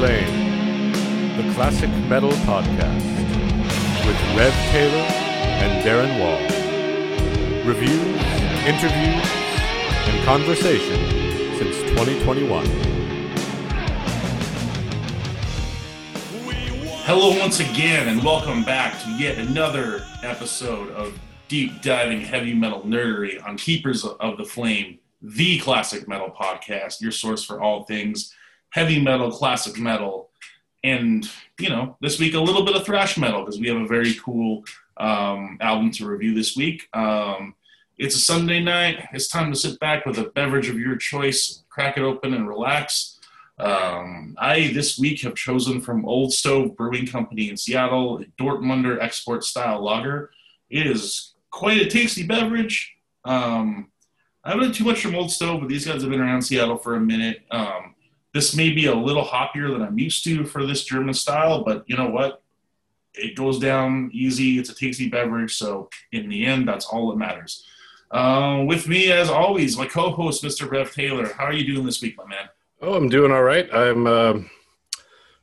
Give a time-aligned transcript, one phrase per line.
[0.00, 3.04] Flame, the classic metal podcast
[4.06, 5.04] with Rev Taylor
[5.60, 6.40] and Darren Wall.
[7.68, 8.22] Reviews,
[8.64, 9.30] interviews,
[10.08, 10.96] and conversation
[11.58, 12.64] since 2021.
[17.04, 21.12] Hello, once again, and welcome back to yet another episode of
[21.48, 27.12] deep diving heavy metal nerdery on Keepers of the Flame, the classic metal podcast, your
[27.12, 28.34] source for all things
[28.70, 30.30] heavy metal, classic metal,
[30.82, 31.28] and
[31.58, 34.14] you know, this week a little bit of thrash metal because we have a very
[34.14, 34.64] cool
[34.96, 36.88] um, album to review this week.
[36.92, 37.54] Um,
[37.98, 39.08] it's a Sunday night.
[39.12, 42.48] It's time to sit back with a beverage of your choice, crack it open, and
[42.48, 43.18] relax.
[43.58, 49.44] Um, I this week have chosen from Old Stove Brewing Company in Seattle, Dortmunder export
[49.44, 50.30] style lager.
[50.70, 52.94] It is quite a tasty beverage.
[53.26, 53.90] Um,
[54.42, 56.78] I haven't had too much from Old Stove, but these guys have been around Seattle
[56.78, 57.42] for a minute.
[58.32, 61.84] This may be a little hoppier than I'm used to for this German style, but
[61.86, 62.42] you know what?
[63.14, 64.58] It goes down easy.
[64.58, 67.66] It's a tasty beverage, so in the end, that's all that matters.
[68.10, 70.70] Uh, with me, as always, my co-host, Mr.
[70.70, 71.32] Rev Taylor.
[71.32, 72.48] How are you doing this week, my man?
[72.82, 73.72] Oh, I'm doing all right.
[73.74, 74.34] I'm uh,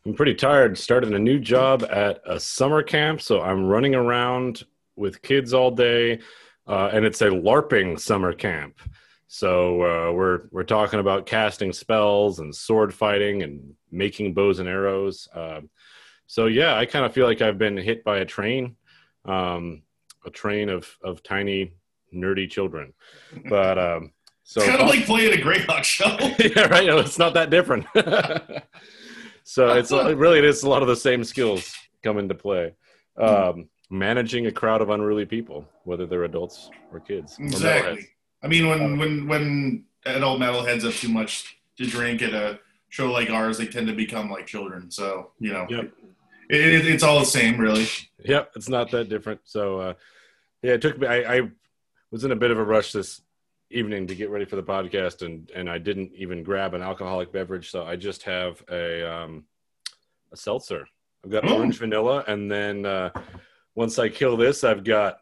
[0.06, 0.78] I'm pretty tired.
[0.78, 4.64] Started a new job at a summer camp, so I'm running around
[4.96, 6.20] with kids all day,
[6.66, 8.80] uh, and it's a LARPing summer camp.
[9.28, 14.70] So uh, we're we're talking about casting spells and sword fighting and making bows and
[14.70, 15.28] arrows.
[15.34, 15.62] Uh,
[16.28, 18.78] so yeah, I kind of feel like I've been hit by a train,
[19.26, 19.84] um,
[20.26, 21.74] a train of of tiny
[22.14, 22.94] nerdy children.
[23.50, 26.16] But um, so kind of like playing a Greyhawk show.
[26.40, 26.88] yeah, right.
[26.88, 27.86] No, it's not that different.
[29.44, 32.74] so it's really it is a lot of the same skills come into play.
[33.18, 37.38] Um, managing a crowd of unruly people, whether they're adults or kids.
[37.40, 38.08] Exactly.
[38.44, 42.60] I mean, when when when adult metalheads have too much to drink at a
[42.90, 44.90] show like ours, they tend to become like children.
[44.92, 45.92] So you know, Yep.
[46.50, 47.88] it, it, it's all the same, really.
[48.24, 49.42] Yep, it's not that different.
[49.44, 49.94] So, uh,
[50.62, 51.08] yeah, it took me.
[51.08, 51.42] I, I
[52.12, 53.22] was in a bit of a rush this
[53.70, 57.32] evening to get ready for the podcast, and and I didn't even grab an alcoholic
[57.32, 59.44] beverage, so I just have a um,
[60.32, 60.88] a seltzer.
[61.26, 63.10] I've got orange vanilla, and then uh,
[63.76, 65.20] once I kill this, I've got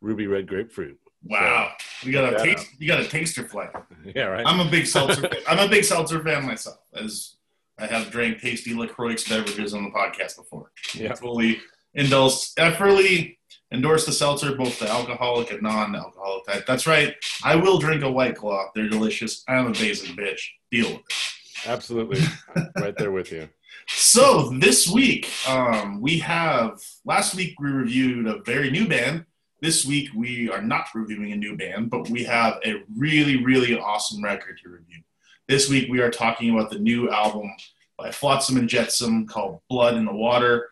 [0.00, 0.98] ruby red grapefruit.
[1.24, 1.72] Wow,
[2.02, 2.68] you got a taste.
[2.78, 3.86] You got a taster flavor.
[4.14, 4.44] Yeah, right.
[4.44, 5.22] I'm a big seltzer.
[5.22, 5.40] fan.
[5.46, 7.36] I'm a big seltzer fan myself, as
[7.78, 10.72] I have drank tasty Lacroix beverages on the podcast before.
[10.94, 11.14] Yeah.
[11.14, 11.60] fully
[11.94, 12.52] endorse.
[12.58, 13.38] I fully
[13.72, 16.66] endorse the seltzer, both the alcoholic and non-alcoholic type.
[16.66, 17.14] That's right.
[17.44, 18.70] I will drink a White Claw.
[18.74, 19.44] They're delicious.
[19.48, 20.40] I'm a basic bitch.
[20.70, 21.68] Deal with it.
[21.68, 22.20] Absolutely,
[22.76, 23.48] right there with you.
[23.86, 26.80] So this week, um, we have.
[27.04, 29.26] Last week we reviewed a very new band.
[29.62, 33.78] This week we are not reviewing a new band, but we have a really, really
[33.78, 35.02] awesome record to review.
[35.46, 37.48] This week we are talking about the new album
[37.96, 40.68] by Flotsam and Jetsam called "Blood in the Water."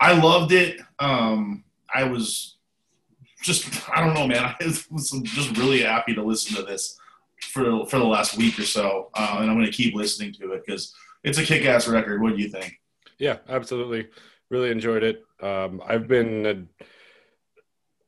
[0.00, 0.78] I loved it.
[0.98, 1.64] Um,
[1.94, 2.58] I was
[3.42, 4.54] just, I don't know, man.
[4.60, 6.98] I was just really happy to listen to this
[7.40, 10.52] for for the last week or so, uh, and I'm going to keep listening to
[10.52, 12.20] it because it's a kick-ass record.
[12.20, 12.78] What do you think?
[13.18, 14.08] Yeah, absolutely.
[14.50, 15.24] Really enjoyed it.
[15.40, 16.68] Um, I've been,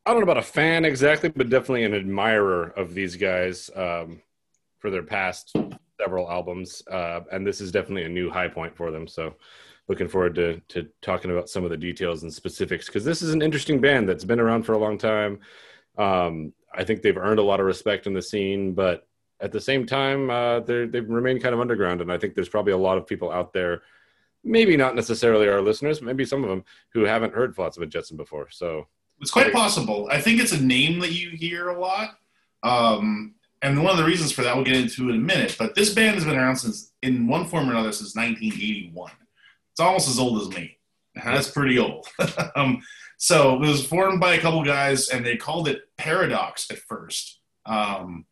[0.08, 4.22] I don't know about a fan exactly, but definitely an admirer of these guys um,
[4.78, 5.54] for their past
[6.00, 6.82] several albums.
[6.91, 9.06] Uh, and this is definitely a new high point for them.
[9.06, 9.34] So
[9.86, 13.34] looking forward to, to talking about some of the details and specifics because this is
[13.34, 15.41] an interesting band that's been around for a long time.
[15.98, 19.06] Um, I think they've earned a lot of respect in the scene, but
[19.40, 22.00] at the same time, uh, they've remained kind of underground.
[22.00, 23.82] And I think there's probably a lot of people out there
[24.42, 26.64] maybe not necessarily our listeners, maybe some of them
[26.94, 28.48] who haven't heard Flotsam and Jetsam before.
[28.50, 28.86] So
[29.20, 30.08] It's quite possible.
[30.10, 32.18] I think it's a name that you hear a lot.
[32.62, 35.56] Um, and one of the reasons for that, we'll get into in a minute.
[35.58, 39.10] But this band has been around since, in one form or another, since 1981.
[39.72, 40.78] It's almost as old as me.
[41.14, 42.06] That's pretty old.
[42.56, 42.81] um,
[43.16, 47.40] so it was formed by a couple guys, and they called it Paradox at first.
[47.66, 48.26] Um,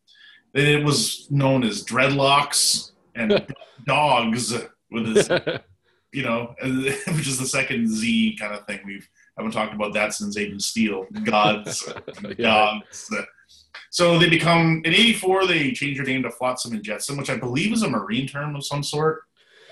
[0.53, 3.45] it was known as Dreadlocks and
[3.85, 4.55] Dogs
[4.89, 5.29] with his
[6.13, 8.79] you know, which is the second Z kind of thing.
[8.85, 9.07] We've
[9.37, 11.05] haven't talked about that since Agent Steel.
[11.23, 11.87] Gods,
[12.37, 12.81] Yeah.
[12.81, 13.09] gods.
[13.89, 15.47] So they become in '84.
[15.47, 18.55] They change their name to Flotsam and Jetsam, which I believe is a marine term
[18.55, 19.21] of some sort.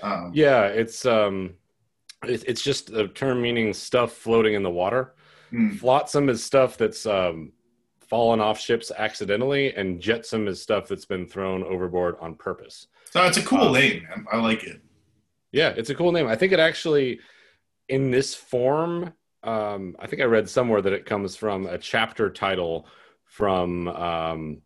[0.02, 1.54] Um, yeah, it's um,
[2.26, 5.14] it, it's just a term meaning stuff floating in the water.
[5.50, 5.70] hmm.
[5.72, 7.52] Flotsam is stuff that's um,
[8.08, 12.86] fallen off ships accidentally, and Jetsam is stuff that's been thrown overboard on purpose.
[13.10, 14.26] So it's a cool Um, name, man.
[14.32, 14.80] I like it.
[15.52, 16.26] Yeah, it's a cool name.
[16.26, 17.20] I think it actually,
[17.88, 22.30] in this form, um, I think I read somewhere that it comes from a chapter
[22.30, 22.86] title
[23.24, 24.62] from um,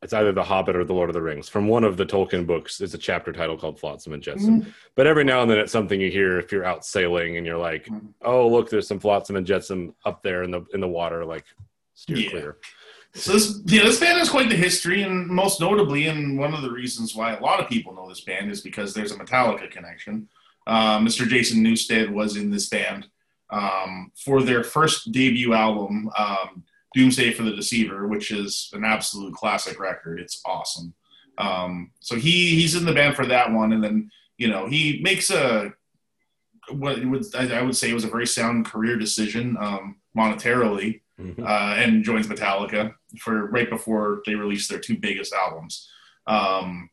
[0.00, 1.48] it's either The Hobbit or The Lord of the Rings.
[1.48, 4.60] From one of the Tolkien books, it's a chapter title called Flotsam and Jetsam.
[4.60, 4.70] Mm-hmm.
[4.94, 7.58] But every now and then, it's something you hear if you're out sailing and you're
[7.58, 8.06] like, mm-hmm.
[8.22, 11.46] "Oh, look, there's some flotsam and jetsam up there in the in the water." Like,
[11.94, 12.30] steer yeah.
[12.30, 12.56] clear.
[13.14, 16.62] So this, yeah, this band has quite the history, and most notably, and one of
[16.62, 19.68] the reasons why a lot of people know this band is because there's a Metallica
[19.68, 20.28] connection.
[20.66, 21.26] Uh, Mr.
[21.26, 23.08] Jason Newsted was in this band
[23.50, 26.10] um, for their first debut album.
[26.16, 26.64] Um,
[26.94, 30.20] Doomsday for the Deceiver, which is an absolute classic record.
[30.20, 30.94] It's awesome.
[31.36, 35.00] Um, so he he's in the band for that one, and then you know he
[35.02, 35.72] makes a
[36.70, 41.42] what would I would say was a very sound career decision um, monetarily, mm-hmm.
[41.42, 45.88] uh, and joins Metallica for right before they release their two biggest albums.
[46.26, 46.90] Um,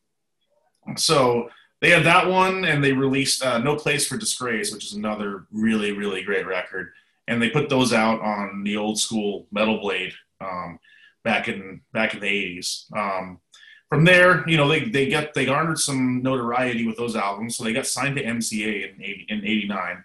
[0.96, 1.50] so
[1.80, 5.46] they had that one, and they released uh, "No Place for Disgrace," which is another
[5.52, 6.92] really really great record
[7.28, 10.78] and they put those out on the old school Metal Blade um,
[11.24, 12.86] back in back in the eighties.
[12.96, 13.40] Um,
[13.88, 17.64] from there, you know, they they get they garnered some notoriety with those albums, so
[17.64, 20.04] they got signed to MCA in 80, in '89.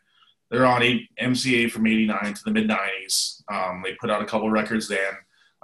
[0.50, 3.42] They're on MCA from '89 to the mid '90s.
[3.52, 5.14] Um, they put out a couple records then,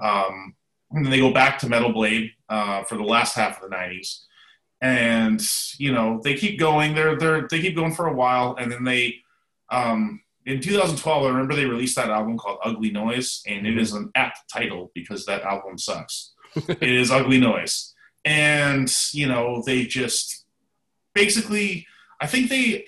[0.02, 0.56] um,
[0.92, 3.76] and then they go back to Metal Blade uh, for the last half of the
[3.76, 4.24] '90s.
[4.82, 5.42] And
[5.78, 6.94] you know, they keep going.
[6.94, 9.22] They're they're they keep going for a while, and then they
[9.70, 13.98] um, in 2012, I remember they released that album called Ugly Noise, and it mm-hmm.
[13.98, 16.32] an apt title because that album sucks.
[16.56, 17.94] it is Ugly Noise.
[18.24, 20.46] And, you know, they just
[21.14, 21.86] basically,
[22.22, 22.86] I think they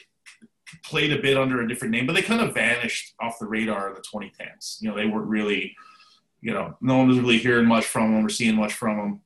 [0.85, 3.89] played a bit under a different name, but they kind of vanished off the radar
[3.89, 4.81] in the 2010s.
[4.81, 5.75] You know, they weren't really,
[6.39, 9.21] you know, no one was really hearing much from them or seeing much from them.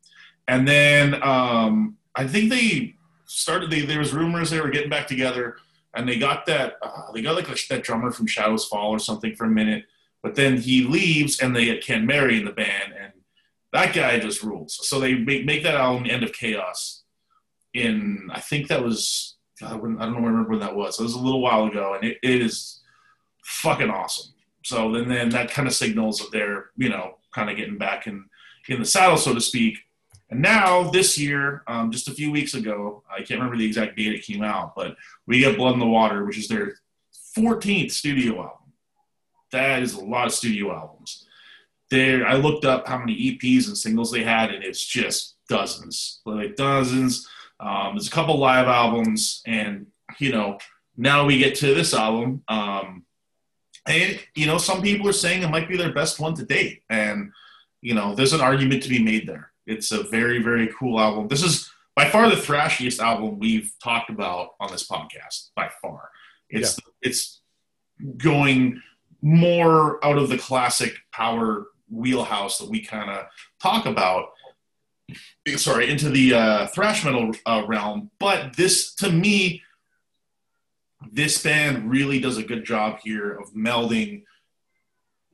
[0.47, 2.95] And then um, I think they
[3.25, 5.57] started, they, there was rumors they were getting back together
[5.93, 8.99] and they got that uh, they got like a, that drummer from Shadows Fall or
[8.99, 9.85] something for a minute,
[10.21, 13.13] but then he leaves and they get Ken Mary in the band, and
[13.71, 14.79] that guy just rules.
[14.87, 17.03] So they make, make that album End of Chaos
[17.73, 20.99] in I think that was God, I, don't know remember when that was.
[20.99, 22.81] It was a little while ago, and it, it is
[23.43, 24.33] fucking awesome.
[24.63, 28.07] So then then that kind of signals that they're you know kind of getting back
[28.07, 28.25] in
[28.67, 29.77] in the saddle, so to speak.
[30.33, 33.95] And now this year, um, just a few weeks ago, I can't remember the exact
[33.95, 34.95] date it came out, but
[35.27, 36.73] we get Blood in the Water, which is their
[37.37, 38.73] 14th studio album.
[39.51, 41.27] That is a lot of studio albums.
[41.91, 46.21] There, I looked up how many EPs and singles they had, and it's just dozens,
[46.25, 47.29] like dozens.
[47.59, 49.85] Um, there's a couple live albums, and
[50.17, 50.57] you know,
[50.97, 52.41] now we get to this album.
[52.47, 53.05] Um,
[53.85, 56.81] and you know, some people are saying it might be their best one to date,
[56.89, 57.31] and
[57.81, 59.52] you know, there's an argument to be made there.
[59.65, 61.27] It's a very, very cool album.
[61.27, 65.49] This is by far the thrashiest album we've talked about on this podcast.
[65.55, 66.09] By far,
[66.49, 67.09] it's yeah.
[67.09, 67.41] it's
[68.17, 68.81] going
[69.21, 73.25] more out of the classic power wheelhouse that we kind of
[73.61, 74.29] talk about.
[75.55, 78.09] Sorry, into the uh, thrash metal uh, realm.
[78.19, 79.61] But this, to me,
[81.11, 84.23] this band really does a good job here of melding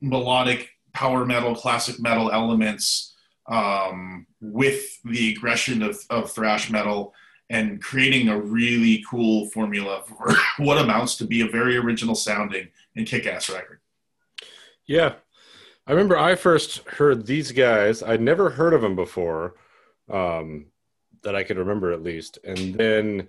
[0.00, 3.09] melodic power metal, classic metal elements
[3.50, 7.12] um, with the aggression of, of thrash metal
[7.50, 12.68] and creating a really cool formula for what amounts to be a very original sounding
[12.96, 13.80] and kick-ass record.
[14.86, 15.14] Yeah.
[15.86, 18.02] I remember I first heard these guys.
[18.02, 19.54] I'd never heard of them before,
[20.08, 20.66] um,
[21.22, 22.38] that I could remember at least.
[22.44, 23.28] And then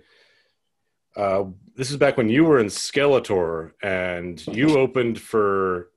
[1.16, 5.90] uh, this is back when you were in Skelator and you opened for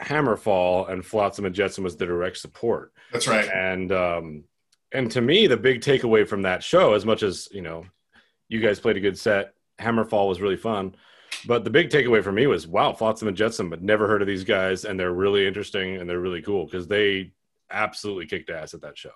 [0.00, 2.92] Hammerfall and Flotsam and Jetsam was the direct support.
[3.12, 3.48] That's right.
[3.48, 4.44] And um,
[4.92, 7.84] and to me, the big takeaway from that show, as much as you know,
[8.48, 10.94] you guys played a good set, Hammerfall was really fun.
[11.46, 14.28] But the big takeaway for me was, wow, Flotsam and Jetsam, but never heard of
[14.28, 17.32] these guys, and they're really interesting and they're really cool because they
[17.70, 19.10] absolutely kicked ass at that show.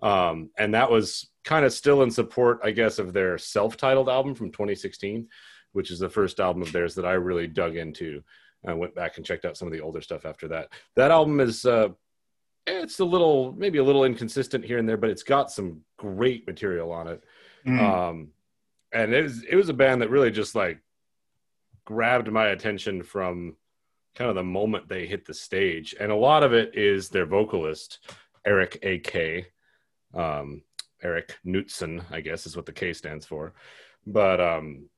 [0.00, 4.34] Um, and that was kind of still in support, I guess, of their self-titled album
[4.34, 5.26] from 2016,
[5.72, 8.22] which is the first album of theirs that I really dug into.
[8.66, 10.68] I went back and checked out some of the older stuff after that.
[10.96, 11.88] That album is uh,
[12.66, 16.46] it's a little maybe a little inconsistent here and there, but it's got some great
[16.46, 17.24] material on it.
[17.66, 17.80] Mm.
[17.80, 18.28] Um,
[18.92, 20.80] and it was it was a band that really just like
[21.84, 23.56] grabbed my attention from
[24.14, 27.26] kind of the moment they hit the stage, and a lot of it is their
[27.26, 28.00] vocalist
[28.44, 29.46] Eric A.K.
[30.14, 30.62] Um,
[31.02, 33.54] Eric Knutson, I guess is what the K stands for.
[34.06, 34.88] But um,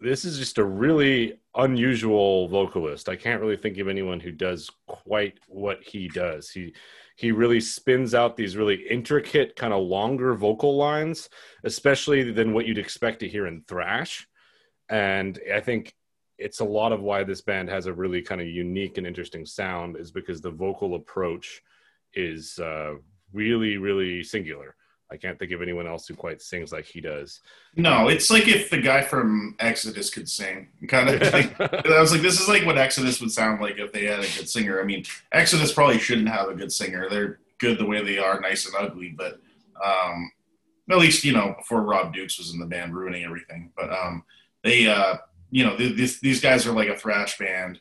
[0.00, 3.08] this is just a really unusual vocalist.
[3.08, 6.50] I can't really think of anyone who does quite what he does.
[6.50, 6.74] He
[7.16, 11.28] he really spins out these really intricate, kind of longer vocal lines,
[11.64, 14.28] especially than what you'd expect to hear in thrash.
[14.88, 15.92] And I think
[16.38, 19.44] it's a lot of why this band has a really kind of unique and interesting
[19.44, 21.60] sound is because the vocal approach
[22.14, 22.94] is uh,
[23.32, 24.76] really really singular.
[25.10, 27.40] I can't think of anyone else who quite sings like he does.
[27.76, 31.22] No, it's like if the guy from Exodus could sing, kind of.
[31.30, 31.54] thing.
[31.60, 34.22] I was like, this is like what Exodus would sound like if they had a
[34.22, 34.80] good singer.
[34.80, 37.08] I mean, Exodus probably shouldn't have a good singer.
[37.08, 39.40] They're good the way they are, nice and ugly, but
[39.82, 40.30] um,
[40.90, 43.72] at least you know before Rob Dukes was in the band, ruining everything.
[43.76, 44.24] But um,
[44.62, 45.16] they, uh,
[45.50, 47.80] you know, these these guys are like a thrash band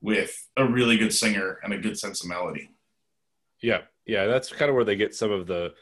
[0.00, 2.70] with a really good singer and a good sense of melody.
[3.60, 5.74] Yeah, yeah, that's kind of where they get some of the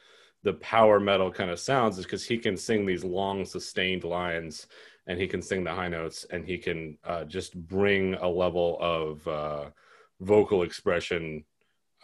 [0.42, 4.66] the power metal kind of sounds is because he can sing these long sustained lines
[5.06, 8.78] and he can sing the high notes and he can uh, just bring a level
[8.80, 9.64] of uh,
[10.20, 11.44] vocal expression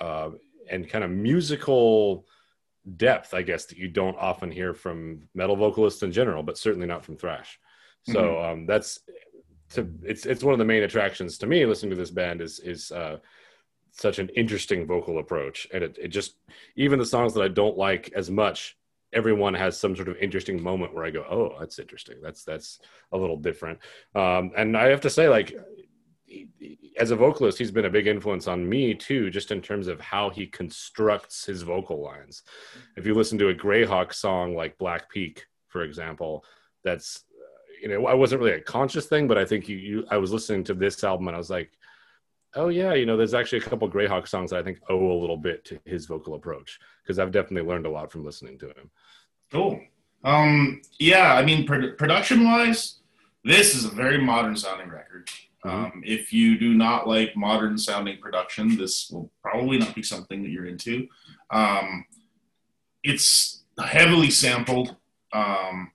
[0.01, 0.31] uh,
[0.71, 2.27] and kind of musical
[2.97, 6.87] depth i guess that you don't often hear from metal vocalists in general but certainly
[6.87, 7.59] not from thrash
[8.05, 8.45] so mm-hmm.
[8.45, 9.01] um, that's
[9.71, 12.61] to it's it's one of the main attractions to me listening to this band is
[12.61, 13.19] is uh,
[13.97, 16.37] such an interesting vocal approach and it, it just
[16.77, 18.77] even the songs that i don't like as much
[19.13, 22.17] everyone has some sort of interesting moment where i go oh that's interesting.
[22.23, 22.79] That's that's
[23.13, 23.79] a little different.
[24.15, 25.57] Um, and i have to say like
[26.99, 30.01] as a vocalist he's been a big influence on me too just in terms of
[30.01, 32.43] how he constructs his vocal lines.
[32.97, 36.45] If you listen to a greyhawk song like black peak for example
[36.85, 37.25] that's
[37.83, 40.33] you know i wasn't really a conscious thing but i think you, you i was
[40.33, 41.71] listening to this album and i was like
[42.57, 45.21] oh yeah, you know, there's actually a couple Greyhawk songs that I think owe a
[45.21, 48.67] little bit to his vocal approach because I've definitely learned a lot from listening to
[48.67, 48.91] him.
[49.53, 49.81] Cool.
[50.25, 52.99] Um, yeah, I mean, pro- production wise,
[53.45, 55.29] this is a very modern sounding record.
[55.65, 55.69] Mm-hmm.
[55.69, 60.43] Um, if you do not like modern sounding production, this will probably not be something
[60.43, 61.07] that you're into.
[61.51, 62.05] Um,
[63.05, 64.97] it's heavily sampled.
[65.33, 65.93] Um,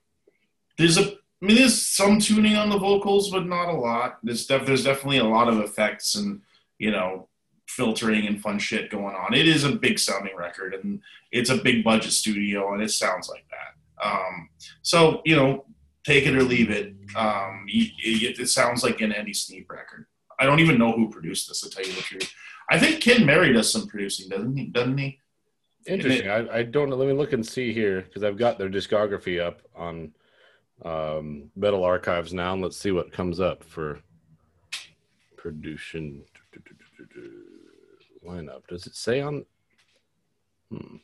[0.78, 4.20] there's a I mean, there's some tuning on the vocals, but not a lot.
[4.22, 6.42] There's, def- there's definitely a lot of effects and
[6.82, 7.28] you know,
[7.68, 9.36] filtering and fun shit going on.
[9.36, 11.00] It is a big sounding record and
[11.32, 14.08] it's a big budget studio and it sounds like that.
[14.08, 14.50] Um,
[14.82, 15.66] so, you know,
[16.04, 16.96] take it or leave it.
[17.16, 20.08] Um, it, it, sounds like an Andy Sneap record.
[20.40, 22.34] I don't even know who produced this, to tell you the truth.
[22.72, 24.66] I think Ken Mary does some producing, doesn't he?
[24.66, 25.20] Doesn't he?
[25.86, 26.28] Interesting.
[26.28, 26.96] It, I, I, don't know.
[26.96, 30.14] Let me look and see here because I've got their discography up on
[30.84, 32.54] um, Metal Archives now.
[32.54, 34.00] And let's see what comes up for
[35.38, 36.24] production
[38.26, 38.68] lineup.
[38.68, 39.46] Does it say on?
[40.70, 40.98] Hmm.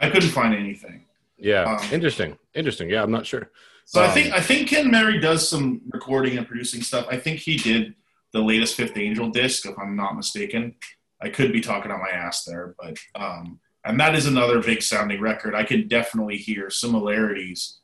[0.00, 1.04] I couldn't find anything.
[1.36, 2.38] Yeah, um, interesting.
[2.54, 2.90] Interesting.
[2.90, 3.50] Yeah, I'm not sure.
[3.84, 7.06] So um, I think I think Ken Mary does some recording and producing stuff.
[7.10, 7.94] I think he did
[8.32, 10.74] the latest Fifth Angel disc, if I'm not mistaken.
[11.20, 14.82] I could be talking on my ass there, but um, and that is another big
[14.82, 15.54] sounding record.
[15.54, 17.80] I can definitely hear similarities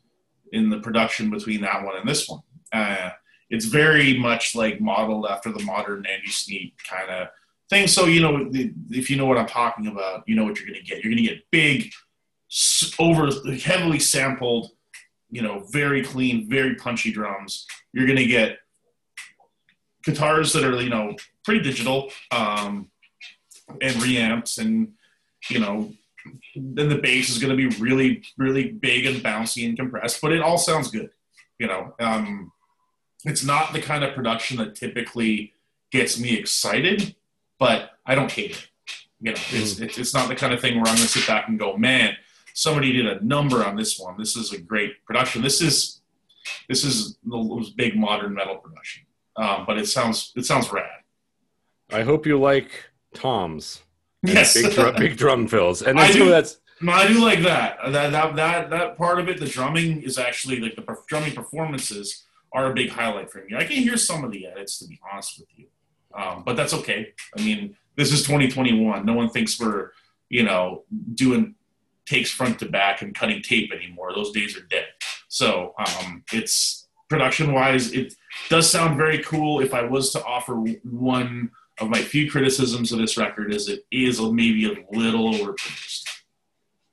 [0.52, 2.40] in the production between that one and this one.
[2.73, 3.11] Uh,
[3.50, 7.28] it's very much like modeled after the modern Andy Sneap kind of
[7.71, 7.87] thing.
[7.87, 8.51] So you know,
[8.91, 11.03] if you know what I'm talking about, you know what you're going to get.
[11.03, 11.93] You're going to get big,
[12.99, 14.71] over heavily sampled,
[15.31, 17.67] you know, very clean, very punchy drums.
[17.93, 18.59] You're going to get
[20.05, 22.91] guitars that are you know pretty digital um,
[23.81, 24.93] and reamps, and
[25.51, 25.93] you know.
[26.57, 30.33] Then the bass is going to be really, really big and bouncy and compressed, but
[30.33, 31.11] it all sounds good.
[31.61, 32.51] You know, um,
[33.25, 35.53] it's not the kind of production that typically
[35.93, 37.15] gets me excited,
[37.59, 38.69] but I don't hate it.
[39.21, 39.99] You know, it's, mm.
[39.99, 42.17] it's not the kind of thing where I'm going to sit back and go, man,
[42.55, 44.17] somebody did a number on this one.
[44.19, 45.43] This is a great production.
[45.43, 46.01] This is
[46.69, 49.05] this is the big modern metal production,
[49.37, 51.03] um, but it sounds it sounds rad.
[51.93, 52.71] I hope you like
[53.15, 53.83] toms.
[54.23, 56.59] Yes, big, drum, big drum fills, and I do, that's.
[56.87, 57.79] I do like that.
[57.89, 59.39] That that that that part of it.
[59.39, 63.57] The drumming is actually like the drumming performances are a big highlight for me.
[63.57, 65.67] I can hear some of the edits, to be honest with you,
[66.17, 67.13] um, but that's okay.
[67.37, 69.05] I mean, this is 2021.
[69.05, 69.91] No one thinks we're,
[70.29, 71.55] you know, doing
[72.07, 74.15] takes front to back and cutting tape anymore.
[74.15, 74.87] Those days are dead.
[75.29, 78.15] So um, it's production wise, it
[78.49, 79.61] does sound very cool.
[79.61, 83.85] If I was to offer one of my few criticisms of this record, is it
[83.91, 86.05] is maybe a little overproduced.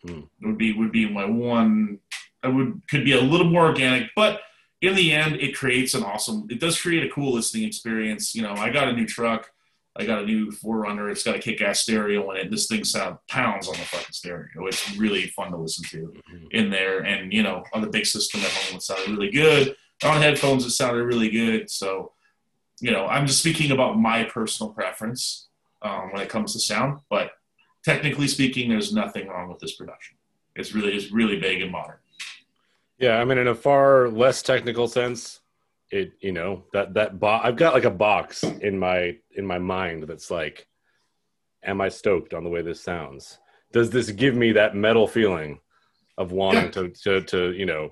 [0.06, 0.22] Hmm.
[0.42, 2.00] Would be would be my one.
[2.44, 4.42] I would could be a little more organic, but
[4.84, 6.46] in the end, it creates an awesome.
[6.50, 8.36] It does create a cool listening experience.
[8.36, 9.50] You know, I got a new truck.
[9.96, 11.10] I got a new 4Runner.
[11.10, 12.52] It's got a kick-ass stereo in it.
[12.52, 14.68] This thing sounds pounds on the fucking stereo.
[14.68, 16.48] It's really fun to listen to mm-hmm.
[16.52, 17.00] in there.
[17.00, 19.76] And you know, on the big system at home, it sounded really good.
[20.04, 21.70] On headphones, it sounded really good.
[21.70, 22.12] So,
[22.82, 25.48] you know, I'm just speaking about my personal preference
[25.82, 27.00] um, when it comes to sound.
[27.10, 27.32] But
[27.86, 30.18] technically speaking, there's nothing wrong with this production.
[30.58, 32.00] It's really, it's really big and modern.
[33.00, 35.42] Yeah, I mean, in a far less technical sense,
[35.92, 39.60] it you know that that bo- I've got like a box in my in my
[39.60, 40.68] mind that's like,
[41.64, 43.40] am I stoked on the way this sounds?
[43.74, 45.60] does this give me that metal feeling
[46.18, 47.90] of wanting to, to to you know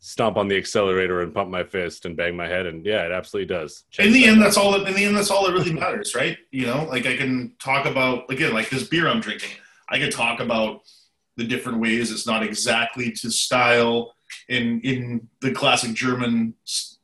[0.00, 2.66] stomp on the accelerator and pump my fist and bang my head?
[2.66, 5.04] And yeah it absolutely does Check in the that end that's all that in the
[5.04, 6.36] end that's all that really matters right?
[6.50, 9.50] You know like i can talk about again like this beer i'm drinking.
[9.88, 10.82] I can talk about
[11.36, 14.14] the different ways it's not exactly to style
[14.48, 16.54] in in the classic german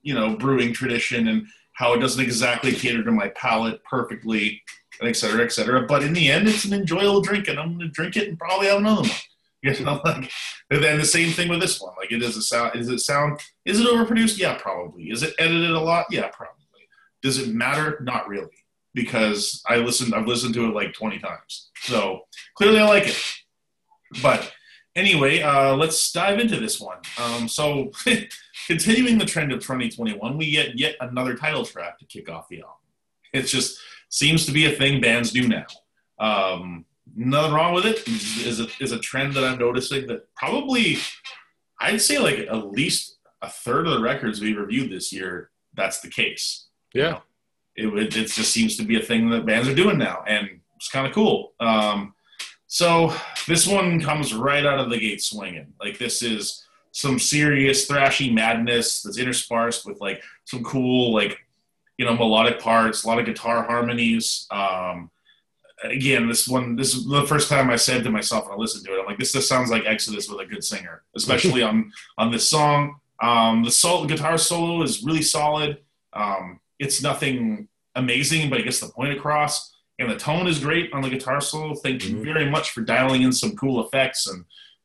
[0.03, 4.63] you know brewing tradition and how it doesn't exactly cater to my palate perfectly
[5.01, 7.77] and et cetera et cetera but in the end it's an enjoyable drink and i'm
[7.77, 9.11] going to drink it and probably have another one
[9.63, 10.31] you know like
[10.71, 13.01] and then the same thing with this one like it is a sound is it
[13.01, 14.39] sound is it overproduced?
[14.39, 15.11] Yeah, probably.
[15.11, 16.07] Is it edited a lot?
[16.09, 16.55] Yeah, probably.
[17.21, 17.99] Does it matter?
[18.01, 18.55] Not really,
[18.95, 20.15] because I listened.
[20.15, 22.21] I've listened to it like twenty times, so
[22.55, 23.21] clearly I like it.
[24.23, 24.53] But
[24.97, 26.99] anyway, uh, let's dive into this one.
[27.23, 27.93] Um, so,
[28.67, 32.63] continuing the trend of 2021, we get yet another title track to kick off the
[32.63, 32.75] album.
[33.33, 35.67] It just seems to be a thing bands do now.
[36.19, 38.09] Um, nothing wrong with it.
[38.09, 40.99] Is a, is a trend that I'm noticing that probably
[41.81, 46.01] I'd say like at least a third of the records we reviewed this year, that's
[46.01, 46.67] the case.
[46.95, 47.19] yeah
[47.75, 50.61] It, it, it just seems to be a thing that bands are doing now, and
[50.77, 51.53] it's kind of cool.
[51.61, 52.15] Um,
[52.67, 53.15] so
[53.47, 55.73] this one comes right out of the gate swinging.
[55.81, 61.39] Like this is some serious thrashy madness that's interspersed with like some cool like
[61.99, 64.47] you know melodic parts, a lot of guitar harmonies.
[64.51, 65.11] Um,
[65.83, 68.85] again, this one, this is the first time I said to myself when I listened
[68.87, 71.93] to it, I'm like, this just sounds like Exodus with a good singer, especially on
[72.19, 72.97] on this song.
[73.23, 75.79] Um, the sol- guitar solo is really solid.
[76.13, 79.76] Um, it's nothing amazing, but it gets the point across.
[79.99, 81.75] And the tone is great on the guitar solo.
[81.75, 82.25] Thank you Mhm.
[82.25, 84.45] very much for dialing in some cool effects and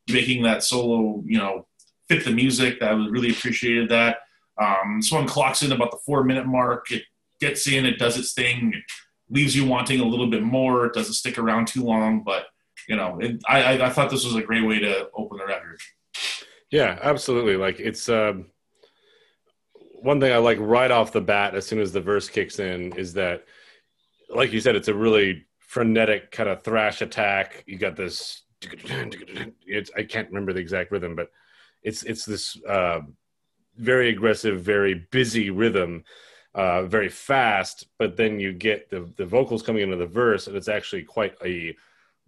[0.09, 1.67] making that solo, you know,
[2.07, 2.81] fit the music.
[2.81, 4.19] I was really appreciated that.
[4.57, 6.91] Um, this one clocks in about the four minute mark.
[6.91, 7.03] It
[7.39, 8.83] gets in, it does its thing, it
[9.29, 10.85] leaves you wanting a little bit more.
[10.85, 12.47] It doesn't stick around too long, but
[12.87, 15.45] you know, it, I, I, I thought this was a great way to open the
[15.45, 15.79] record.
[16.71, 17.55] Yeah, absolutely.
[17.57, 18.47] Like it's um,
[20.01, 22.93] one thing I like right off the bat as soon as the verse kicks in
[22.93, 23.45] is that,
[24.33, 27.63] like you said, it's a really frenetic kind of thrash attack.
[27.67, 28.43] You got this.
[29.65, 31.31] It's I can't remember the exact rhythm, but
[31.83, 33.01] it's it's this uh,
[33.77, 36.03] very aggressive, very busy rhythm,
[36.53, 37.87] uh, very fast.
[37.97, 41.35] But then you get the the vocals coming into the verse, and it's actually quite
[41.43, 41.75] a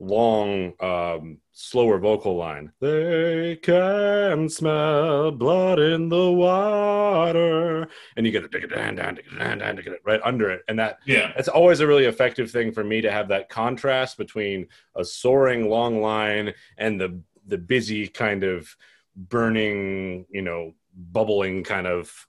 [0.04, 2.72] long, um, slower vocal line.
[2.80, 10.80] They can smell blood in the water, and you get it right under it, and
[10.80, 11.32] that Yeah.
[11.36, 15.70] that's always a really effective thing for me to have that contrast between a soaring
[15.70, 18.76] long line and the the busy kind of
[19.16, 22.28] burning, you know, bubbling kind of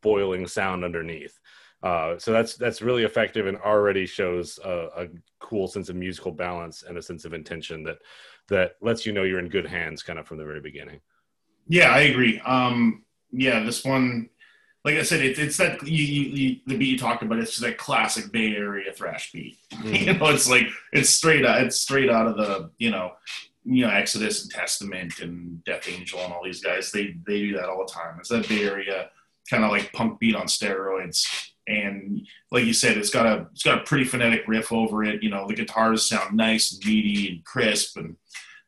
[0.00, 1.38] boiling sound underneath.
[1.84, 6.32] Uh, so that's that's really effective and already shows a, a cool sense of musical
[6.32, 7.98] balance and a sense of intention that
[8.48, 10.98] that lets you know you're in good hands kind of from the very beginning.
[11.68, 12.40] Yeah, I agree.
[12.40, 14.30] Um, yeah, this one,
[14.82, 17.38] like I said, it, it's that you, you, you, the beat you talked about.
[17.38, 19.58] It's just that classic Bay Area thrash beat.
[19.84, 21.62] you know, it's like it's straight out.
[21.62, 23.12] It's straight out of the you know,
[23.62, 26.90] you know Exodus and Testament and Death Angel and all these guys.
[26.90, 28.16] They they do that all the time.
[28.20, 29.10] It's that Bay Area
[29.50, 31.50] kind of like punk beat on steroids.
[31.66, 35.22] And like you said, it's got a it's got a pretty phonetic riff over it.
[35.22, 38.16] You know, the guitars sound nice and meaty and crisp, and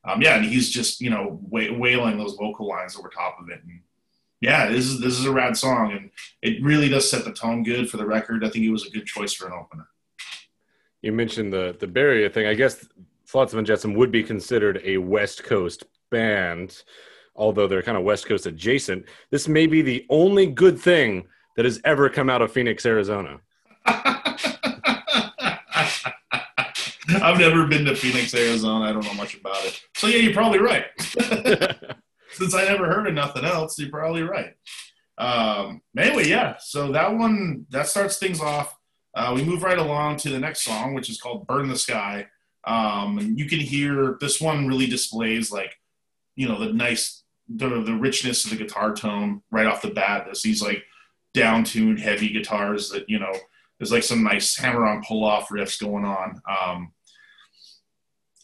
[0.05, 3.51] um, yeah, and he's just you know wa- wailing those vocal lines over top of
[3.51, 3.61] it.
[3.63, 3.81] And
[4.41, 6.11] yeah, this is this is a rad song, and
[6.43, 8.45] it really does set the tone good for the record.
[8.45, 9.89] I think it was a good choice for an opener.
[11.03, 12.47] You mentioned the the Bay Area thing.
[12.47, 12.87] I guess
[13.27, 16.83] Flotsam and Jetsam would be considered a West Coast band,
[17.35, 19.05] although they're kind of West Coast adjacent.
[19.31, 23.41] This may be the only good thing that has ever come out of Phoenix, Arizona.
[27.23, 28.85] I've never been to Phoenix, Arizona.
[28.85, 29.81] I don't know much about it.
[29.97, 30.87] So yeah, you're probably right.
[32.33, 34.53] Since I never heard of nothing else, you're probably right.
[35.19, 36.57] Um, anyway, yeah.
[36.59, 38.77] So that one that starts things off.
[39.15, 42.27] Uh, we move right along to the next song, which is called "Burn the Sky."
[42.67, 45.75] Um, and you can hear this one really displays like,
[46.35, 50.27] you know, the nice, the the richness of the guitar tone right off the bat.
[50.29, 50.83] This these like
[51.37, 53.33] down tuned, heavy guitars that you know,
[53.79, 56.41] there's like some nice hammer on pull off riffs going on.
[56.51, 56.93] Um,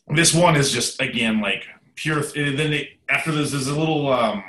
[0.08, 1.64] this one is just again like
[1.96, 2.22] pure.
[2.22, 4.44] Then they, after this, there's a little um,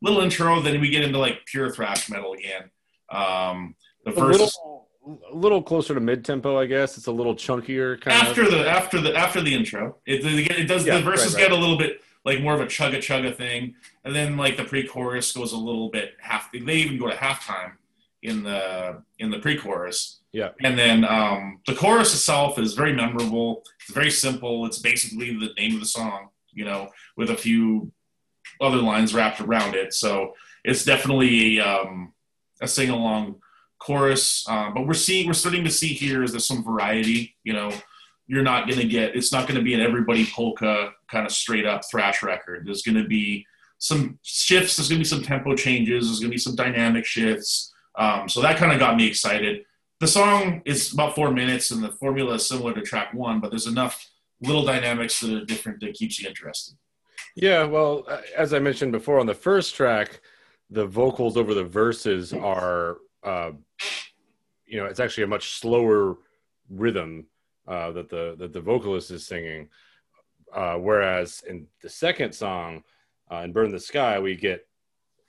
[0.00, 0.60] little intro.
[0.60, 2.70] Then we get into like pure thrash metal again.
[3.10, 4.88] Um, the A first little,
[5.30, 6.96] a little closer to mid tempo, I guess.
[6.96, 8.50] It's a little chunkier kind after of.
[8.52, 11.50] the after the after the intro, it, it, it does Yeah, the verses right, right.
[11.50, 14.64] get a little bit like more of a chugga chugga thing, and then like the
[14.64, 16.50] pre-chorus goes a little bit half.
[16.52, 17.72] They even go to halftime
[18.22, 20.20] in the in the pre-chorus.
[20.32, 20.50] Yeah.
[20.62, 23.62] And then um, the chorus itself is very memorable.
[23.80, 24.66] It's very simple.
[24.66, 27.90] It's basically the name of the song, you know, with a few
[28.60, 29.94] other lines wrapped around it.
[29.94, 32.12] So it's definitely um,
[32.60, 33.36] a sing along
[33.78, 34.44] chorus.
[34.46, 37.36] Uh, but we're seeing, we're starting to see here is there's some variety.
[37.42, 37.72] You know,
[38.26, 41.32] you're not going to get, it's not going to be an everybody polka kind of
[41.32, 42.66] straight up thrash record.
[42.66, 43.46] There's going to be
[43.78, 44.76] some shifts.
[44.76, 46.06] There's going to be some tempo changes.
[46.06, 47.72] There's going to be some dynamic shifts.
[47.96, 49.64] Um, so that kind of got me excited.
[50.00, 53.50] The song is about four minutes, and the formula is similar to track one, but
[53.50, 54.06] there's enough
[54.42, 56.76] little dynamics that are different that keeps you interested.
[57.34, 60.20] Yeah, well, uh, as I mentioned before, on the first track,
[60.70, 63.52] the vocals over the verses are, uh,
[64.66, 66.16] you know, it's actually a much slower
[66.68, 67.26] rhythm
[67.66, 69.68] uh, that the that the vocalist is singing.
[70.54, 72.82] Uh, whereas in the second song,
[73.30, 74.66] uh, in "Burn the Sky," we get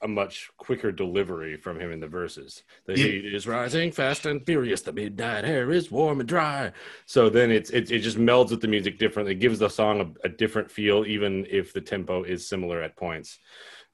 [0.03, 2.63] a much quicker delivery from him in the verses.
[2.85, 3.05] The Yeah.
[3.07, 4.81] heat is rising fast and furious.
[4.81, 6.71] The midnight air is warm and dry.
[7.07, 9.33] So then it's it, it just melds with the music differently.
[9.33, 12.95] It gives the song a, a different feel, even if the tempo is similar at
[12.95, 13.39] points.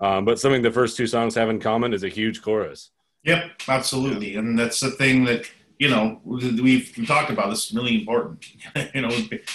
[0.01, 2.91] Um, but something the first two songs have in common is a huge chorus.
[3.23, 5.49] Yep, absolutely, and that's the thing that
[5.84, 7.50] you know we've, talked about.
[7.50, 8.46] This is really important.
[8.96, 9.12] you know,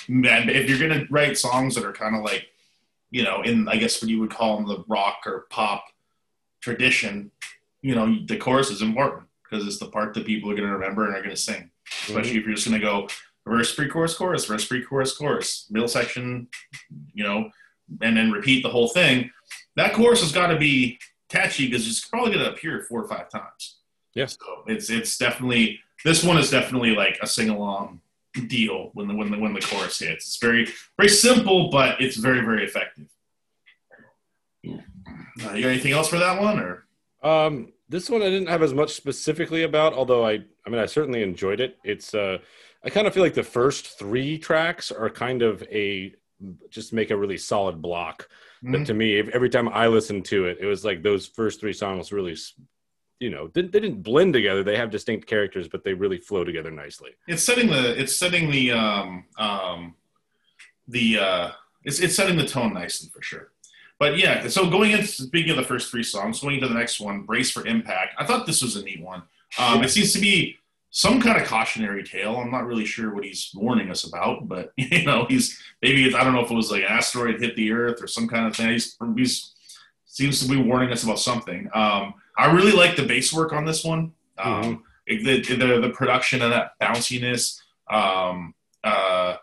[0.08, 2.48] man, if you're gonna write songs that are kind of like,
[3.10, 5.86] you know, in I guess what you would call them the rock or pop
[6.60, 7.30] tradition,
[7.80, 11.06] you know, the chorus is important because it's the part that people are gonna remember
[11.06, 11.70] and are gonna sing.
[11.86, 12.38] Especially mm-hmm.
[12.40, 13.08] if you're just gonna go
[13.46, 16.46] verse, pre-chorus, chorus, verse, pre-chorus, chorus, middle section,
[17.14, 17.50] you know,
[18.02, 19.30] and then repeat the whole thing.
[19.76, 20.98] That chorus has got to be
[21.30, 23.77] catchy because it's probably going to appear four or five times.
[24.18, 24.36] Yes.
[24.40, 28.00] So it's it's definitely this one is definitely like a sing along
[28.48, 30.26] deal when the when the when the chorus hits.
[30.26, 33.08] It's very very simple, but it's very very effective.
[34.66, 36.86] Uh, you got anything else for that one or?
[37.22, 40.86] Um, this one I didn't have as much specifically about, although I, I mean, I
[40.86, 41.78] certainly enjoyed it.
[41.84, 42.38] It's, uh,
[42.84, 46.12] I kind of feel like the first three tracks are kind of a,
[46.70, 48.28] just make a really solid block.
[48.62, 51.72] But to me, every time I listened to it, it was like those first three
[51.72, 52.36] songs really,
[53.20, 54.62] you know, didn't, they didn't blend together.
[54.62, 57.10] They have distinct characters, but they really flow together nicely.
[57.26, 59.94] it's setting the it's setting the um um
[60.86, 61.50] the uh
[61.84, 63.50] it's it's setting the tone nicely for sure.
[63.98, 67.00] But yeah so going into speaking of the first three songs going into the next
[67.00, 69.22] one brace for impact i thought this was a neat one.
[69.58, 70.56] Um it seems to be
[70.90, 72.36] some kind of cautionary tale.
[72.36, 76.22] I'm not really sure what he's warning us about but you know he's maybe i
[76.22, 78.54] don't know if it was like an asteroid hit the earth or some kind of
[78.54, 78.70] thing.
[78.70, 79.54] He's, he's
[80.06, 81.68] seems to be warning us about something.
[81.74, 85.90] Um i really like the bass work on this one um it- the, the the
[85.90, 89.36] production and that bounciness um, uh,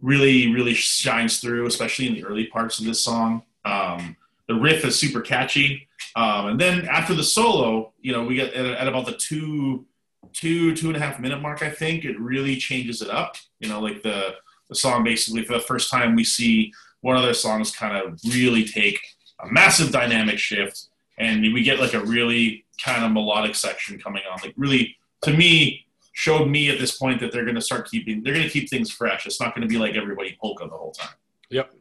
[0.00, 3.42] really really shines through, especially in the early parts of this song.
[3.64, 4.16] Um,
[4.48, 8.52] the riff is super catchy, um, and then after the solo, you know, we get
[8.52, 9.86] at, at about the two
[10.34, 11.62] two two and a half minute mark.
[11.62, 13.36] I think it really changes it up.
[13.60, 14.34] You know, like the
[14.68, 18.20] the song basically for the first time we see one of their songs kind of
[18.34, 18.98] really take
[19.40, 24.22] a massive dynamic shift and we get like a really kind of melodic section coming
[24.30, 27.88] on like really to me showed me at this point that they're going to start
[27.88, 30.64] keeping they're going to keep things fresh it's not going to be like everybody polka
[30.64, 31.14] the whole time
[31.52, 31.74] Yep.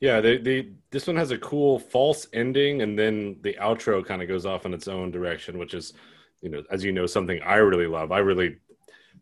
[0.00, 4.22] Yeah, they, they this one has a cool false ending, and then the outro kind
[4.22, 5.92] of goes off in its own direction, which is,
[6.40, 8.10] you know, as you know, something I really love.
[8.10, 8.56] I really,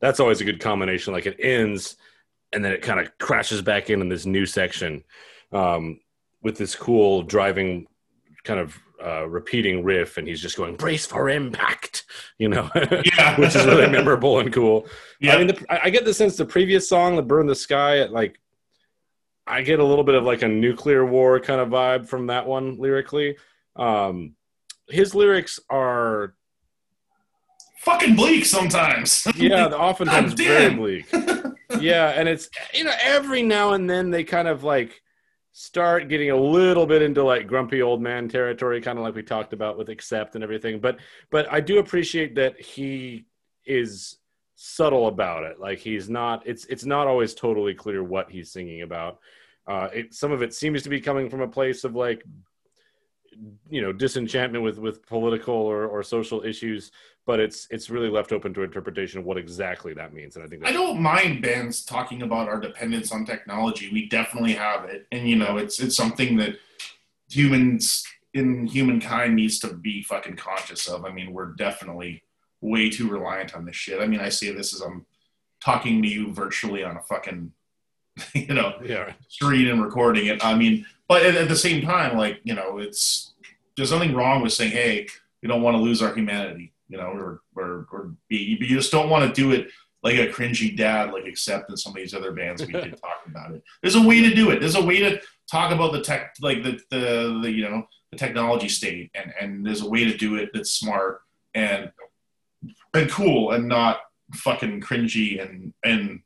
[0.01, 1.13] that's always a good combination.
[1.13, 1.97] Like it ends,
[2.53, 5.05] and then it kind of crashes back in in this new section,
[5.53, 6.01] um,
[6.43, 7.87] with this cool driving,
[8.45, 12.05] kind of uh, repeating riff, and he's just going brace for impact,
[12.39, 12.71] you know,
[13.17, 14.87] yeah which is really memorable and cool.
[15.21, 18.05] yeah I mean, the, I get the sense the previous song, "The Burn the Sky,"
[18.05, 18.41] like
[19.47, 22.47] I get a little bit of like a nuclear war kind of vibe from that
[22.47, 23.37] one lyrically.
[23.77, 24.35] Um,
[24.89, 26.35] his lyrics are,
[27.79, 31.07] fucking bleak sometimes yeah, oftentimes very bleak.
[31.81, 35.03] yeah, and it's you know every now and then they kind of like
[35.61, 39.23] start getting a little bit into like grumpy old man territory, kind of like we
[39.23, 40.81] talked about with accept and everything.
[40.81, 43.27] But but I do appreciate that he
[43.67, 44.17] is
[44.55, 45.61] subtle about it.
[45.61, 46.47] Like he's not.
[46.47, 49.19] It's it's not always totally clear what he's singing about.
[49.67, 52.25] Uh, it, some of it seems to be coming from a place of like
[53.69, 56.91] you know disenchantment with with political or, or social issues
[57.31, 60.49] but it's it's really left open to interpretation of what exactly that means and i
[60.49, 63.89] think I don't mind bands talking about our dependence on technology.
[63.93, 66.57] We definitely have it, and you know, it's it's something that
[67.29, 71.05] humans in humankind needs to be fucking conscious of.
[71.05, 72.25] I mean, we're definitely
[72.61, 74.01] way too reliant on this shit.
[74.01, 75.07] I mean, I say this as I'm
[75.65, 77.53] talking to you virtually on a fucking,
[78.35, 80.45] you know, yeah screen and recording it.
[80.45, 83.35] I mean, but at, at the same time, like you know, it's
[83.77, 85.07] there's nothing wrong with saying, hey,
[85.43, 86.73] we don't want to lose our humanity.
[86.91, 88.57] You know, or or, or be.
[88.57, 89.69] But you just don't want to do it
[90.03, 93.23] like a cringy dad, like accept in some of these other bands we did talk
[93.27, 93.63] about it.
[93.83, 94.61] There's a way to do it.
[94.61, 98.19] There's a way to talk about the tech, like the the, the you know the
[98.19, 101.21] technology state, and and there's a way to do it that's smart
[101.55, 101.91] and
[102.95, 104.01] and cool and not
[104.35, 106.21] fucking cringy and and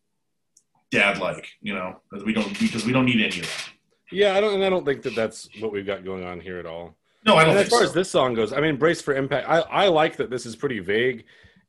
[0.91, 1.49] dad like.
[1.61, 3.69] You know, we don't because we don't need any of that.
[4.13, 6.59] Yeah, I don't, and I don't think that that's what we've got going on here
[6.59, 6.95] at all.
[7.25, 7.51] No, I don't.
[7.51, 7.85] And as far so.
[7.87, 10.57] as this song goes, I mean, "Brace for Impact." I, I like that this is
[10.57, 11.25] pretty vague.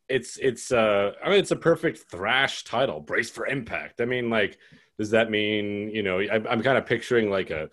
[0.09, 4.29] It's it's uh, I mean, it's a perfect thrash title, "Brace for Impact." I mean,
[4.29, 4.57] like,
[4.99, 6.19] does that mean you know?
[6.19, 7.69] I, I'm kind of picturing like a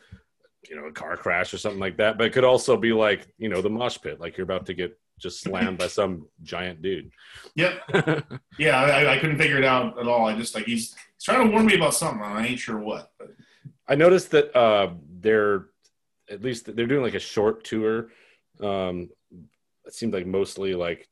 [0.69, 3.27] you know a car crash or something like that, but it could also be like
[3.39, 6.83] you know the mosh pit, like you're about to get just slammed by some giant
[6.83, 7.11] dude.
[7.55, 8.33] Yep.
[8.59, 10.27] yeah, I, I couldn't figure it out at all.
[10.27, 12.23] I just like he's, he's trying to warn me about something.
[12.23, 13.13] I ain't sure what.
[13.19, 13.29] But.
[13.89, 15.67] I noticed that uh, they're
[16.33, 18.09] at least they're doing like a short tour.
[18.61, 19.11] Um,
[19.85, 21.09] it seemed like mostly like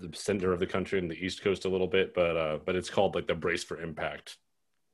[0.00, 2.74] the center of the country and the East Coast a little bit, but uh, but
[2.74, 4.36] it's called like the Brace for Impact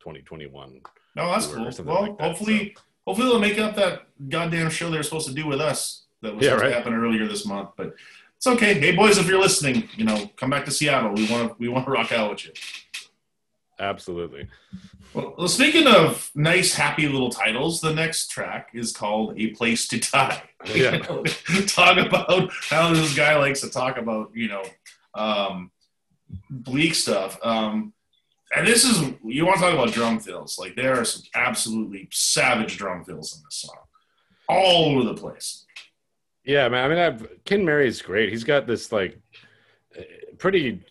[0.00, 0.80] 2021.
[1.16, 1.70] No, that's cool.
[1.84, 2.82] Well, like that, hopefully, so.
[3.06, 6.44] hopefully they'll make up that goddamn show they're supposed to do with us that was
[6.44, 6.68] yeah, supposed right.
[6.70, 7.70] to happen earlier this month.
[7.76, 7.94] But
[8.36, 8.74] it's okay.
[8.74, 11.12] Hey, boys, if you're listening, you know, come back to Seattle.
[11.12, 12.52] We want to we want to rock out with you.
[13.80, 14.48] Absolutely.
[15.14, 20.00] Well, speaking of nice, happy little titles, the next track is called "A Place to
[20.00, 20.42] Die."
[20.74, 20.98] Yeah.
[21.66, 24.64] talk about how this guy likes to talk about, you know,
[25.14, 25.70] um,
[26.50, 27.38] bleak stuff.
[27.44, 27.92] Um,
[28.54, 30.58] and this is you want to talk about drum fills?
[30.58, 33.78] Like there are some absolutely savage drum fills in this song,
[34.48, 35.64] all over the place.
[36.44, 36.84] Yeah, man.
[36.84, 38.30] I mean, I've, Ken Mary is great.
[38.30, 39.18] He's got this like
[40.38, 40.82] pretty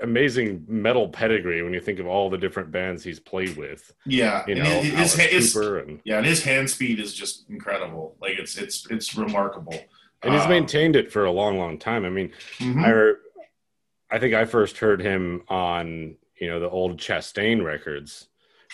[0.00, 3.92] amazing metal pedigree when you think of all the different bands he's played with.
[4.04, 8.16] Yeah, you know, his, his, his and, yeah, and his hand speed is just incredible.
[8.20, 9.78] Like it's it's it's remarkable.
[10.22, 12.04] And he's um, maintained it for a long, long time.
[12.04, 12.84] I mean, mm-hmm.
[12.84, 18.28] I I think I first heard him on you know the old Chastain records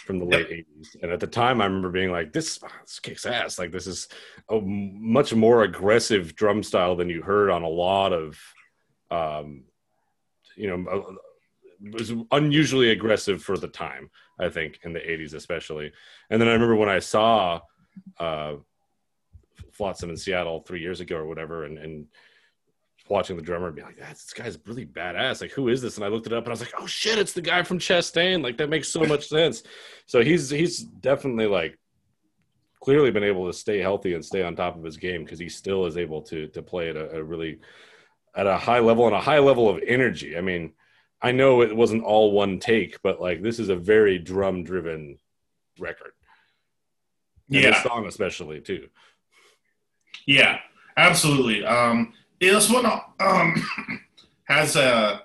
[0.06, 0.66] from the late yep.
[0.80, 3.86] 80s and at the time i remember being like this, this kicks ass like this
[3.86, 4.08] is
[4.50, 8.36] a much more aggressive drum style than you heard on a lot of
[9.12, 9.64] um,
[10.56, 11.16] you know
[11.92, 15.92] was unusually aggressive for the time i think in the 80s especially.
[16.30, 17.60] And then i remember when i saw
[18.18, 18.54] uh
[19.72, 22.06] flotsam in seattle three years ago or whatever and, and
[23.08, 25.40] watching the drummer and be like this guy's really badass.
[25.40, 25.96] Like who is this?
[25.96, 27.78] And i looked it up and i was like oh shit it's the guy from
[27.78, 28.42] chastain.
[28.42, 29.62] Like that makes so much sense.
[30.06, 31.78] So he's he's definitely like
[32.80, 35.48] clearly been able to stay healthy and stay on top of his game because he
[35.48, 37.58] still is able to to play at a, a really
[38.34, 40.36] at a high level and a high level of energy.
[40.36, 40.72] I mean,
[41.20, 45.18] I know it wasn't all one take, but like this is a very drum driven
[45.78, 46.12] record.
[47.50, 48.88] And yeah, song especially too.
[50.26, 50.58] Yeah,
[50.96, 51.64] absolutely.
[51.64, 53.54] Um, this one um
[54.44, 55.22] has a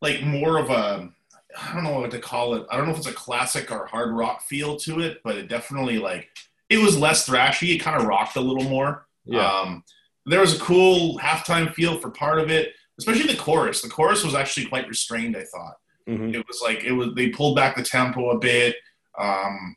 [0.00, 1.10] like more of a
[1.58, 2.66] I don't know what to call it.
[2.70, 5.48] I don't know if it's a classic or hard rock feel to it, but it
[5.48, 6.28] definitely like
[6.68, 7.74] it was less thrashy.
[7.74, 9.06] It kind of rocked a little more.
[9.24, 9.46] Yeah.
[9.46, 9.84] Um,
[10.26, 13.80] there was a cool halftime feel for part of it, especially the chorus.
[13.80, 15.36] The chorus was actually quite restrained.
[15.36, 15.76] I thought
[16.08, 16.34] mm-hmm.
[16.34, 17.14] it was like it was.
[17.14, 18.76] They pulled back the tempo a bit.
[19.18, 19.76] Um,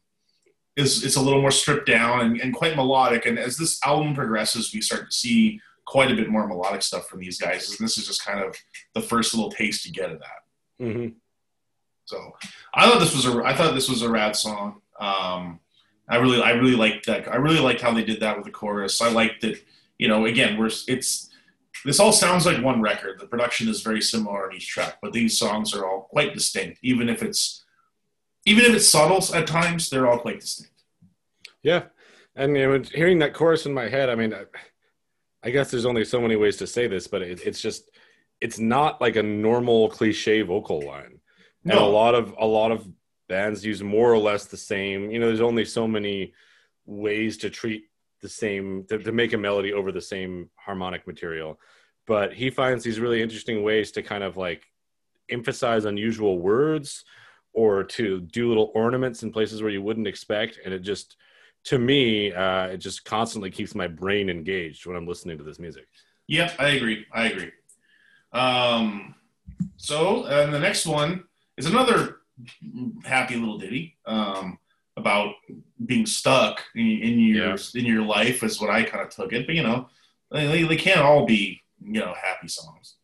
[0.76, 3.26] it's, it's a little more stripped down and, and quite melodic.
[3.26, 7.08] And as this album progresses, we start to see quite a bit more melodic stuff
[7.08, 7.70] from these guys.
[7.70, 8.56] And this is just kind of
[8.94, 10.86] the first little taste you get of that.
[10.86, 11.10] Mm-hmm.
[12.06, 12.36] So
[12.74, 14.82] I thought this was a I thought this was a rad song.
[15.00, 15.60] Um,
[16.08, 17.28] I really I really liked that.
[17.28, 19.02] I really liked how they did that with the chorus.
[19.02, 19.62] I liked that
[20.00, 21.30] you know, again, we're it's
[21.86, 23.20] this all sounds like one record.
[23.20, 26.80] The production is very similar on each track, but these songs are all quite distinct.
[26.82, 27.64] Even if it's
[28.46, 30.74] even if it's subtle at times, they're all quite distinct.
[31.62, 31.84] Yeah,
[32.36, 34.46] and you know, hearing that chorus in my head, I mean, I,
[35.44, 37.90] I guess there's only so many ways to say this, but it, it's just
[38.42, 41.20] it's not like a normal cliche vocal line.
[41.66, 41.74] No.
[41.74, 42.88] And a lot of a lot of
[43.28, 45.12] bands use more or less the same.
[45.12, 46.34] You know, there's only so many
[46.86, 47.89] ways to treat
[48.22, 51.60] the same to, to make a melody over the same harmonic material.
[52.08, 54.64] But he finds these really interesting ways to kind of like
[55.30, 57.04] emphasize unusual words
[57.54, 60.60] or to do little ornaments in places where you wouldn't expect.
[60.64, 61.18] And it just
[61.66, 65.60] to me uh, it just constantly keeps my brain engaged when i'm listening to this
[65.60, 65.88] music.
[66.28, 67.06] Yep i agree.
[67.12, 67.52] I agree.
[68.32, 69.16] Um,
[69.78, 71.24] so and the next one
[71.58, 72.18] is another
[73.04, 73.98] happy little ditty.
[74.06, 74.58] Um,
[75.00, 75.34] about
[75.86, 77.58] being stuck in, in your yeah.
[77.76, 79.46] in your life is what I kind of took it.
[79.46, 79.90] But you know,
[80.32, 82.96] they, they can't all be you know happy songs.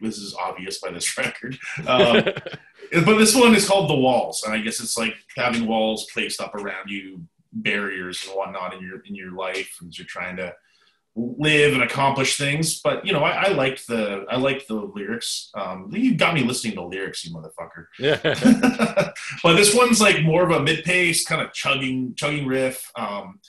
[0.00, 1.58] This is obvious by this record.
[1.86, 2.22] Um,
[3.04, 6.40] but this one is called The Walls, and I guess it's like having walls placed
[6.40, 10.54] up around you, barriers and whatnot in your in your life as you're trying to
[11.16, 12.80] live and accomplish things.
[12.80, 15.50] But you know, I, I liked the I liked the lyrics.
[15.54, 17.86] Um, you got me listening to lyrics, you motherfucker.
[17.98, 19.12] Yeah.
[19.42, 22.90] but this one's like more of a mid-paced kind of chugging chugging riff.
[22.96, 23.40] Um,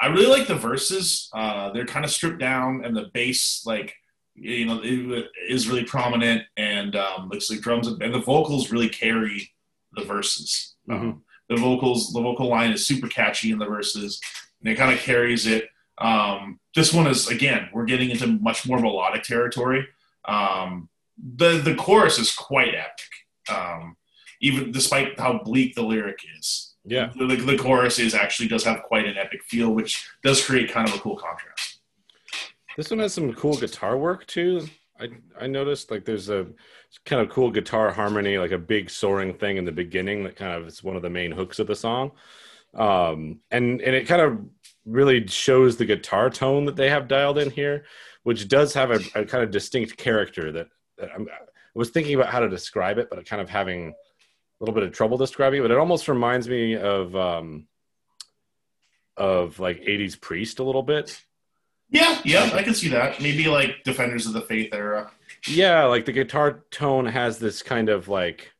[0.00, 1.28] I really like the verses.
[1.34, 3.94] Uh, they're kind of stripped down, and the bass like
[4.34, 8.88] you know it is really prominent, and um, looks like drums and the vocals really
[8.88, 9.50] carry
[9.94, 10.76] the verses.
[10.88, 10.94] Mhm.
[10.94, 14.20] Um, the vocals, the vocal line is super catchy in the verses,
[14.60, 15.68] and it kind of carries it.
[16.00, 19.86] Um, this one is again, we're getting into much more melodic territory.
[20.24, 20.88] Um,
[21.36, 23.96] the the chorus is quite epic, um,
[24.40, 26.74] even despite how bleak the lyric is.
[26.84, 27.10] yeah.
[27.18, 30.88] The, the chorus is actually does have quite an epic feel, which does create kind
[30.88, 31.80] of a cool contrast.
[32.76, 34.68] This one has some cool guitar work too.
[35.00, 35.08] I
[35.40, 36.46] I noticed like there's a
[37.04, 40.52] kind of cool guitar harmony, like a big soaring thing in the beginning that kind
[40.52, 42.12] of is one of the main hooks of the song.
[42.74, 44.38] Um, and and it kind of
[44.88, 47.84] really shows the guitar tone that they have dialed in here,
[48.22, 52.14] which does have a, a kind of distinct character that, that I'm, I was thinking
[52.14, 53.94] about how to describe it, but kind of having a
[54.64, 55.62] little bit of trouble describing it.
[55.62, 57.66] But it almost reminds me of um,
[59.16, 61.20] of like '80s Priest a little bit.
[61.90, 63.20] Yeah, yeah, I can see that.
[63.20, 65.10] Maybe like Defenders of the Faith era.
[65.46, 68.52] Yeah, like the guitar tone has this kind of like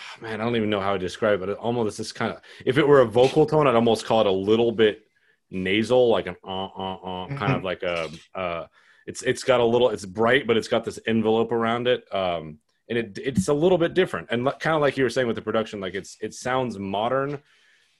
[0.20, 2.40] man, I don't even know how to describe it, but it almost this kind of
[2.64, 5.02] if it were a vocal tone, I'd almost call it a little bit
[5.50, 8.66] nasal, like an uh uh uh kind of like a uh
[9.06, 12.04] it's it's got a little it's bright, but it's got this envelope around it.
[12.14, 12.58] Um
[12.88, 14.28] and it it's a little bit different.
[14.30, 17.38] And kind of like you were saying with the production, like it's it sounds modern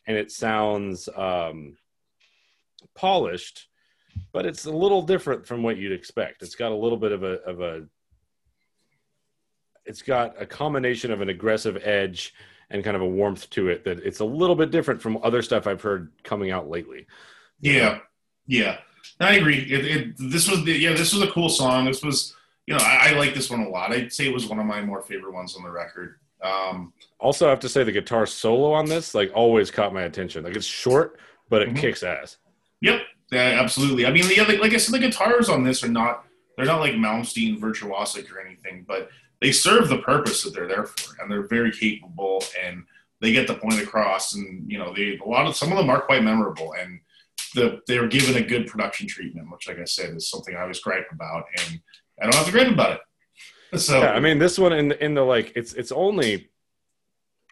[0.07, 1.77] and it sounds um
[2.95, 3.69] polished
[4.33, 6.43] but it's a little different from what you'd expect.
[6.43, 7.87] It's got a little bit of a of a
[9.89, 12.35] it's got a combination of an aggressive edge
[12.71, 15.41] and kind of a warmth to it that it's a little bit different from other
[15.43, 17.07] stuff I've heard coming out lately.
[17.61, 18.01] Yeah,
[18.47, 18.79] yeah,
[19.21, 19.59] I agree.
[19.59, 21.87] It, it, this was the, yeah, this was a cool song.
[21.87, 22.35] This was
[22.67, 23.91] you know I, I like this one a lot.
[23.93, 26.17] I'd say it was one of my more favorite ones on the record.
[26.43, 30.03] Um, Also, I have to say the guitar solo on this like always caught my
[30.03, 30.45] attention.
[30.45, 31.77] Like it's short, but it Mhm.
[31.79, 32.37] kicks ass.
[32.83, 33.01] Yep,
[33.33, 34.07] yeah, absolutely.
[34.07, 36.25] I mean, the other, like I said, the guitars on this are not
[36.57, 39.09] they're not like Malmsteen virtuosic or anything, but
[39.41, 42.85] they serve the purpose that they're there for, and they're very capable, and
[43.21, 44.35] they get the point across.
[44.35, 47.01] And you know, they a lot of some of them are quite memorable, and
[47.55, 50.65] the they were given a good production treatment, which, like I said, is something I
[50.65, 51.81] was gripe about, and
[52.21, 53.01] I don't have to gripe about it.
[53.77, 56.49] So Yeah, I mean this one in the, in the like it's it's only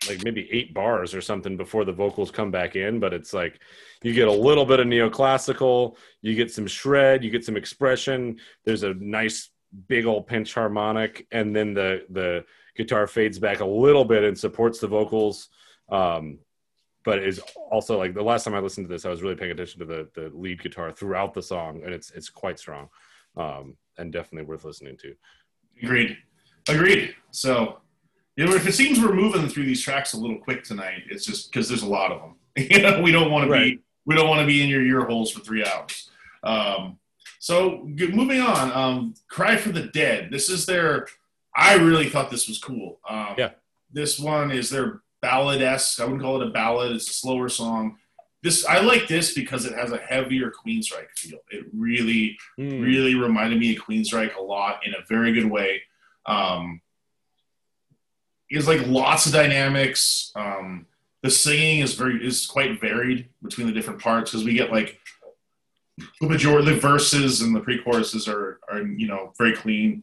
[0.08, 3.60] like maybe eight bars or something before the vocals come back in, but it's like
[4.02, 8.38] you get a little bit of neoclassical, you get some shred, you get some expression.
[8.64, 9.50] There's a nice
[9.88, 12.44] big old pinch harmonic, and then the the
[12.76, 15.48] guitar fades back a little bit and supports the vocals.
[15.88, 16.38] Um,
[17.04, 19.52] but is also like the last time I listened to this, I was really paying
[19.52, 22.88] attention to the the lead guitar throughout the song, and it's it's quite strong,
[23.36, 25.14] um, and definitely worth listening to.
[25.82, 26.16] Agreed.
[26.68, 27.14] Agreed.
[27.30, 27.78] So,
[28.34, 31.24] you know, if it seems we're moving through these tracks a little quick tonight, it's
[31.24, 32.34] just because there's a lot of them.
[32.70, 35.04] you know, we don't want to be we don't want to be in your ear
[35.04, 36.10] holes for three hours.
[36.42, 36.98] Um,
[37.46, 38.72] so, moving on.
[38.72, 40.30] Um, Cry for the Dead.
[40.32, 41.06] This is their.
[41.54, 42.98] I really thought this was cool.
[43.08, 43.50] Um, Yeah.
[43.92, 46.00] This one is their ballad esque.
[46.00, 46.90] I wouldn't call it a ballad.
[46.90, 47.98] It's a slower song.
[48.42, 51.38] This I like this because it has a heavier Queensryche feel.
[51.52, 52.80] It really Hmm.
[52.80, 55.82] really reminded me of Queensryche a lot in a very good way.
[56.26, 56.80] Um,
[58.50, 60.32] it's like lots of dynamics.
[60.34, 60.86] Um,
[61.22, 64.98] the singing is very is quite varied between the different parts because we get like
[66.20, 70.02] the majority the verses and the pre-choruses are are you know very clean,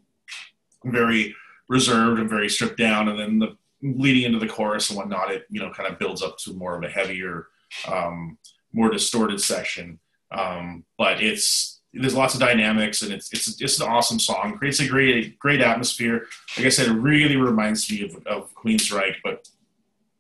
[0.86, 1.36] very
[1.70, 5.46] reserved and very stripped down, and then the leading into the chorus and whatnot, it
[5.50, 7.48] you know kind of builds up to more of a heavier,
[7.88, 8.38] um,
[8.72, 10.00] more distorted section.
[10.32, 14.58] Um, but it's there's lots of dynamics and it's it's it's an awesome song.
[14.58, 16.26] Creates a great great atmosphere.
[16.58, 19.48] Like I said, it really reminds me of, of Queensryche, but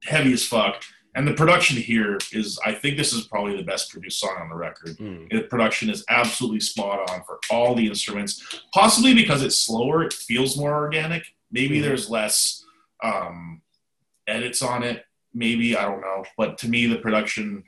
[0.03, 0.83] heavy as fuck.
[1.15, 4.49] And the production here is, I think this is probably the best produced song on
[4.49, 4.95] the record.
[4.97, 5.25] Hmm.
[5.29, 8.43] The production is absolutely spot on for all the instruments.
[8.73, 11.23] Possibly because it's slower, it feels more organic.
[11.51, 11.83] Maybe Mhm.
[11.83, 12.65] there's less
[13.03, 13.61] um,
[14.27, 15.05] edits on it.
[15.33, 16.23] Maybe I don't know.
[16.37, 17.65] But to me, the production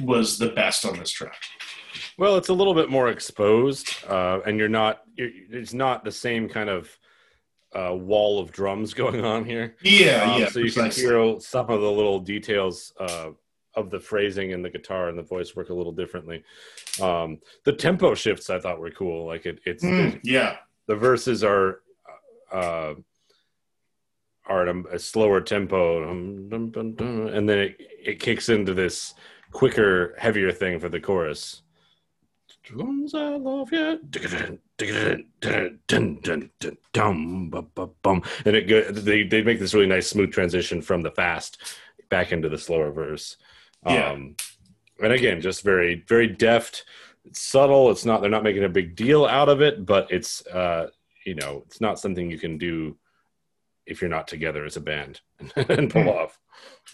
[0.00, 1.40] was the best on this track.
[2.18, 5.02] Well, it's a little bit more exposed, uh, and you're not.
[5.14, 6.90] You're, it's not the same kind of
[7.74, 9.76] uh, wall of drums going on here.
[9.82, 10.48] Yeah, Um, yeah.
[10.48, 13.30] so you can hear some of the little details uh,
[13.74, 16.44] of the phrasing and the guitar and the voice work a little differently.
[17.02, 19.26] Um, the tempo shifts I thought were cool.
[19.26, 20.56] Like it, it's Mm, yeah,
[20.86, 21.80] the verses are
[22.52, 22.94] uh,
[24.46, 28.48] are at a, a slower tempo, dum, dum, dum, dum, and then it, it kicks
[28.50, 29.14] into this
[29.52, 31.62] quicker, heavier thing for the chorus.
[32.62, 33.98] Drums, I love you.
[38.44, 41.62] And it go, they they make this really nice smooth transition from the fast
[42.08, 43.36] back into the slower verse.
[43.86, 44.10] Yeah.
[44.10, 44.36] Um,
[45.02, 46.84] and again, just very very deft.
[47.24, 47.90] It's subtle.
[47.90, 48.20] It's not.
[48.20, 50.88] They're not making a big deal out of it, but it's uh,
[51.24, 52.96] you know, it's not something you can do
[53.86, 55.20] if you're not together as a band
[55.68, 56.38] and pull off.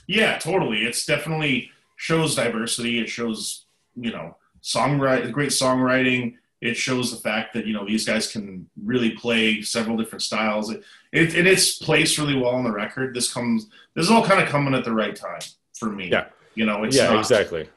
[0.07, 0.83] Yeah, totally.
[0.83, 2.99] It's definitely shows diversity.
[2.99, 6.35] It shows, you know, songwriting, great songwriting.
[6.61, 10.71] It shows the fact that you know these guys can really play several different styles.
[10.71, 10.83] It,
[11.13, 13.15] it and it's placed really well on the record.
[13.15, 15.41] This comes, this is all kind of coming at the right time
[15.75, 16.11] for me.
[16.11, 16.27] Yeah.
[16.55, 17.69] you know, it's yeah, not, exactly.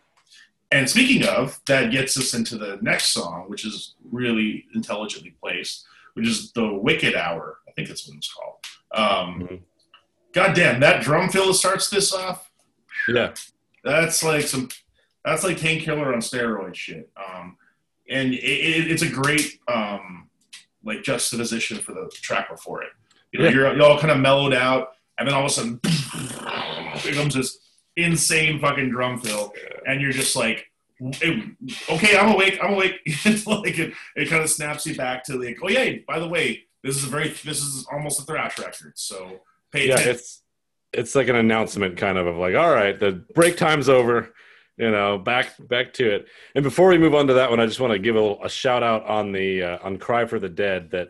[0.71, 5.85] And speaking of, that gets us into the next song, which is really intelligently placed,
[6.15, 7.59] which is the Wicked Hour.
[7.67, 8.55] I think that's what it's called.
[8.93, 9.59] Um, Mhm.
[10.33, 12.49] God damn, that drum fill that starts this off.
[13.07, 13.33] Yeah,
[13.83, 14.69] That's like some.
[15.23, 17.09] That's like painkiller on steroid shit.
[18.09, 20.29] And it, it, it's a great um,
[20.83, 22.89] like juxtaposition for the track before it.
[23.31, 23.51] You know, Yeah.
[23.51, 25.79] you're, you're all kind of mellowed out, and then all of a sudden,
[26.97, 27.57] here comes this
[27.95, 29.53] insane fucking drum fill,
[29.87, 30.69] and you're just like,
[31.01, 32.95] okay, I'm awake, I'm awake.
[33.05, 36.27] It's like it, it kind of snaps you back to like, oh yeah, by the
[36.27, 39.39] way, this is a very, this is almost a thrash record, so
[39.71, 39.93] pay yeah.
[39.93, 40.11] attention.
[40.15, 40.39] It's
[40.91, 44.31] it's like an announcement, kind of of like, all right, the break time's over.
[44.77, 46.25] You know, back back to it.
[46.55, 48.43] And before we move on to that one, I just want to give a, little,
[48.43, 51.09] a shout out on the uh, on "Cry for the Dead." That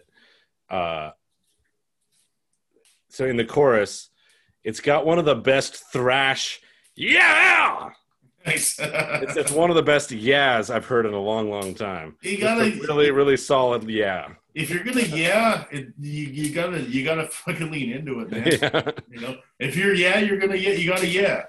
[0.70, 1.12] uh,
[3.10, 4.10] so in the chorus,
[4.64, 6.60] it's got one of the best thrash.
[6.96, 7.90] Yeah,
[8.46, 8.78] Nice.
[8.82, 12.16] it's, it's one of the best yeahs I've heard in a long, long time.
[12.22, 14.30] You gotta- a really, really solid yeah.
[14.54, 18.46] if you're gonna yeah, it, you, you gotta you gotta fucking lean into it, man.
[18.62, 18.92] yeah.
[19.10, 21.46] You know, if you're yeah, you're gonna yeah, you gotta yeah.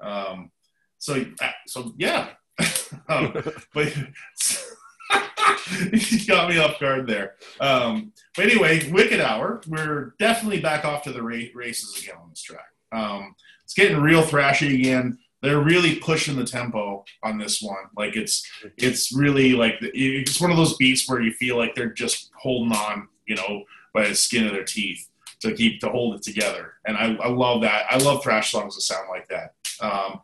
[0.00, 0.50] Um,
[0.98, 2.30] so uh, so yeah,
[3.08, 3.32] um,
[3.74, 3.96] but
[5.92, 7.34] you got me off guard there.
[7.60, 12.30] Um, but anyway, Wicked Hour, we're definitely back off to the ra- races again on
[12.30, 12.66] this track.
[12.92, 13.34] Um,
[13.64, 15.18] it's getting real thrashy again.
[15.42, 17.84] They're really pushing the tempo on this one.
[17.96, 18.44] Like it's
[18.76, 22.72] it's really like it's one of those beats where you feel like they're just holding
[22.72, 23.62] on, you know,
[23.94, 25.08] by the skin of their teeth
[25.40, 26.74] to keep to hold it together.
[26.86, 27.86] And I, I love that.
[27.88, 29.54] I love thrash songs that sound like that.
[29.80, 30.20] Um,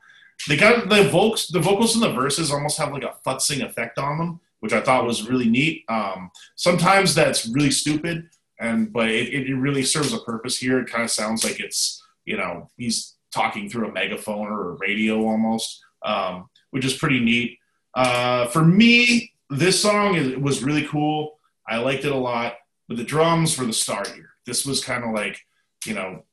[0.48, 3.98] they got the vocals, the vocals in the verses almost have like a futzing effect
[3.98, 5.84] on them, which I thought was really neat.
[5.88, 8.28] Um, sometimes that's really stupid,
[8.60, 10.78] and but it, it really serves a purpose here.
[10.78, 14.76] It kind of sounds like it's you know he's talking through a megaphone or a
[14.76, 17.58] radio almost, um, which is pretty neat.
[17.94, 21.38] Uh, for me, this song was really cool.
[21.66, 22.54] I liked it a lot,
[22.88, 24.30] but the drums were the star here.
[24.46, 25.38] This was kind of like,
[25.86, 26.24] you know,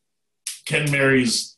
[0.65, 1.57] Ken Mary's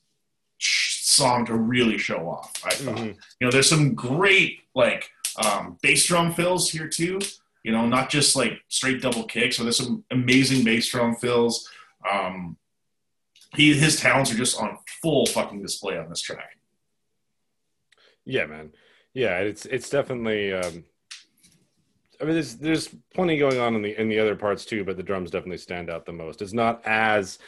[1.06, 2.54] song to really show off.
[2.64, 3.08] I thought, Mhm.
[3.40, 7.20] you know, there's some great like um, bass drum fills here too.
[7.64, 11.70] You know, not just like straight double kicks, but there's some amazing bass drum fills.
[12.10, 12.58] Um,
[13.56, 16.58] he his talents are just on full fucking display on this track.
[18.26, 18.72] Yeah, man.
[19.14, 20.54] Yeah, it's it's definitely.
[20.54, 20.86] Um,
[22.22, 24.96] I mean, there's there's plenty going on in the in the other parts too, but
[24.98, 26.42] the drums definitely stand out the most.
[26.42, 27.40] It's not as,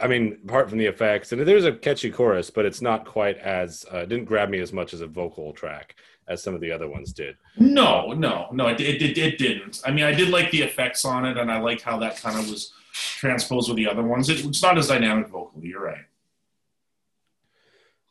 [0.00, 3.38] I mean, apart from the effects, and there's a catchy chorus, but it's not quite
[3.38, 3.84] as.
[3.90, 6.88] Uh, didn't grab me as much as a vocal track as some of the other
[6.88, 7.36] ones did.
[7.58, 9.82] No, no, no, it, it, it, it didn't.
[9.84, 12.38] I mean, I did like the effects on it, and I liked how that kind
[12.38, 14.28] of was transposed with the other ones.
[14.28, 15.68] It, it's not as dynamic vocally.
[15.68, 16.04] You're right.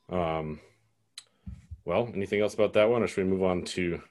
[0.10, 0.60] Um,
[1.86, 4.02] well, anything else about that one, or should we move on to?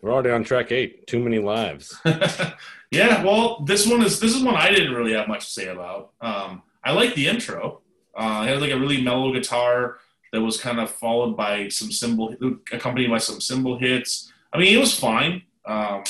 [0.00, 1.06] We're already on track eight.
[1.06, 1.96] Too many lives.
[2.90, 5.68] yeah, well, this one is this is one I didn't really have much to say
[5.68, 6.12] about.
[6.20, 7.82] Um, I like the intro.
[8.16, 9.98] Uh, it had like a really mellow guitar
[10.32, 12.34] that was kind of followed by some cymbal,
[12.72, 14.32] accompanied by some cymbal hits.
[14.52, 16.02] I mean, it was fine, um,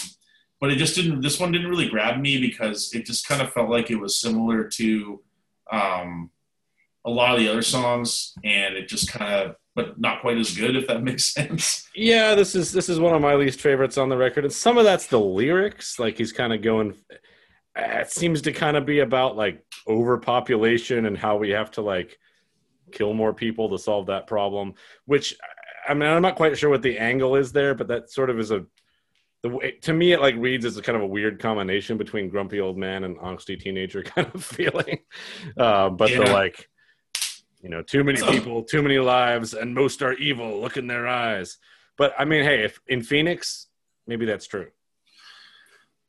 [0.61, 1.21] but it just didn't.
[1.21, 4.19] This one didn't really grab me because it just kind of felt like it was
[4.19, 5.21] similar to
[5.71, 6.31] um,
[7.05, 10.57] a lot of the other songs, and it just kind of, but not quite as
[10.57, 11.89] good, if that makes sense.
[11.95, 14.79] Yeah, this is this is one of my least favorites on the record, and some
[14.79, 15.99] of that's the lyrics.
[15.99, 16.95] Like he's kind of going.
[17.79, 21.83] Uh, It seems to kind of be about like overpopulation and how we have to
[21.83, 22.19] like
[22.93, 24.75] kill more people to solve that problem.
[25.07, 25.37] Which
[25.89, 28.39] I mean, I'm not quite sure what the angle is there, but that sort of
[28.39, 28.65] is a.
[29.43, 32.29] The way, to me, it like reads as a kind of a weird combination between
[32.29, 34.99] grumpy old man and angsty teenager kind of feeling.
[35.57, 36.69] Uh, but the like,
[37.63, 40.61] you know, too many people, too many lives, and most are evil.
[40.61, 41.59] Look in their eyes.
[41.97, 43.69] But I mean, hey, if in Phoenix,
[44.09, 44.69] maybe that's true.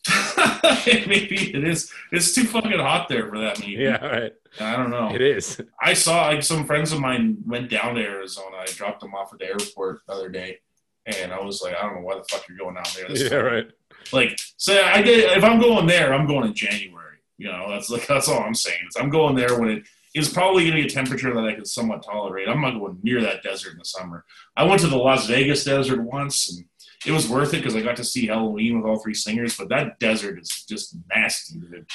[0.85, 1.91] Maybe it is.
[2.11, 3.59] It's too fucking hot there for that.
[3.59, 3.83] Maybe.
[3.83, 4.33] Yeah, right.
[4.59, 5.13] I don't know.
[5.13, 5.61] It is.
[5.81, 8.57] I saw like some friends of mine went down to Arizona.
[8.57, 10.59] I dropped them off at the airport the other day,
[11.05, 13.11] and I was like, I don't know why the fuck you're going down there.
[13.11, 13.71] yeah, right.
[14.11, 17.17] Like, so I get if I'm going there, I'm going in January.
[17.37, 18.79] You know, that's like that's all I'm saying.
[18.87, 19.83] Is I'm going there when it
[20.13, 22.49] is probably going to be a temperature that I can somewhat tolerate.
[22.49, 24.25] I'm not going near that desert in the summer.
[24.57, 26.65] I went to the Las Vegas desert once, and
[27.05, 29.55] it was worth it because I got to see Halloween with all three singers.
[29.57, 31.59] But that desert is just nasty.
[31.59, 31.85] Dude.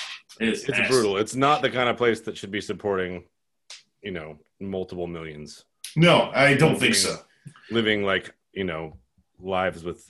[0.41, 0.89] It is It's nasty.
[0.93, 1.17] brutal.
[1.19, 3.25] It's not the kind of place that should be supporting,
[4.03, 5.65] you know, multiple millions.
[5.97, 7.17] No, I don't think so.
[7.71, 8.97] living like you know
[9.39, 10.07] lives with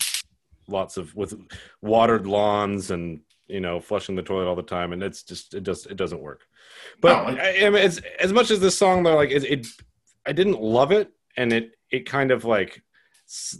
[0.68, 1.34] lots of with
[1.82, 5.64] watered lawns and you know flushing the toilet all the time and it's just it
[5.64, 6.42] does it doesn't work
[7.00, 9.66] but No, I, I mean, it's as much as this song though like it, it
[10.26, 12.82] i didn't love it and it it kind of like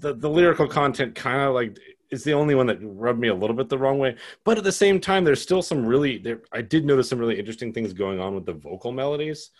[0.00, 1.78] the, the lyrical content kind of like
[2.10, 4.16] is the only one that rubbed me a little bit the wrong way.
[4.44, 7.38] But at the same time there's still some really there i did notice some really
[7.38, 9.50] interesting things going on with the vocal melodies.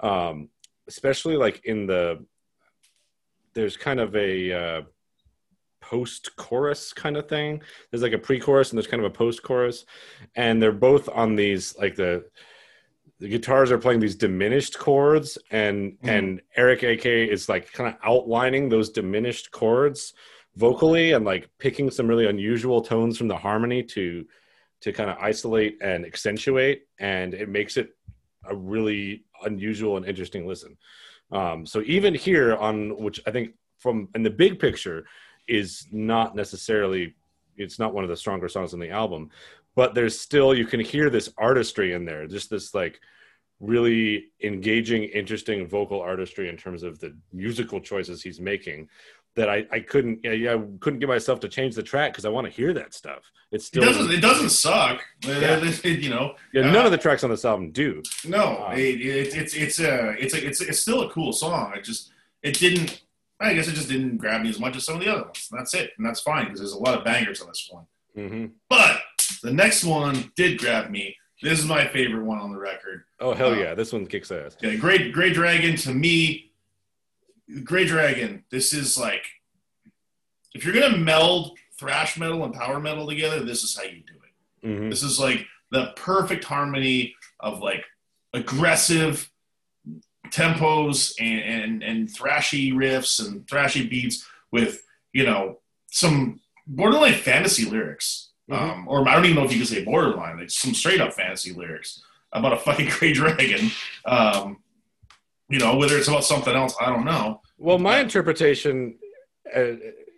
[0.00, 0.48] Um
[0.88, 2.24] especially like in the
[3.54, 4.82] there's kind of a uh,
[5.80, 7.60] post chorus kind of thing.
[7.90, 9.84] There's like a pre chorus and there's kind of a post chorus,
[10.36, 12.24] and they're both on these like the
[13.22, 16.08] the guitars are playing these diminished chords, and Mhm.
[16.08, 20.12] and Eric AK is like kind of outlining those diminished chords
[20.56, 24.26] vocally and like picking some really unusual tones from the harmony to
[24.80, 27.94] to kind of isolate and accentuate, and it makes it
[28.46, 30.76] a really unusual and interesting listen.
[31.30, 35.06] Um, so even here on which I think from in the big picture
[35.46, 37.14] is not necessarily
[37.56, 39.30] it's not one of the stronger songs on the album,
[39.74, 43.00] but there's still you can hear this artistry in there, just this like
[43.60, 48.88] really engaging, interesting vocal artistry in terms of the musical choices he's making.
[49.34, 52.28] That I, I couldn't yeah, I couldn't get myself to change the track because I
[52.28, 53.22] want to hear that stuff.
[53.50, 54.10] It's It still doesn't.
[54.12, 55.02] It doesn't suck.
[55.24, 55.62] Yeah.
[55.84, 58.02] you know, yeah, none uh, of the tracks on this album do.
[58.26, 61.72] No, Um, it, it, it's it's a it's a, it's it's still a cool song.
[61.74, 62.12] It just
[62.42, 63.02] it didn't.
[63.40, 65.48] I guess it just didn't grab me as much as some of the other ones.
[65.50, 67.86] That's it, and that's fine because there's a lot of bangers on this one.
[68.14, 69.00] hmm But
[69.42, 71.16] the next one did grab me.
[71.42, 73.04] This is my favorite one on the record.
[73.20, 74.56] Oh hell Uh, yeah, this one kicks ass.
[74.62, 76.52] Yeah, Great Gray Dragon to me,
[77.64, 78.44] Gray Dragon.
[78.50, 79.24] This is like
[80.54, 84.14] if you're gonna meld thrash metal and power metal together, this is how you do
[84.22, 84.76] it.
[84.78, 87.84] hmm This is like the perfect harmony of like
[88.34, 89.28] aggressive
[90.30, 94.82] tempos and, and, and thrashy riffs and thrashy beats with,
[95.12, 95.58] you know,
[95.90, 98.30] some borderline fantasy lyrics.
[98.52, 98.72] Mhm.
[98.72, 101.12] Um, or I don't even know if you can say borderline, like some straight up
[101.12, 103.70] fantasy lyrics about a fucking gray dragon.
[104.04, 104.58] Um,
[105.48, 107.40] you know, whether it's about something else, I don't know.
[107.58, 108.02] Well, my Yeah.
[108.02, 108.98] interpretation
[109.54, 109.72] uh,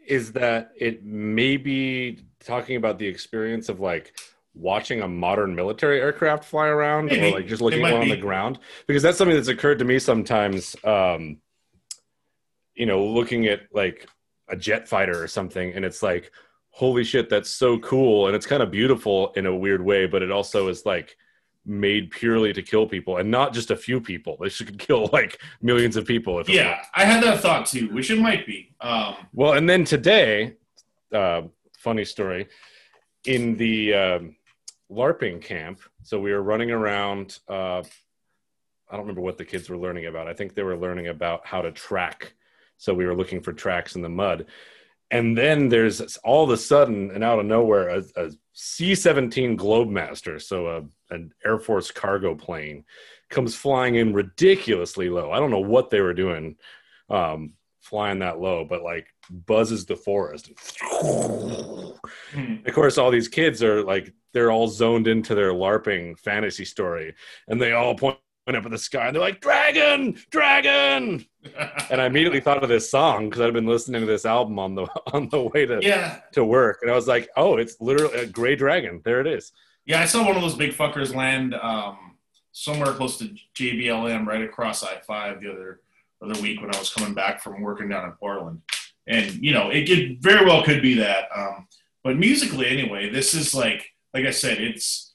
[0.07, 4.17] is that it may be talking about the experience of like
[4.55, 7.27] watching a modern military aircraft fly around Maybe.
[7.29, 9.49] or like just looking It at might one on the ground because that's something that's
[9.49, 11.39] occurred to me sometimes um
[12.77, 14.07] you know looking at like
[14.49, 16.31] a jet fighter or something and it's like
[16.75, 20.23] holy shit that's so cool and it's kind of beautiful in a weird way but
[20.23, 21.17] it also is like
[21.65, 25.41] made purely to kill people and not just a few people they should kill like
[25.63, 28.75] millions of people if Yeah, I had that thought too, which it might be.
[28.81, 30.57] Um, Well, and then today,
[31.13, 31.43] uh,
[31.79, 32.49] funny story,
[33.25, 34.37] in the um,
[34.91, 35.81] LARPing camp.
[36.03, 37.39] So we were running around.
[37.49, 37.83] Uh,
[38.91, 40.29] I don't remember what the kids were learning about.
[40.29, 42.35] I think they were learning about how to track.
[42.77, 44.47] So we were looking for tracks in the mud.
[45.15, 50.43] And then there's all of a sudden and out of nowhere a, a C-17 Globemaster,
[50.43, 52.85] so a, an Air Force cargo plane,
[53.31, 55.31] comes flying in ridiculously low.
[55.31, 56.57] I don't know what they were doing
[57.09, 60.51] um, flying that low, but like buzzes the forest.
[62.33, 62.57] hmm.
[62.67, 67.15] Of course, all these kids are like they're all zoned into their LARPing fantasy story,
[67.47, 68.19] and they all point
[68.49, 71.25] up in the sky and they're like, "Dragon, dragon!"
[71.91, 74.75] And I immediately thought of this song because I'd been listening to this album on
[74.75, 78.19] the on the way to yeah, to work, and I was like, "Oh, it's literally
[78.19, 79.01] a gray dragon.
[79.05, 79.53] There it is."
[79.87, 82.17] Yeah, I saw one of those big fuckers land um,
[82.53, 85.81] somewhere close to JBLM, right across I five the other
[86.23, 88.63] other week when I was coming back from working down in Portland.
[89.07, 91.29] And you know, it, it very well could be that.
[91.35, 91.69] Um,
[92.03, 95.14] but musically, anyway, this is like like I said, it's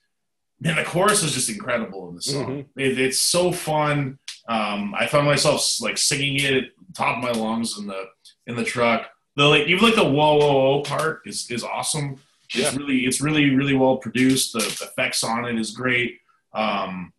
[0.61, 2.65] man, the chorus is just incredible in the song.
[2.77, 4.19] It, it's so fun.
[4.47, 8.05] Um, I found myself like singing it at the top of my lungs in the
[8.47, 9.07] in the truck.
[9.35, 12.19] The like even like the whoa whoa whoa part is is awesome.
[12.53, 12.75] It's Yeah.
[12.77, 14.53] really it's really really well produced.
[14.53, 16.17] The effects on it is great.
[16.53, 17.13] Um,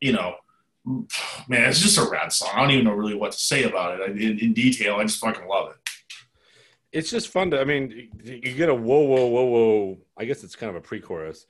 [0.00, 0.36] you know,
[1.48, 2.50] man, it's just a rad song.
[2.54, 4.96] I don't even know really what to say about it in, in detail.
[4.96, 5.76] I just fucking love it.
[6.92, 7.60] It's just fun to.
[7.60, 9.98] I mean, you get a whoa, whoa, whoa, whoa.
[10.16, 11.46] I guess it's kind of a pre-chorus,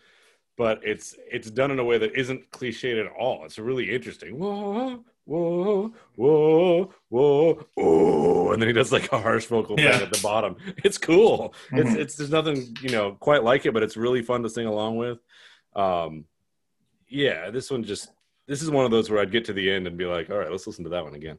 [0.57, 3.45] but it's it's done in a way that isn't cliched at all.
[3.45, 4.39] It's really interesting.
[4.39, 9.93] Whoa, whoa, whoa, whoa, whoa, and then he does like a harsh vocal Yeah.
[9.93, 10.57] thing at the bottom.
[10.85, 11.55] It's cool.
[11.73, 11.97] It's Mhm.
[11.99, 14.97] it's there's nothing you know quite like it, but it's really fun to sing along
[14.97, 15.19] with.
[15.75, 16.25] Um,
[17.09, 18.11] yeah, this one just
[18.47, 20.37] this is one of those where I'd get to the end and be like, all
[20.39, 21.39] right, let's listen to that one again.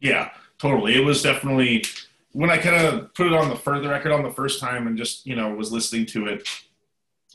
[0.00, 0.94] Yeah, totally.
[0.96, 1.84] It was definitely
[2.32, 4.96] when I kind of put it on the further record on the first time and
[4.96, 6.48] just you know was listening to it,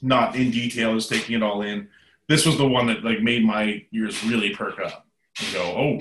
[0.02, 1.88] not in detail, just taking it all in.
[2.28, 5.06] This was the one that like made my ears really perk up
[5.40, 6.00] and go, oh,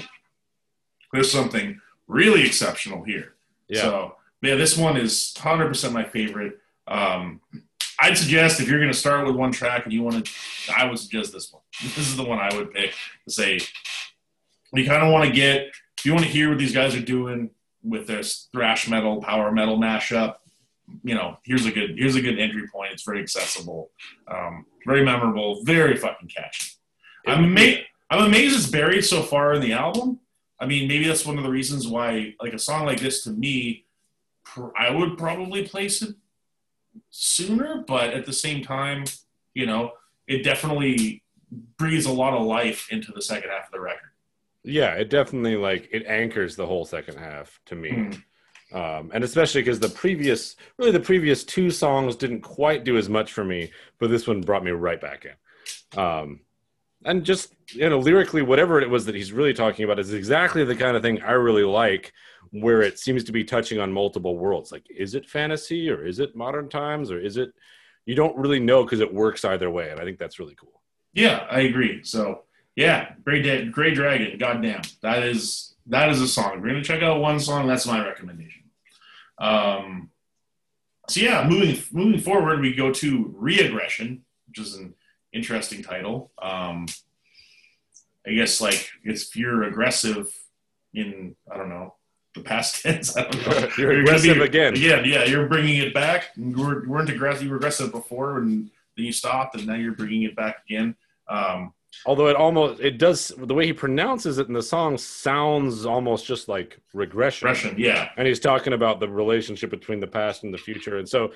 [1.13, 3.35] there's something really exceptional here.
[3.69, 6.59] Yeah, So yeah, this one is 100% my favorite.
[6.89, 7.41] Um,
[8.01, 10.33] I'd suggest if you're going to start with one track and you want to,
[10.77, 11.63] I would suggest this one.
[11.83, 12.93] This is the one I would pick
[13.27, 13.61] to say
[14.73, 15.69] you kind of want to get,
[15.99, 17.51] if you want to hear what these guys are doing
[17.83, 20.37] with this thrash metal, power metal mashup,
[21.03, 22.93] you know, here's a good, here's a good entry point.
[22.93, 23.91] It's very accessible,
[24.29, 26.73] um, very memorable, very fucking catchy.
[27.27, 27.83] I'm amazed.
[28.09, 30.21] I'm amazed it's buried so far in the album.
[30.61, 33.31] I mean, maybe that's one of the reasons why, like a song like this, to
[33.31, 33.85] me,
[34.45, 36.15] pr- I would probably place it
[37.11, 37.85] sooner.
[37.87, 39.05] But at the same time,
[39.55, 39.93] you know,
[40.29, 41.25] it definitely
[41.79, 44.11] breathes a lot of life into the second half of the record.
[44.63, 47.91] yeah, it definitely like it anchors the whole second half to me.
[47.91, 48.23] Mm.
[48.73, 53.09] Um, and especially because the previous, really the previous two songs didn't quite do as
[53.09, 56.01] much for me, but this one brought me right back in.
[56.01, 56.41] Um,
[57.05, 60.65] and just you know, lyrically, whatever it was that he's really talking about is exactly
[60.65, 62.13] the kind of thing I really like,
[62.51, 64.73] where it seems to be touching on multiple worlds.
[64.73, 67.53] Like, is it fantasy or is it modern times or is it?
[68.05, 70.81] You don't really know because it works either way, and I think that's really cool.
[71.13, 72.05] Yeah, I agree.
[72.05, 72.43] So
[72.77, 74.39] yeah, Gray Dead, Gray Dragon.
[74.39, 76.59] Goddamn, that is that is a song.
[76.59, 78.56] If you're gonna check out one song, that's my recommendation.
[79.39, 80.11] Um,
[81.09, 84.95] so yeah, moving moving forward, we go to Reaggression, which is an
[85.33, 86.33] interesting title.
[86.41, 86.87] Um,
[88.27, 90.33] I guess like if you're aggressive
[90.95, 91.95] in I don't know
[92.35, 93.17] the past tense.
[93.17, 93.69] I don't know.
[93.79, 94.75] You're gonna aggressive be- again.
[94.75, 96.31] Again, yeah, you're bringing it back.
[96.37, 97.45] You were- you weren't aggressive.
[97.45, 100.97] You were aggressive before, and then you stopped, and now you're bringing it back again.
[101.29, 101.73] Um,
[102.05, 106.27] Although it almost it does the way he pronounces it in the song sounds almost
[106.27, 107.47] just like regression.
[107.47, 110.99] Russian, yeah, And he's talking about the relationship between the past and the future.
[110.99, 111.33] And so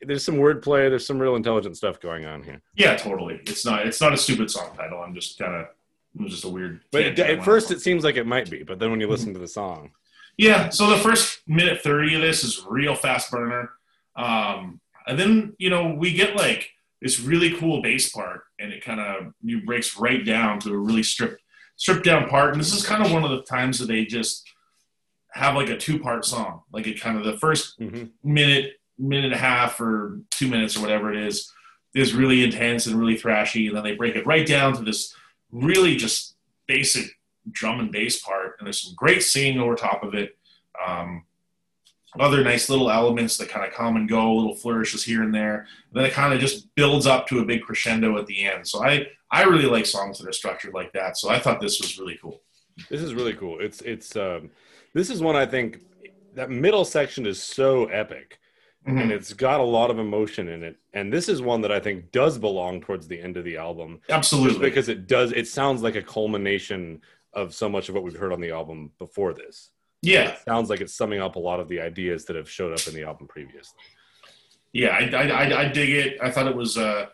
[0.00, 2.62] there's some wordplay, there's some real intelligent stuff going on here.
[2.74, 3.40] yeah, totally.
[3.46, 3.86] It's not.
[3.86, 4.98] It's not a stupid song title.
[5.00, 5.66] I'm just kind of.
[6.26, 6.80] Just a weird.
[6.90, 9.32] But it, at first it seems like it might be, but then when you listen
[9.34, 9.90] to the song,
[10.36, 13.70] Yeah, so the first minute 30 of this is real fast burner.
[14.16, 16.70] Um, and then, you know, we get like
[17.00, 20.76] this really cool bass part and it kind of you breaks right down to a
[20.78, 21.40] really stripped
[21.76, 22.50] stripped down part.
[22.52, 24.44] And this is kind of one of the times that they just
[25.32, 26.62] have like a two part song.
[26.72, 28.10] Like it kind of the first Mhm.
[28.24, 31.52] minute, minute and a half or two minutes or whatever it is,
[31.94, 33.68] is really intense and really thrashy.
[33.68, 35.14] And then they break it right down to this
[35.52, 36.34] really just
[36.66, 37.06] basic
[37.52, 38.56] drum and bass part.
[38.58, 40.36] And there's some great singing over top of it.
[40.84, 41.24] Um,
[42.18, 45.66] other nice little elements that kind of come and go, little flourishes here and there.
[45.92, 48.66] then it kind of just builds up to a big crescendo at the end.
[48.66, 51.16] So I, I really like songs that are structured like that.
[51.16, 52.40] So I thought this was really cool.
[52.90, 53.58] this is really cool.
[53.60, 54.50] It's it's um
[54.94, 55.80] this is one I think
[56.34, 58.38] that middle section is so epic
[58.86, 58.98] Mm-hmm.
[58.98, 60.76] and it's got a lot of emotion in it.
[60.94, 64.00] And this is one that I think does belong towards the end of the album.
[64.08, 64.60] Absolutely.
[64.60, 67.02] because it does it sounds like a culmination
[67.34, 69.70] of so much of what we've heard on the album before this.
[70.02, 70.30] Yeah.
[70.30, 72.86] It sounds like it's summing up a lot of the ideas that have showed up
[72.86, 73.78] in the album previously.
[74.72, 74.88] Yeah.
[74.90, 76.18] I, I, I, I dig it.
[76.22, 77.06] I thought it was, uh,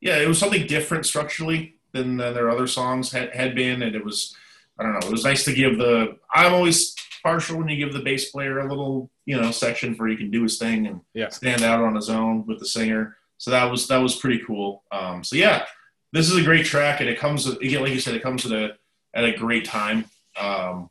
[0.00, 3.82] yeah, it was something different structurally than, than their other songs had, had been.
[3.82, 4.34] And it was,
[4.78, 7.92] I don't know, it was nice to give the, I'm always partial when you give
[7.92, 11.00] the bass player a little, you know, section where he can do his thing and
[11.14, 11.28] Yeah.
[11.28, 13.16] stand out on his own with the singer.
[13.38, 14.82] So that was, that was pretty cool.
[14.90, 15.66] Um, so yeah,
[16.12, 18.52] this is a great track and it comes, again, like you said, it comes at
[18.52, 18.76] a,
[19.14, 20.06] at a great time.
[20.40, 20.88] Um,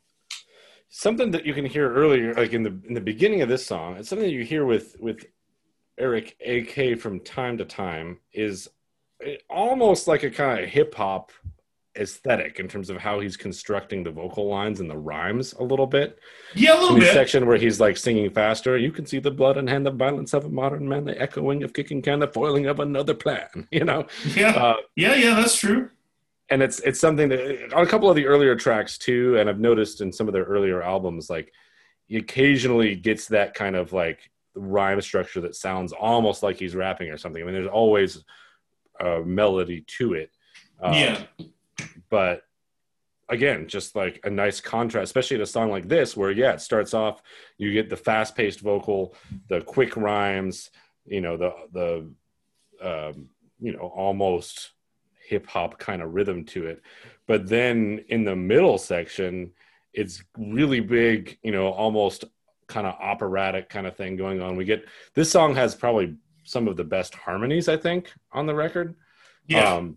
[0.94, 3.96] Something that you can hear earlier, like in the in the beginning of this song,
[3.96, 5.24] it's something that you hear with with
[5.98, 8.68] Eric AK from time to time is
[9.48, 11.32] almost like a kind of hip hop
[11.96, 15.86] aesthetic in terms of how he's constructing the vocal lines and the rhymes a little
[15.86, 16.18] bit.
[16.54, 17.12] yeah, a little the bit.
[17.14, 20.34] section where he's like singing faster, you can see the blood and hand, the violence
[20.34, 23.48] of a modern man, the echoing of kicking can, the foiling of another plan.
[23.70, 24.50] You know, Yeah.
[24.50, 25.14] uh, Yeah.
[25.14, 25.34] Yeah.
[25.36, 25.88] That's true.
[26.52, 29.58] And it's it's something that on a couple of the earlier tracks too and i've
[29.58, 31.52] noticed in some of their earlier albums like
[32.06, 37.08] he occasionally gets that kind of like rhyme structure that sounds almost like he's rapping
[37.10, 38.24] or something i mean there's always
[39.00, 40.30] a melody to it
[40.80, 41.22] Um, yeah.
[42.10, 42.42] but
[43.28, 46.60] again just like a nice contrast especially in a song like this where yeah it
[46.60, 47.22] starts off
[47.56, 49.14] you get the fast-paced vocal
[49.48, 50.70] the quick rhymes
[51.06, 52.10] you know the the
[52.82, 53.28] um,
[53.60, 54.72] you know, almost
[55.32, 56.82] hip hop kind of rhythm to it.
[57.26, 59.52] But then in the middle section,
[59.94, 62.24] it's really big, you know, almost
[62.66, 64.56] kind of operatic kind of thing going on.
[64.56, 68.54] We get this song has probably some of the best harmonies I think on the
[68.54, 68.94] record.
[69.46, 69.74] Yeah.
[69.74, 69.96] Um,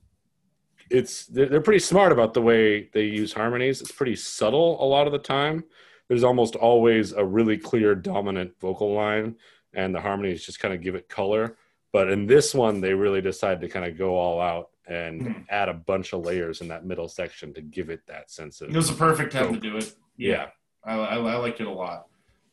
[0.90, 3.82] it's they're, they're pretty smart about the way they use harmonies.
[3.82, 5.66] It's pretty subtle a lot of the time.
[6.08, 9.36] There's almost always a really clear dominant vocal line,
[9.74, 11.58] and the harmonies just kind of give it color.
[11.92, 15.46] But in this one, they really decide to kind of go all out and Mhm.
[15.50, 18.70] add a bunch of layers in that middle section to give it that sense of
[18.70, 19.94] It was a perfect time to do it.
[20.18, 20.50] yeah.
[20.84, 22.06] I, I, I liked it a lot.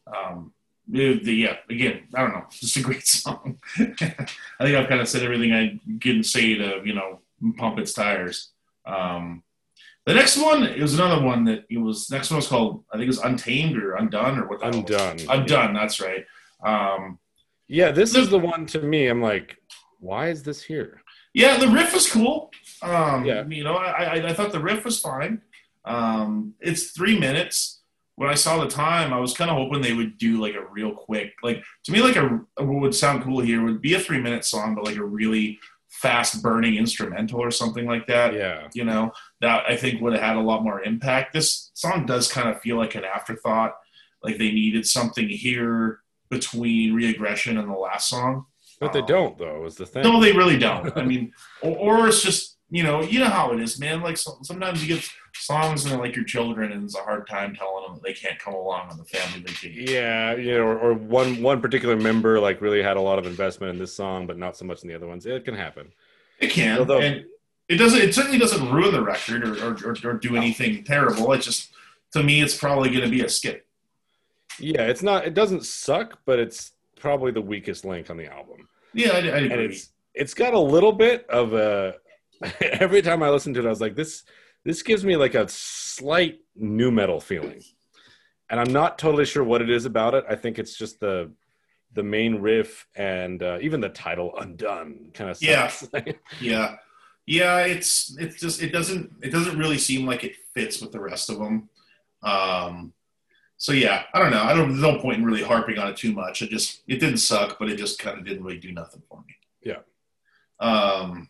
[0.07, 0.55] Um,
[0.89, 3.59] the, the, yeah, again, I don't know, just a great song.
[3.78, 7.20] I think I've kind of said everything I can say to you know
[7.59, 8.53] pump its tires.
[8.87, 9.43] Um,
[10.07, 12.11] the next one it was another one that it was.
[12.11, 14.59] Next one was called I think it was Untamed or Undone or what?
[14.61, 15.01] the hell it was.
[15.22, 15.41] Undone.
[15.41, 15.74] Undone.
[15.74, 16.24] That's right.
[16.64, 17.18] Um,
[17.68, 19.07] Yeah, this is the one to me.
[19.07, 19.57] I'm like,
[20.01, 21.01] why is this here?
[21.35, 22.51] Yeah, the riff was cool.
[22.83, 23.47] Um, Yeah.
[23.47, 25.41] You know, I, I, I thought the riff was fine.
[25.85, 27.80] Um, it's three minutes.
[28.16, 30.66] When I saw the time, I was kind of hoping they would do like a
[30.70, 33.99] real quick, like to me, like a what would sound cool here would be a
[33.99, 35.59] three minute song, but like a really
[35.89, 38.35] fast burning instrumental or something like that.
[38.35, 38.68] Yeah.
[38.74, 41.33] You know, that I think would have had a lot more impact.
[41.33, 43.76] This song does kind of feel like an afterthought,
[44.22, 48.47] like they needed something here between reaggression and the last song.
[48.83, 50.03] But they don't though, is the thing.
[50.03, 50.97] no, they really don't.
[50.97, 54.01] I mean, or, or it's just you know, you know how it is, man.
[54.01, 57.26] Like so, sometimes you get songs and they're like your children, and it's a hard
[57.28, 59.85] time telling them that they can't come along on the family vacation.
[59.87, 63.26] Yeah, you know, or, or one one particular member like really had a lot of
[63.26, 65.26] investment in this song, but not so much in the other ones.
[65.26, 65.93] It can happen.
[66.41, 67.26] It can, Although- and
[67.68, 68.01] it doesn't.
[68.01, 71.30] It certainly doesn't ruin the record or or, or, or do anything terrible.
[71.33, 71.72] It just
[72.12, 73.66] to me, it's probably going to be a skip.
[74.59, 75.26] Yeah, it's not.
[75.26, 79.38] It doesn't suck, but it's probably the weakest link on the album, Yeah, I, I
[79.38, 81.95] and it's it's got a little bit of a.
[82.61, 84.24] every time I listen to it, I was like, this
[84.64, 87.62] this gives me like a slight nu metal feeling,
[88.51, 90.24] and I'm not totally sure what it is about it.
[90.28, 91.32] I think it's just the
[91.95, 95.70] the main riff and uh, even the title "Undone" kind of Yeah.
[96.40, 96.76] Yeah,
[97.26, 97.59] yeah.
[97.61, 101.30] It's it's just it doesn't it doesn't really seem like it fits with the rest
[101.30, 101.68] of them.
[102.22, 102.93] Um,
[103.63, 104.43] so yeah, I don't know.
[104.43, 104.71] I don't.
[104.71, 106.43] There's no point in really harping on it too much.
[106.43, 109.19] It just it didn't suck, but it just kind of didn't really do nothing for
[109.25, 109.37] me.
[109.63, 109.79] Yeah.
[110.59, 111.29] Um,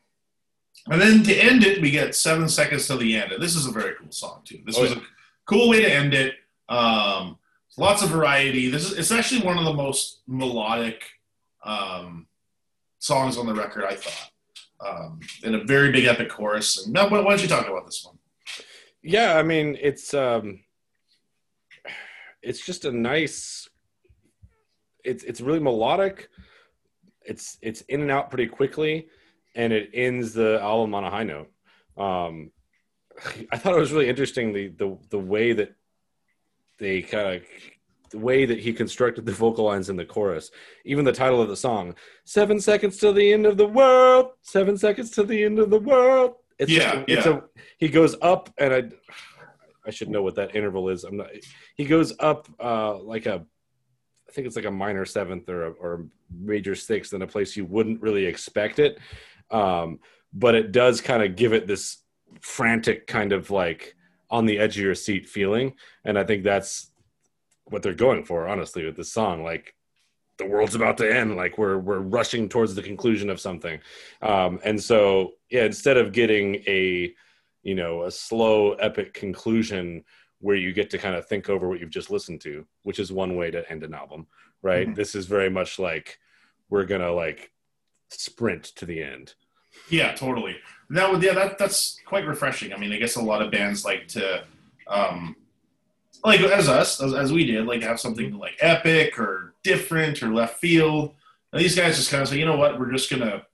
[0.90, 3.66] and then to end it, we get seven seconds till the end, and this is
[3.66, 4.62] a very cool song too.
[4.64, 4.96] This Oh, was yeah.
[4.96, 5.02] a
[5.44, 6.36] cool way to end it.
[6.70, 7.36] Um,
[7.76, 8.70] lots of variety.
[8.70, 11.04] This is it's actually one of the most melodic
[11.64, 12.26] um,
[12.98, 13.84] songs on the record.
[13.84, 14.30] I thought,
[14.80, 16.82] um, and a very big epic chorus.
[16.86, 18.16] And now, why why don't you talk about this one?
[19.02, 20.60] Yeah, I mean it's um
[22.42, 23.68] it's just a nice
[25.04, 26.28] it's it's really melodic.
[27.24, 29.08] It's it's in and out pretty quickly
[29.54, 31.50] and it ends the album on a high note.
[31.96, 32.50] Um
[33.52, 35.74] I thought it was really interesting the the the way that
[36.78, 37.42] they kind of
[38.10, 40.50] the way that he constructed the vocal lines in the chorus.
[40.84, 41.94] Even the title of the song,
[42.26, 45.78] 7 seconds to the end of the world, 7 seconds to the end of the
[45.78, 46.34] world.
[46.58, 47.38] It's Yeah, just, it's yeah.
[47.38, 47.42] a
[47.78, 48.82] he goes up and I
[49.84, 51.04] I should know what that interval is.
[51.04, 51.28] I'm not
[51.76, 53.44] he goes up uh like a
[54.28, 57.56] I think it's like a minor seventh or a, or major sixth in a place
[57.56, 58.98] you wouldn't really expect it.
[59.50, 60.00] Um,
[60.32, 61.98] but it does kind of give it this
[62.40, 63.94] frantic kind of like
[64.30, 65.74] on the edge of your seat feeling.
[66.04, 66.90] And I think that's
[67.64, 69.44] what they're going for, honestly, with this song.
[69.44, 69.74] Like
[70.38, 73.80] the world's about to end, like we're we're rushing towards the conclusion of something.
[74.22, 77.12] Um, and so yeah, instead of getting a
[77.62, 80.04] you know a slow epic conclusion
[80.40, 83.12] where you get to kind of think over what you've just listened to, which is
[83.12, 84.26] one way to end an album,
[84.60, 84.88] right?
[84.88, 84.96] Mhm.
[84.96, 86.18] This is very much like
[86.68, 87.52] we're gonna like
[88.08, 89.34] sprint to the end.
[89.88, 90.56] Yeah, totally.
[90.90, 92.72] That would yeah, that that's quite refreshing.
[92.72, 94.44] I mean, I guess a lot of bands like to,
[94.88, 95.36] um,
[96.24, 100.34] like as us as, as we did, like have something like epic or different or
[100.34, 101.14] left field.
[101.52, 103.46] And these guys just kind of say, you know what, we're just gonna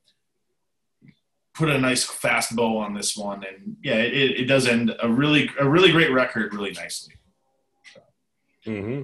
[1.59, 5.09] put a nice fast bow on this one, and yeah, it, it does end a
[5.11, 7.15] really a really great record really nicely.
[8.65, 9.03] hmm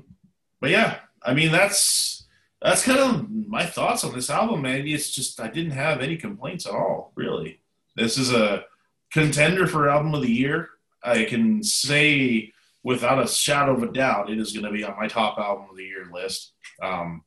[0.60, 2.26] But yeah, I mean that's
[2.62, 4.86] that's kind of my thoughts on this album, man.
[4.86, 7.60] It's just I didn't have any complaints at all, really.
[7.96, 8.64] This is a
[9.12, 10.70] contender for album of the year.
[11.02, 12.52] I can say
[12.84, 15.66] without a shadow of a doubt, it is going to be on my top album
[15.70, 16.52] of the year list.
[16.80, 17.24] Um,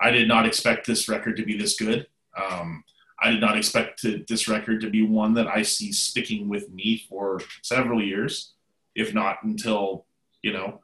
[0.00, 2.06] I did not expect this record to be this good.
[2.36, 2.84] Um,
[3.20, 6.70] I did not expect to, this record to be one that I see sticking with
[6.70, 8.52] me for several years,
[8.94, 10.06] if not until
[10.42, 10.80] you know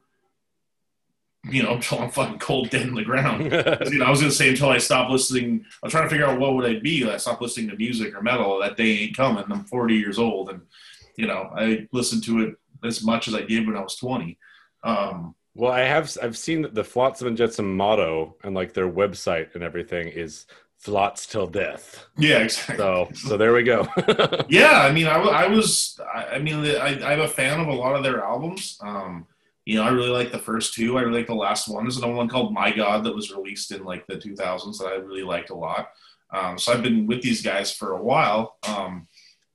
[1.51, 3.45] you know, until I'm fucking cold dead in the ground.
[3.91, 5.64] you know, I was gonna say until I stop listening.
[5.82, 7.09] I was trying to figure out what would I be.
[7.09, 8.61] I stopped listening to music or metal.
[8.61, 9.45] That day ain't coming.
[9.49, 10.62] I'm 40 years old, and
[11.16, 12.55] you know, I listened to it
[12.85, 14.39] as much as I did when I was 20.
[14.82, 18.91] Um, well, I have I've seen that the Flotsam and Jetsam motto and like their
[18.91, 20.47] website and everything is
[20.79, 22.05] Flots till death.
[22.18, 22.77] Yeah, exactly.
[22.77, 23.89] So, so there we go.
[24.49, 27.97] yeah, I mean, I, I was, I, mean, I, I'm a fan of a lot
[27.97, 28.79] of their albums.
[28.83, 29.27] Um,
[29.64, 30.99] you know, I really like the first two.
[30.99, 31.85] I really like the last one.
[31.85, 34.97] There's another one called My God that was released in like the 2000s that I
[34.97, 35.89] really liked a lot.
[36.31, 38.57] Um, so I've been with these guys for a while.
[38.68, 39.09] Um,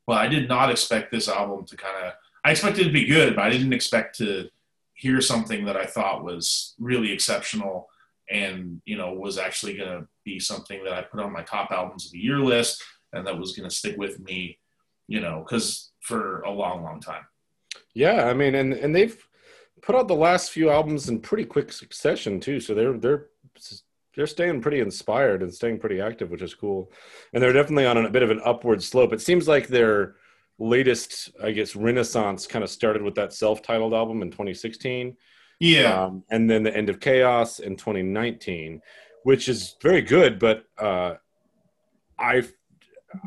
[0.07, 2.13] but I did not expect this album to kind of,
[2.43, 4.49] I expected it to be good, but I didn't expect to
[4.95, 7.87] hear something that I thought was really exceptional
[8.29, 11.71] and, you know, was actually going to be something that I put on my top
[11.71, 14.59] albums of the year list and that was going to stick with me,
[15.07, 17.23] you know, because for a long, long time.
[17.93, 18.25] Yeah.
[18.25, 19.17] I mean, and, and they've,
[19.81, 22.59] put out the last few albums in pretty quick succession too.
[22.59, 23.27] So they're they're
[24.15, 26.91] they're staying pretty inspired and staying pretty active, which is cool.
[27.33, 29.13] And they're definitely on a bit of an upward slope.
[29.13, 30.15] It seems like their
[30.57, 35.15] latest, I guess, renaissance kind of started with that self-titled album in 2016.
[35.59, 38.81] Yeah, um, and then the End of Chaos in 2019,
[39.23, 41.15] which is very good, but uh,
[42.17, 42.43] I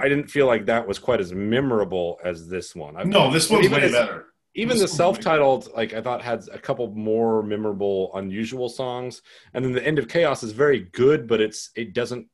[0.00, 2.96] I didn't feel like that was quite as memorable as this one.
[2.96, 4.26] I, no, this one's way better.
[4.54, 9.22] even the self-titled like i thought had a couple more memorable unusual songs.
[9.54, 12.26] And then the end of chaos is very good but it's it doesn't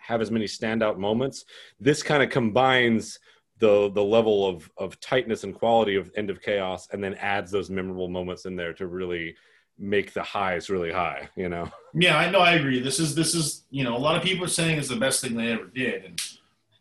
[0.00, 1.44] have as many standout moments.
[1.78, 3.18] This kind of combines
[3.60, 7.50] the the level of of tightness and quality of end of chaos and then adds
[7.50, 9.34] those memorable moments in there to really
[9.78, 13.34] make the highs really high you know yeah i know i agree this is this
[13.34, 15.64] is you know a lot of people are saying it's the best thing they ever
[15.64, 16.20] did and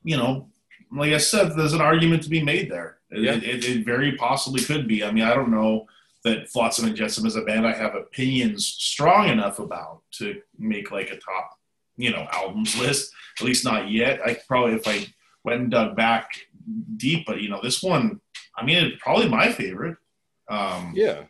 [0.04, 0.50] you know
[0.92, 3.34] like i said there's an argument to be made there yeah.
[3.34, 5.04] It, it, it, very possibly could be.
[5.04, 5.88] I mean, I don't know
[6.24, 10.92] that Flotsam and Jetsam is a band I have opinions strong enough about to make
[10.92, 11.58] like a top,
[11.98, 13.12] you know, albums list.
[13.40, 14.20] At least not yet.
[14.26, 15.08] I probably if I
[15.44, 16.30] went and dug back
[16.98, 18.20] deep, but you know, this one,
[18.58, 19.98] I mean, it's probably my favorite.
[20.50, 21.24] Um, yeah.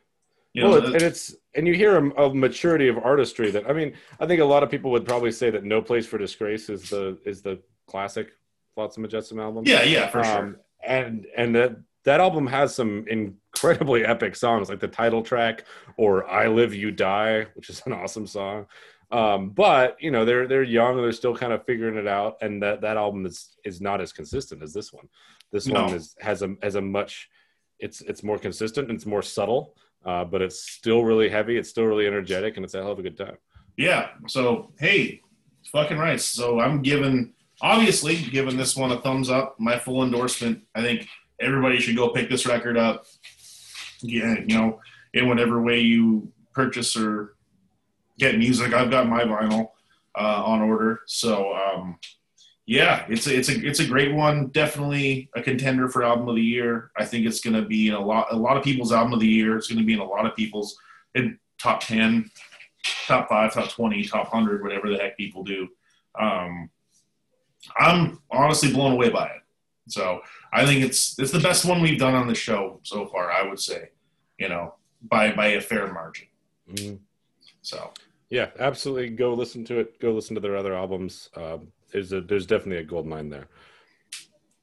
[0.53, 3.73] You know, well, and it's and you hear a, a, maturity of artistry that I
[3.73, 6.69] mean, I think a lot of people would probably say that "No Place for Disgrace"
[6.69, 8.31] is the is the classic
[8.73, 9.63] Flotsam and Jetsam album.
[9.67, 14.69] Yeah, yeah, for um, sure and and that that album has some incredibly epic songs
[14.69, 15.65] like the title track
[15.97, 18.65] or i live you die which is an awesome song
[19.11, 22.61] um, but you know they're they're young they're still kind of figuring it out and
[22.61, 25.07] that that album is is not as consistent as this one
[25.51, 25.85] this no.
[25.85, 27.29] one is has a has a much
[27.79, 31.69] it's it's more consistent and it's more subtle uh, but it's still really heavy it's
[31.69, 33.37] still really energetic and it's a hell of a good time
[33.77, 35.21] yeah so hey
[35.71, 40.63] fucking right so i'm giving obviously giving this one a thumbs up, my full endorsement.
[40.75, 41.07] I think
[41.39, 43.05] everybody should go pick this record up.
[44.01, 44.79] Yeah, you know,
[45.13, 47.35] in whatever way you purchase or
[48.19, 48.73] get music.
[48.73, 49.71] I've got my vinyl
[50.13, 51.97] uh, on order, so um,
[52.69, 54.49] yeah, it's a, it's a it's a great one.
[54.49, 56.91] Definitely a contender for album of the year.
[56.95, 59.21] I think it's going to be in a lot a lot of people's album of
[59.21, 59.57] the year.
[59.57, 60.77] It's going to be in a lot of people's
[61.15, 62.29] in top ten,
[63.07, 65.67] top five, top twenty, top hundred, whatever the heck people do.
[66.19, 66.69] Um,
[67.77, 69.41] I'm honestly blown away by it.
[69.87, 70.21] So
[70.53, 73.31] I think it's it's the best one we've done on the show so far.
[73.31, 73.89] I would say,
[74.37, 76.27] you know, by by a fair margin.
[76.71, 76.95] Mm-hmm.
[77.63, 77.93] So
[78.29, 79.09] yeah, absolutely.
[79.09, 79.99] Go listen to it.
[79.99, 81.29] Go listen to their other albums.
[81.35, 83.47] Um, there's a there's definitely a gold mine there.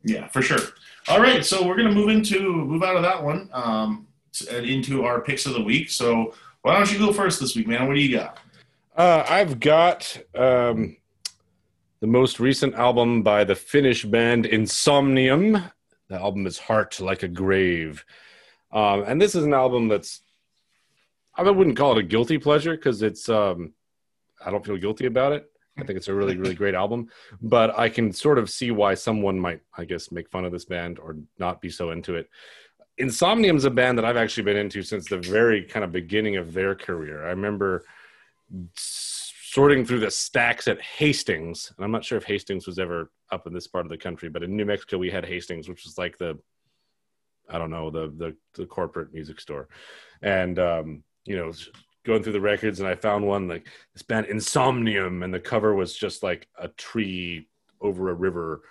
[0.02, 0.60] Yeah, for sure.
[1.08, 4.06] All right, so we're gonna move into move out of that one um,
[4.50, 5.90] and into our picks of the week.
[5.90, 7.86] So why don't you go first this week, man?
[7.86, 8.38] What do you got?
[8.96, 10.96] Uh, I've got um,
[12.00, 15.70] the most recent album by the Finnish band Insomnium.
[16.08, 18.04] The album is Heart Like a Grave.
[18.72, 20.22] Um, and this is an album that's,
[21.36, 23.72] I wouldn't call it a guilty pleasure because it's, um,
[24.44, 25.50] I don't feel guilty about it.
[25.78, 27.08] I think it's a really, really great album.
[27.42, 30.64] But I can sort of see why someone might, I guess, make fun of this
[30.64, 32.30] band or not be so into it.
[32.98, 36.36] Insomnium is a band that I've actually been into since the very kind of beginning
[36.36, 37.26] of their career.
[37.26, 37.84] I remember
[39.56, 41.72] sorting through the stacks at Hastings.
[41.76, 44.28] And I'm not sure if Hastings was ever up in this part of the country,
[44.28, 46.38] but in New Mexico we had Hastings, which was like the
[47.48, 49.68] I don't know the the, the corporate music store,
[50.20, 51.52] and um, you know
[52.04, 55.74] going through the records and I found one like this band Insomnium, and the cover
[55.74, 57.48] was just like a tree
[57.80, 58.62] over a river,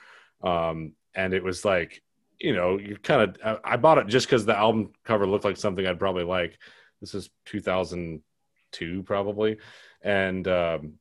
[0.43, 2.01] um, and it was like
[2.39, 5.57] you know you kind of I bought it just because the album cover looked like
[5.57, 6.57] something I'd probably like.
[7.01, 9.57] This is 2002 probably
[10.05, 10.93] and um,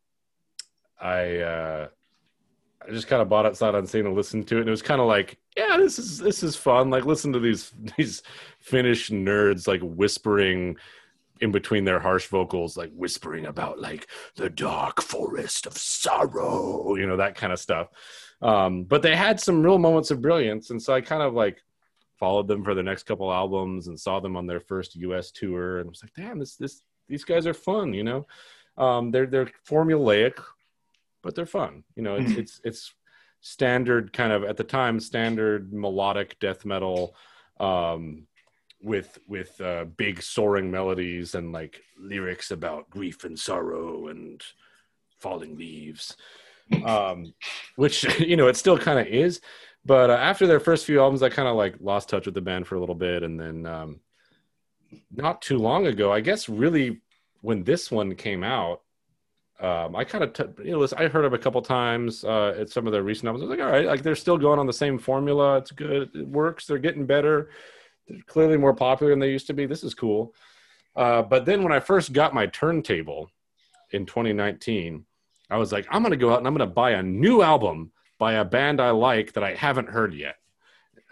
[1.00, 1.88] I uh,
[2.86, 4.82] I just kind of bought it sight unseen and listened to it, and it was
[4.82, 6.90] kind of like, yeah, this is this is fun.
[6.90, 8.22] Like listen to these these
[8.58, 10.76] Finnish nerds like whispering
[11.40, 17.06] in between their harsh vocals, like whispering about like the dark forest of sorrow, you
[17.06, 17.88] know, that kind of stuff.
[18.40, 21.62] Um, but they had some real moments of brilliance, and so I kind of like
[22.18, 25.30] followed them for the next couple albums and saw them on their first U.S.
[25.30, 28.26] tour, and was like, damn, this this these guys are fun, you know.
[28.76, 30.42] Um, they're they're formulaic,
[31.22, 31.84] but they're fun.
[31.96, 32.40] You know, it's mm-hmm.
[32.40, 32.94] it's it's
[33.40, 37.14] standard kind of at the time standard melodic death metal
[37.60, 38.26] um,
[38.84, 44.42] with with uh, big soaring melodies and like lyrics about grief and sorrow and
[45.18, 46.16] falling leaves
[46.84, 47.32] um,
[47.76, 49.40] which you know it still kind of is
[49.84, 52.40] but uh, after their first few albums i kind of like lost touch with the
[52.40, 54.00] band for a little bit and then um,
[55.10, 57.00] not too long ago i guess really
[57.40, 58.82] when this one came out
[59.60, 62.70] um, I kind of, t- you know, I heard them a couple times uh, at
[62.70, 63.44] some of their recent albums.
[63.44, 65.58] I was like, all right, like they're still going on the same formula.
[65.58, 66.10] It's good.
[66.12, 66.66] It works.
[66.66, 67.50] They're getting better.
[68.08, 69.66] They're clearly more popular than they used to be.
[69.66, 70.34] This is cool.
[70.96, 73.30] Uh, but then when I first got my turntable
[73.90, 75.04] in 2019,
[75.50, 77.42] I was like, I'm going to go out and I'm going to buy a new
[77.42, 80.36] album by a band I like that I haven't heard yet.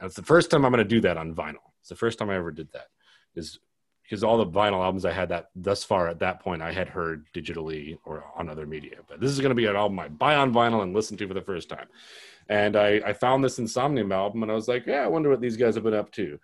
[0.00, 1.56] That's the first time I'm going to do that on vinyl.
[1.80, 2.88] It's the first time I ever did that.
[3.34, 3.58] Is
[4.02, 6.88] because all the vinyl albums I had that thus far at that point I had
[6.88, 8.96] heard digitally or on other media.
[9.08, 11.28] But this is going to be an album I buy on vinyl and listen to
[11.28, 11.86] for the first time.
[12.48, 15.40] And I, I found this Insomnium album and I was like, yeah, I wonder what
[15.40, 16.38] these guys have been up to.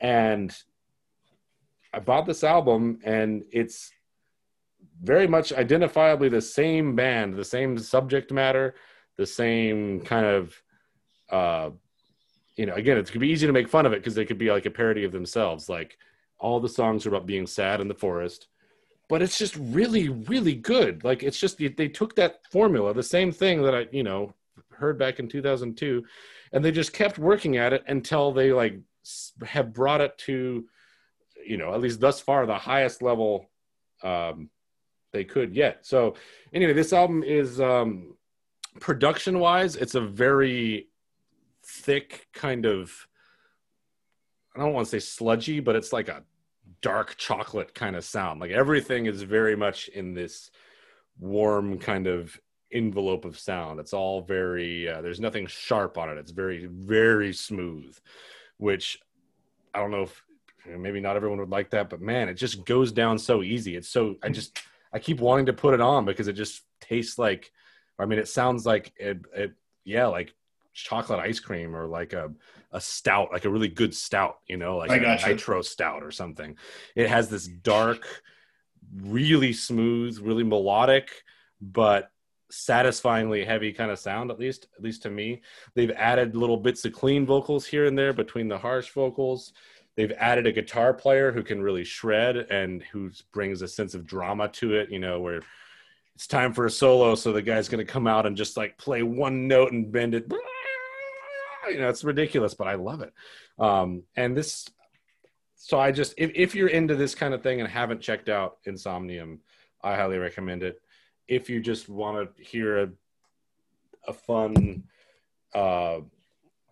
[0.00, 0.56] And
[1.92, 3.90] I bought this album and it's
[5.02, 8.74] very much identifiably the same band, the same subject matter,
[9.16, 10.62] the same kind of
[11.30, 11.70] uh
[12.56, 14.36] you know, again, it could be easy to make fun of it because they could
[14.36, 15.68] be like a parody of themselves.
[15.68, 15.96] Like
[16.40, 18.48] all the songs are about being sad in the forest,
[19.08, 21.04] but it's just really, really good.
[21.04, 24.34] Like it's just they took that formula, the same thing that I, you know,
[24.72, 26.04] heard back in 2002,
[26.52, 28.78] and they just kept working at it until they like
[29.46, 30.66] have brought it to,
[31.46, 33.50] you know, at least thus far the highest level
[34.02, 34.50] um,
[35.12, 35.86] they could yet.
[35.86, 36.14] So
[36.52, 38.16] anyway, this album is um,
[38.80, 40.88] production wise, it's a very
[41.64, 43.06] thick kind of
[44.56, 46.24] I don't want to say sludgy, but it's like a
[46.80, 48.40] dark chocolate kind of sound.
[48.40, 50.50] Like everything is very much in this
[51.20, 52.38] warm kind of
[52.72, 53.78] envelope of sound.
[53.78, 56.18] It's all very uh, there's nothing sharp on it.
[56.18, 57.96] It's very very smooth,
[58.58, 59.00] which
[59.74, 60.22] I don't know if
[60.66, 63.76] maybe not everyone would like that, but man, it just goes down so easy.
[63.76, 64.60] It's so I just
[64.92, 67.50] I keep wanting to put it on because it just tastes like
[67.98, 69.52] I mean it sounds like it, it
[69.84, 70.34] yeah, like
[70.74, 72.30] chocolate ice cream or like a,
[72.72, 76.56] a stout, like a really good stout, you know, like a nitro stout or something.
[76.94, 78.06] It has this dark,
[78.94, 81.10] really smooth, really melodic,
[81.60, 82.10] but
[82.50, 85.42] satisfyingly heavy kind of sound at least at least to me
[85.74, 89.52] they've added little bits of clean vocals here and there between the harsh vocals
[89.96, 94.06] they've added a guitar player who can really shred and who brings a sense of
[94.06, 95.42] drama to it you know where
[96.14, 98.78] it's time for a solo so the guy's going to come out and just like
[98.78, 100.26] play one note and bend it
[101.70, 103.12] you know, it's ridiculous, but I love it.
[103.58, 104.68] Um, and this,
[105.56, 108.58] so I just, if, if you're into this kind of thing and haven't checked out
[108.66, 109.38] Insomnium,
[109.82, 110.80] I highly recommend it.
[111.28, 112.88] If you just want to hear a,
[114.08, 114.84] a fun,
[115.54, 116.00] uh,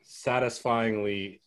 [0.02, 1.42] satisfyingly,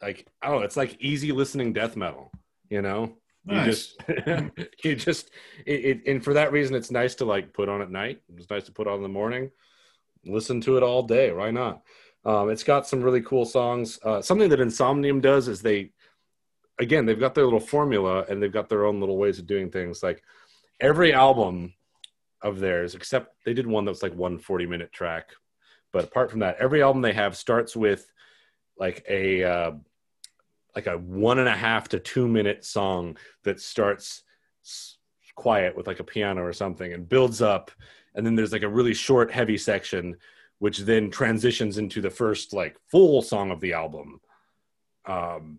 [0.00, 2.30] like, I don't know, it's like easy listening death metal,
[2.68, 3.16] you know?
[3.44, 3.94] Nice.
[4.08, 4.44] You just,
[4.84, 5.30] you just,
[5.66, 8.20] it, it, and for that reason, it's nice to like put on at night.
[8.36, 9.50] It's nice to put on in the morning.
[10.24, 11.32] Listen to it all day.
[11.32, 11.82] Why not?
[12.24, 13.98] Um, it's got some really cool songs.
[14.04, 15.90] Uh, something that Insomnium does is they,
[16.78, 19.70] again, they've got their little formula and they've got their own little ways of doing
[19.70, 20.02] things.
[20.02, 20.22] Like
[20.80, 21.74] every album
[22.42, 25.30] of theirs, except they did one that was like one 40 minute track.
[25.92, 28.10] But apart from that, every album they have starts with
[28.78, 29.72] like a uh,
[30.74, 34.24] like a one and a half to two minute song that starts
[35.34, 37.70] quiet with like a piano or something and builds up,
[38.14, 40.16] and then there's like a really short, heavy section
[40.62, 44.20] which then transitions into the first like full song of the album
[45.06, 45.58] um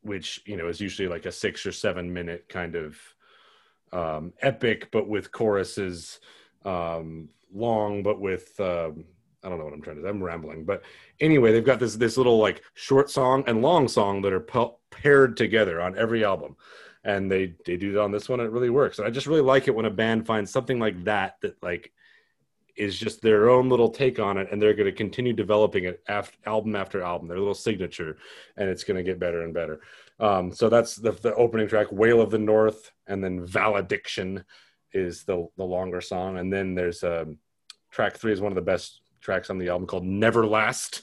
[0.00, 2.96] which you know is usually like a six or seven minute kind of
[3.92, 6.20] um epic but with choruses
[6.64, 9.04] um long but with um
[9.44, 10.08] I don't know what I'm trying to.
[10.08, 10.82] I'm rambling, but
[11.20, 14.74] anyway, they've got this this little like short song and long song that are pa-
[14.90, 16.56] paired together on every album,
[17.04, 18.38] and they they do that on this one.
[18.38, 18.98] It really works.
[18.98, 21.92] And I just really like it when a band finds something like that that like
[22.76, 26.02] is just their own little take on it, and they're going to continue developing it
[26.08, 28.16] after, album after album, their little signature,
[28.56, 29.80] and it's going to get better and better.
[30.22, 34.44] Um, so that's the, the opening track, "Wail of the North," and then "Valediction"
[34.92, 37.38] is the the longer song, and then there's um,
[37.90, 41.02] track three is one of the best tracks on the album called "Neverlast,"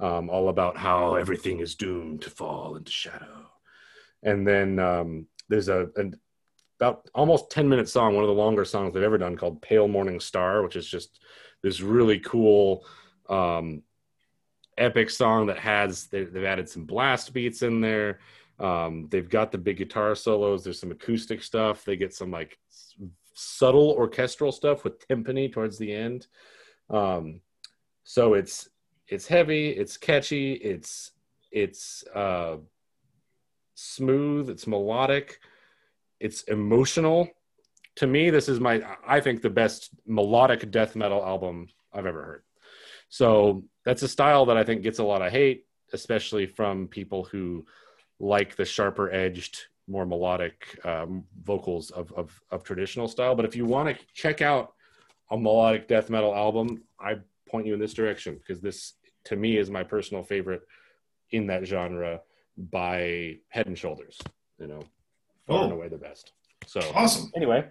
[0.00, 3.46] um, all about how everything is doomed to fall into shadow,
[4.24, 6.18] and then um, there's a an
[6.80, 9.88] about almost 10 minute song, one of the longer songs they've ever done called Pale
[9.88, 11.20] Morning Star, which is just
[11.62, 12.86] this really cool
[13.28, 13.82] um,
[14.78, 18.18] epic song that has they, have added some blast beats in there.
[18.60, 20.62] Um, they've got the big guitar solos.
[20.62, 21.84] There's some acoustic stuff.
[21.84, 22.58] They get some like
[23.34, 26.26] subtle orchestral stuff with timpani towards the end.
[26.90, 27.40] Um,
[28.04, 28.68] so it's
[29.08, 31.12] it's heavy, it's catchy, it's
[31.50, 32.56] it's uh,
[33.74, 35.40] smooth, it's melodic,
[36.20, 37.28] it's emotional.
[37.96, 42.22] To me, this is my I think the best melodic death metal album I've ever
[42.22, 42.42] heard.
[43.08, 47.24] So that's a style that I think gets a lot of hate, especially from people
[47.24, 47.64] who
[48.20, 53.34] like the sharper edged, more melodic um, vocals of, of, of traditional style.
[53.34, 54.74] But if you want to check out
[55.30, 57.16] a melodic death metal album, I
[57.48, 58.94] point you in this direction because this,
[59.24, 60.62] to me, is my personal favorite
[61.32, 62.20] in that genre
[62.56, 64.18] by Head and Shoulders.
[64.58, 64.80] You know,
[65.46, 65.64] far oh.
[65.64, 66.32] and away the best.
[66.66, 67.32] So awesome.
[67.34, 67.66] Anyway,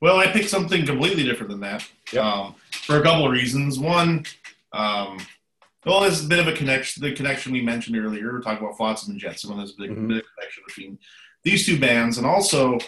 [0.00, 2.24] well, I picked something completely different than that yep.
[2.24, 3.78] um, for a couple of reasons.
[3.78, 4.24] One,
[4.72, 5.18] um,
[5.88, 7.02] well, there's a bit of a connection.
[7.02, 9.90] The connection we mentioned earlier, we're talking about Flotsam and Jetsam, and there's a big,
[9.90, 10.08] mm-hmm.
[10.08, 10.98] bit of connection between
[11.44, 12.78] these two bands, and also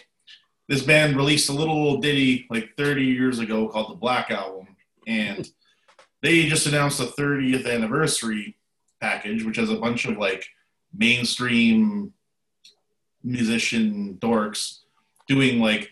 [0.68, 4.76] this band released a little ditty like 30 years ago called the Black Album,
[5.06, 5.50] and
[6.22, 8.58] they just announced a 30th anniversary
[9.00, 10.44] package, which has a bunch of like
[10.94, 12.12] mainstream
[13.22, 14.80] musician dorks
[15.26, 15.90] doing like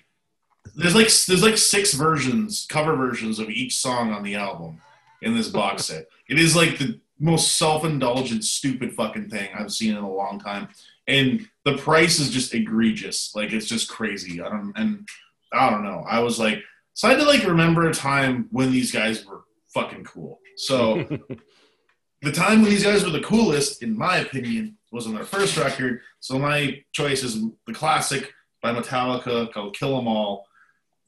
[0.75, 4.83] there's like there's like six versions, cover versions of each song on the album
[5.23, 6.07] in this box set.
[6.29, 10.69] It is like the most self-indulgent, stupid fucking thing I've seen in a long time,
[11.07, 13.35] and the price is just egregious.
[13.35, 14.41] Like it's just crazy.
[14.41, 15.09] I don't and
[15.53, 16.05] I don't know.
[16.09, 16.63] I was like,
[16.95, 20.41] so I had to like remember a time when these guys were fucking cool.
[20.57, 21.05] So
[22.23, 25.57] the time when these guys were the coolest, in my opinion, was on their first
[25.57, 26.01] record.
[26.21, 30.47] So my choice is the classic by Metallica called "Kill 'Em All."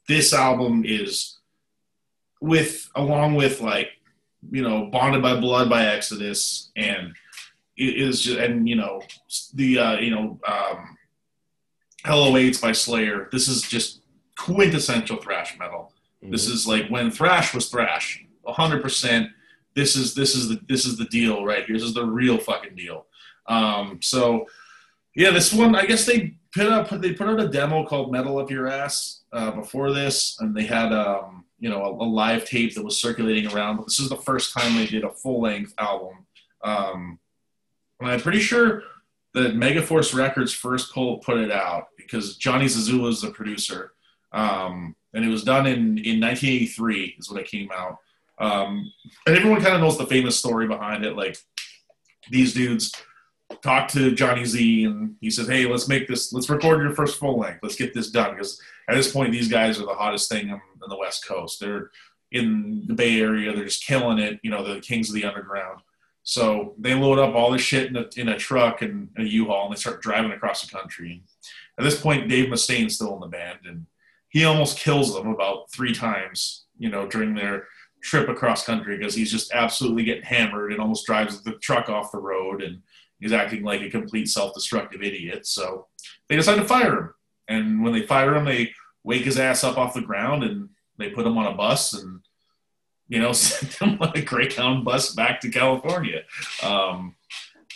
[0.07, 1.39] This album is
[2.41, 3.89] with along with like
[4.49, 7.13] you know, Bonded by Blood by Exodus, and
[7.77, 9.01] it is just, and you know,
[9.53, 10.97] the uh, you know, um,
[12.03, 13.29] Hell Awaits by Slayer.
[13.31, 14.01] This is just
[14.37, 15.93] quintessential thrash metal.
[16.23, 16.31] Mm-hmm.
[16.31, 19.29] This is like when thrash was thrash, hundred percent.
[19.75, 21.75] This is this is the this is the deal right here.
[21.75, 23.05] This is the real fucking deal.
[23.47, 24.45] Um, so
[25.15, 28.37] yeah, this one I guess they put up they put out a demo called Metal
[28.37, 32.43] Up Your Ass uh, before this, and they had um, you know a, a, live
[32.43, 33.77] tape that was circulating around.
[33.77, 36.25] But this is the first time they did a full length album.
[36.63, 37.19] Um,
[37.99, 38.83] and I'm pretty sure
[39.35, 43.93] that Megaforce Records first pull, put it out because Johnny Zazula is the producer,
[44.33, 47.99] um, and it was done in in 1983 is when it came out.
[48.39, 48.91] Um,
[49.27, 51.37] and everyone kind of knows the famous story behind it, like
[52.31, 52.91] these dudes
[53.61, 56.33] talked to Johnny Z and he says, "Hey, let's make this.
[56.33, 57.59] Let's record your first full length.
[57.61, 60.61] Let's get this done." Because at this point, these guys are the hottest thing on,
[60.87, 61.59] the West Coast.
[61.59, 61.91] They're
[62.31, 63.53] in the Bay Area.
[63.53, 64.39] They're just killing it.
[64.43, 65.81] You know, the kings of the underground.
[66.23, 69.65] So they load up all this shit in a, in a truck and a U-Haul,
[69.65, 71.23] and they start driving across the country.
[71.79, 73.85] At this point, Dave Mustaine's still in the band, and
[74.29, 76.65] he almost kills them about three times.
[76.77, 77.67] You know, during their
[78.01, 82.11] trip across country because he's just absolutely getting hammered and almost drives the truck off
[82.11, 82.81] the road and
[83.21, 85.45] he's acting like a complete self-destructive idiot.
[85.47, 85.87] So
[86.27, 87.13] they decide to fire him.
[87.47, 88.71] And when they fire him, they
[89.03, 92.21] wake his ass up off the ground and they put him on a bus and
[93.07, 96.21] you know send him on a Greyhound bus back to California.
[96.63, 97.15] Um,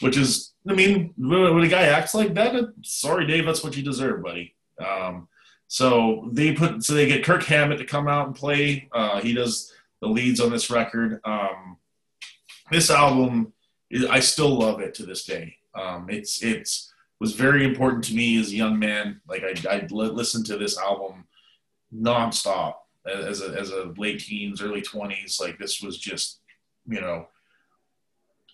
[0.02, 2.53] which is, I mean, when a guy acts like that,
[2.84, 4.53] sorry, Dave, that's what you deserve, buddy.
[4.86, 5.30] Um,
[5.68, 8.90] so they put, so they get Kirk Hammett to come out and play.
[8.91, 9.72] Uh, he does
[10.02, 11.22] the leads on this record.
[11.24, 11.78] Um,
[12.72, 13.53] this album
[14.10, 15.57] I still love it to this day.
[15.74, 19.22] Um, it's it's was very important to me as a young man.
[19.28, 21.26] Like I I listened to this album
[21.94, 22.76] nonstop
[23.06, 25.40] as a as a late teens, early twenties.
[25.40, 26.40] Like this was just
[26.88, 27.28] you know.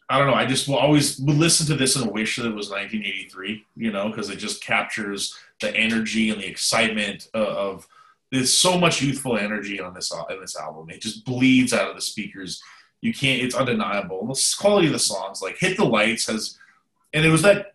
[0.10, 0.34] I don't know.
[0.34, 4.10] I just will always listen to this and wish that it was 1983, you know,
[4.10, 7.88] because it just captures the energy and the excitement of, of
[8.30, 10.90] there's so much youthful energy on this in this album.
[10.90, 12.62] It just bleeds out of the speakers
[13.02, 13.41] you can't.
[13.41, 14.26] It's undeniable.
[14.26, 16.57] The quality of the songs, like "Hit the Lights," has,
[17.14, 17.73] and it was that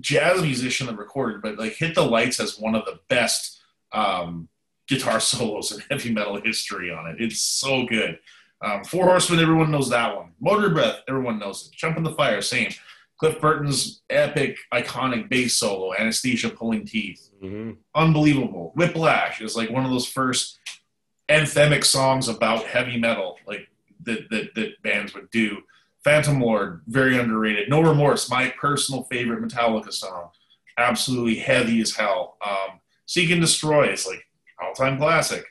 [0.00, 3.60] jazz musician that recorded, but like "Hit the Lights" has one of the best
[3.92, 4.48] um,
[4.86, 7.16] guitar solos in heavy metal history on it.
[7.18, 8.18] It's so good.
[8.60, 10.32] Um, Four Horsemen, everyone knows that one.
[10.40, 11.76] Motor Breath, everyone knows it.
[11.76, 12.72] Jump in the Fire, same.
[13.18, 17.30] Cliff Burton's epic, iconic bass solo, Anesthesia Pulling Teeth.
[17.42, 17.72] Mm-hmm.
[17.94, 18.72] Unbelievable.
[18.76, 20.58] Whiplash is like one of those first
[21.28, 23.38] anthemic songs about heavy metal.
[23.46, 23.68] Like
[24.04, 25.58] that, that, that bands would do.
[26.04, 27.68] Phantom Lord, very underrated.
[27.68, 30.30] No Remorse, my personal favorite Metallica song.
[30.78, 32.36] absolutely heavy as hell.
[32.46, 34.24] Um, Seek and Destroy is like
[34.62, 35.44] all time classic.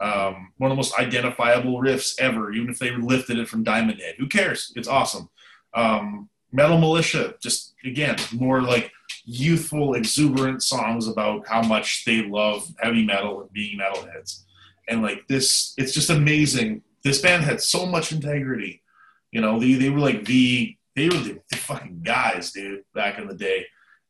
[0.00, 4.00] Um, one of the most identifiable riffs ever, even if they lifted it from Diamond
[4.00, 4.16] Head.
[4.18, 4.72] Who cares?
[4.74, 5.28] It's awesome.
[5.74, 8.90] Um, Metal Militia, just again, more like
[9.24, 14.42] youthful, exuberant songs about how much they love heavy metal and being metalheads.
[14.88, 16.82] And like this, it's just amazing.
[17.04, 18.82] This band had so much integrity.
[19.30, 23.18] You know, they, they were like the, they were the, the fucking guys, dude, back
[23.18, 23.66] in the day.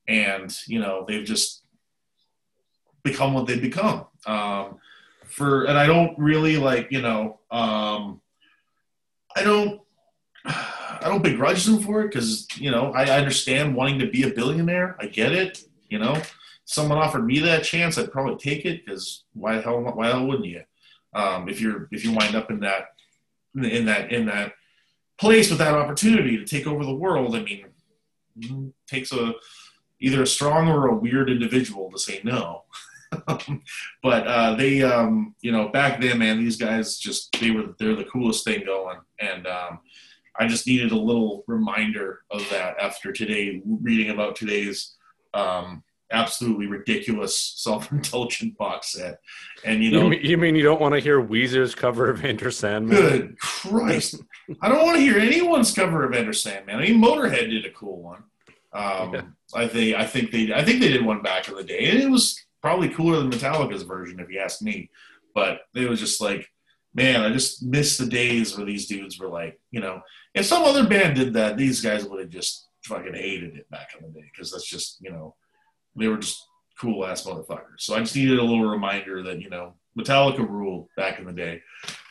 [0.09, 1.63] And, you know, they've just
[3.03, 4.07] become what they've become.
[4.27, 4.79] Um,
[5.27, 8.21] for, and I don't really like, you know, um,
[9.35, 9.81] I don't,
[11.03, 14.31] I don't begrudge them for it because you know I, understand wanting to be a
[14.31, 14.97] billionaire.
[15.01, 15.65] I get it.
[15.89, 16.21] You know,
[16.65, 20.15] someone offered me that chance, I'd probably take it because why the hell why the
[20.15, 20.63] hell wouldn't you?
[21.15, 22.95] Um, if you're if you wind up in that
[23.55, 24.53] in that in that
[25.19, 27.67] place with that opportunity to take over the world, I mean,
[28.41, 29.35] it takes a
[30.01, 32.65] either a strong or a weird individual to say no.
[34.03, 37.95] but uh, they, um, you know, back then, man, these guys just they were they're
[37.95, 39.81] the coolest thing going, and um,
[40.39, 44.97] I just needed a little reminder of that after today, reading about today's
[45.35, 45.83] um,
[46.13, 49.19] absolutely ridiculous self-indulgent box set.
[49.65, 52.25] And you know, you mean you, mean you don't want to hear Weezer's cover of
[52.25, 52.97] Enter Sandman?
[52.97, 54.23] Good Christ,
[54.61, 56.77] I don't want to hear anyone's cover of Enter Sandman.
[56.77, 58.23] I mean, Motorhead did a cool one.
[58.73, 59.23] Um, yeah.
[59.55, 62.01] I think I think they I think they did one back in the day, and
[62.01, 64.91] it was probably cooler than Metallica's version, if you ask me.
[65.35, 66.47] But it was just like,
[66.95, 70.01] man, I just miss the days where these dudes were like, you know,
[70.35, 73.91] if some other band did that, these guys would have just fucking hated it back
[73.97, 75.35] in the day because that's just you know
[75.97, 76.47] they were just
[76.81, 77.81] cool ass motherfuckers.
[77.81, 81.33] So I just needed a little reminder that you know Metallica ruled back in the
[81.33, 81.63] day.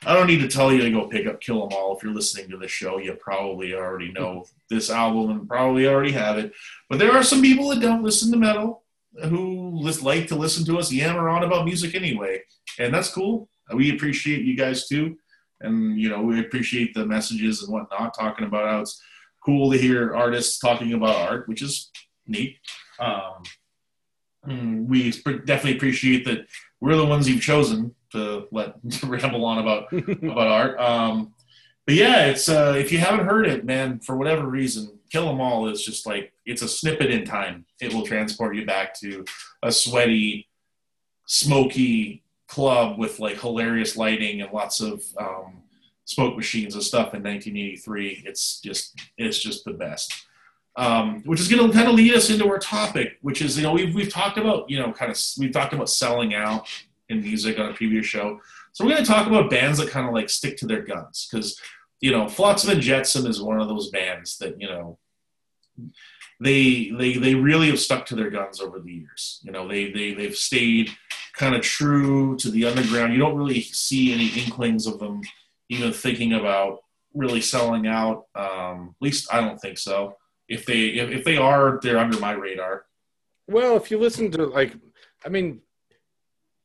[0.06, 1.96] I don't need to tell you to go pick up Kill 'Em All.
[1.96, 6.12] If you're listening to this show, you probably already know this album and probably already
[6.12, 6.54] have it.
[6.90, 8.84] But there are some people that don't listen to metal
[9.24, 12.42] who like to listen to us yammer on about music anyway,
[12.80, 13.50] and that's cool.
[13.74, 15.18] We appreciate you guys too
[15.64, 19.02] and you know we appreciate the messages and whatnot talking about how it's
[19.44, 21.90] cool to hear artists talking about art which is
[22.28, 22.58] neat
[23.00, 23.42] um,
[24.48, 26.48] we definitely appreciate that
[26.80, 29.92] we're the ones you've chosen to let to ramble on about
[30.24, 31.34] about art um,
[31.86, 35.42] but yeah it's uh, if you haven't heard it man for whatever reason kill 'em
[35.42, 39.24] all is just like it's a snippet in time it will transport you back to
[39.64, 40.48] a sweaty
[41.28, 45.64] smoky club with like hilarious lighting and lots of um,
[46.04, 48.24] smoke machines and stuff in 1983.
[48.26, 50.14] It's just it's just the best.
[50.78, 53.64] Um, which is going to kind of lead us into our topic, which is you
[53.64, 56.66] know we've we've talked about you know kind of we've talked about selling out
[57.10, 58.40] in music on a previous show.
[58.72, 61.28] So we're going to talk about bands that kind of like stick to their guns
[61.30, 61.60] because
[62.00, 64.98] you know Flotsam and Jetsam is one of those bands that you know
[66.42, 69.40] they they they really have stuck to their guns over the years.
[69.44, 70.90] You know, they they they've stayed
[71.34, 73.14] kind of true to the underground.
[73.14, 75.22] You don't really see any inklings of them
[75.70, 76.80] even thinking about
[77.14, 78.26] really selling out.
[78.36, 80.18] Um, at least I don't think so.
[80.52, 82.86] If they if, if they are, they're under my radar.
[83.48, 84.76] Well, if you listen to like,
[85.26, 85.62] I mean,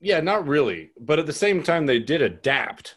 [0.01, 2.97] yeah, not really, but at the same time, they did adapt.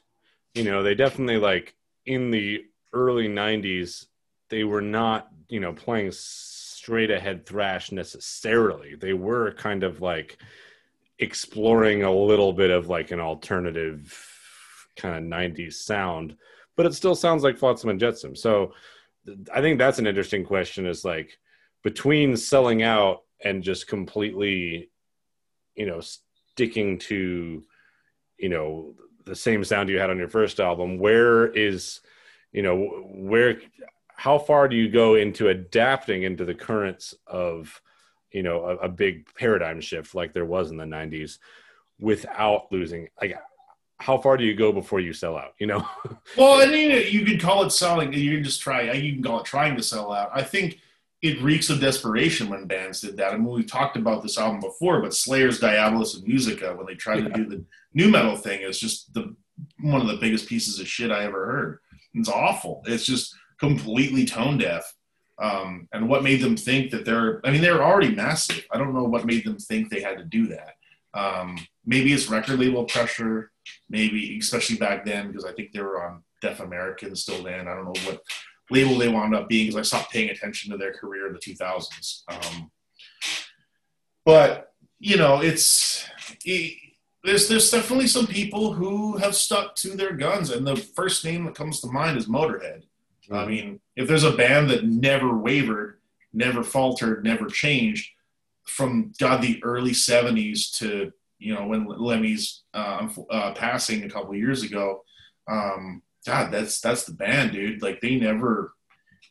[0.56, 1.76] You know, they definitely like
[2.08, 4.08] in the early '90s,
[4.50, 8.96] they were not you know playing straight ahead thrash necessarily.
[8.96, 10.40] They were kind of like
[11.20, 14.18] exploring a little bit of like an alternative
[14.98, 16.36] kind of 90s sound,
[16.76, 18.36] but it still sounds like Flotsam and Jetsam.
[18.36, 18.74] So
[19.54, 21.38] I think that's an interesting question is like
[21.84, 24.90] between selling out and just completely,
[25.76, 27.64] you know, sticking to,
[28.38, 32.02] you know, the same sound you had on your first album, where is,
[32.52, 33.62] you know, where,
[34.16, 37.82] how far do you go into adapting into the currents of,
[38.32, 41.38] you know, a, a big paradigm shift like there was in the 90s
[42.00, 43.08] without losing?
[43.22, 43.38] Like,
[44.00, 45.54] how far do you go before you sell out?
[45.60, 45.88] You know.
[46.38, 48.14] well, I mean, you could call it selling.
[48.14, 48.92] You can just try.
[48.92, 50.32] You can call it trying to sell out.
[50.34, 50.80] I think
[51.22, 53.34] it reeks of desperation when bands did that.
[53.34, 56.96] I mean, we talked about this album before, but Slayer's Diabolus in Musica, when they
[56.96, 57.30] tried yeah.
[57.30, 57.64] to do the
[57.94, 59.36] nu metal thing, is just the
[59.82, 61.80] one of the biggest pieces of shit I ever heard.
[62.14, 62.82] It's awful.
[62.88, 64.96] It's just completely tone deaf.
[65.38, 67.46] Um, and what made them think that they're?
[67.46, 68.66] I mean, they're already massive.
[68.72, 70.76] I don't know what made them think they had to do that.
[71.14, 71.58] Um,
[71.90, 73.52] maybe it's record label pressure
[73.90, 77.68] maybe especially back then because I think they were on Def American still then.
[77.68, 78.22] I don't know what
[78.70, 81.40] label they wound up being because I stopped paying attention to their career in the
[81.40, 82.24] 2000s.
[82.30, 82.72] Um,
[84.26, 86.06] but you know, it's
[86.46, 86.78] it,
[87.24, 91.46] there's there's definitely some people who have stuck to their guns, and the first name
[91.46, 92.84] that comes to mind is Motorhead.
[93.30, 93.36] Mm-hmm.
[93.36, 96.00] I mean, if there's a band that never wavered,
[96.32, 98.10] never faltered, never changed,
[98.66, 104.36] from God the early '70s to you know when Lemmy's uh, uh, passing a couple
[104.36, 105.04] years ago.
[105.48, 107.82] Um, God, that's that's the band, dude.
[107.82, 108.74] Like they never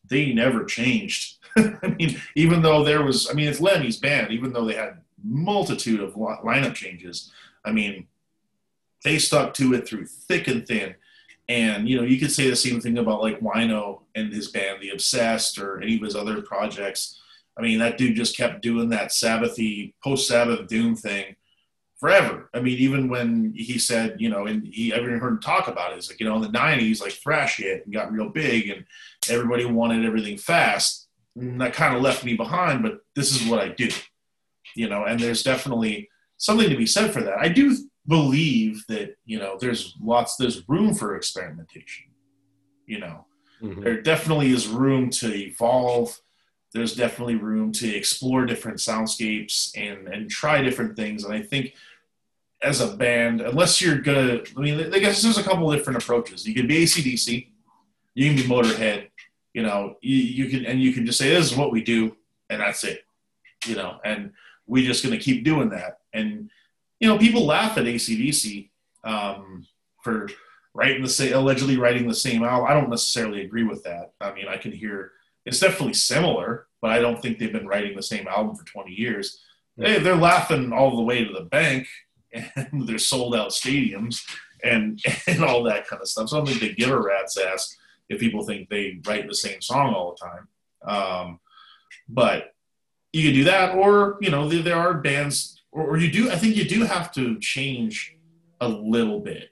[0.08, 1.36] they never changed.
[1.56, 4.32] I mean, even though there was, I mean, it's Lemmy's band.
[4.32, 7.30] Even though they had multitude of lineup changes,
[7.64, 8.06] I mean,
[9.04, 10.94] they stuck to it through thick and thin.
[11.48, 14.80] And you know, you could say the same thing about like Wino and his band,
[14.80, 17.20] The Obsessed, or any of his other projects.
[17.56, 21.36] I mean, that dude just kept doing that Sabbathy, post Sabbath doom thing
[21.98, 22.48] forever.
[22.54, 25.92] I mean, even when he said, you know, and he everyone heard him talk about
[25.92, 28.70] it, it's like, you know, in the '90s, like thrash hit and got real big,
[28.70, 28.84] and
[29.28, 31.08] everybody wanted everything fast.
[31.36, 33.88] And that kind of left me behind, but this is what I do,
[34.74, 35.04] you know.
[35.04, 37.38] And there's definitely something to be said for that.
[37.38, 37.76] I do
[38.08, 42.06] believe that you know there's lots there's room for experimentation
[42.86, 43.26] you know
[43.62, 43.82] mm-hmm.
[43.82, 46.18] there definitely is room to evolve
[46.72, 51.74] there's definitely room to explore different soundscapes and and try different things and i think
[52.62, 56.46] as a band unless you're gonna i mean i guess there's a couple different approaches
[56.46, 57.48] you can be acdc
[58.14, 59.08] you can be motorhead
[59.54, 62.14] you know you, you can and you can just say this is what we do
[62.50, 63.04] and that's it
[63.66, 64.32] you know and
[64.66, 66.50] we're just gonna keep doing that and
[67.00, 68.70] you know, people laugh at ACDC
[69.04, 69.66] um,
[70.02, 70.28] for
[70.74, 72.68] writing the same, allegedly writing the same album.
[72.68, 74.12] I don't necessarily agree with that.
[74.20, 75.12] I mean, I can hear
[75.48, 78.92] it's definitely similar, but I don't think they've been writing the same album for 20
[78.92, 79.42] years.
[79.76, 81.88] They, they're laughing all the way to the bank,
[82.32, 84.22] and they're sold out stadiums
[84.62, 86.28] and and all that kind of stuff.
[86.28, 87.76] So I don't think they give a rat's ass
[88.08, 90.48] if people think they write the same song all the time.
[90.86, 91.40] Um,
[92.08, 92.54] but
[93.12, 96.30] you can do that, or you know, there, there are bands or, or, you do.
[96.30, 98.16] I think you do have to change
[98.60, 99.50] a little bit.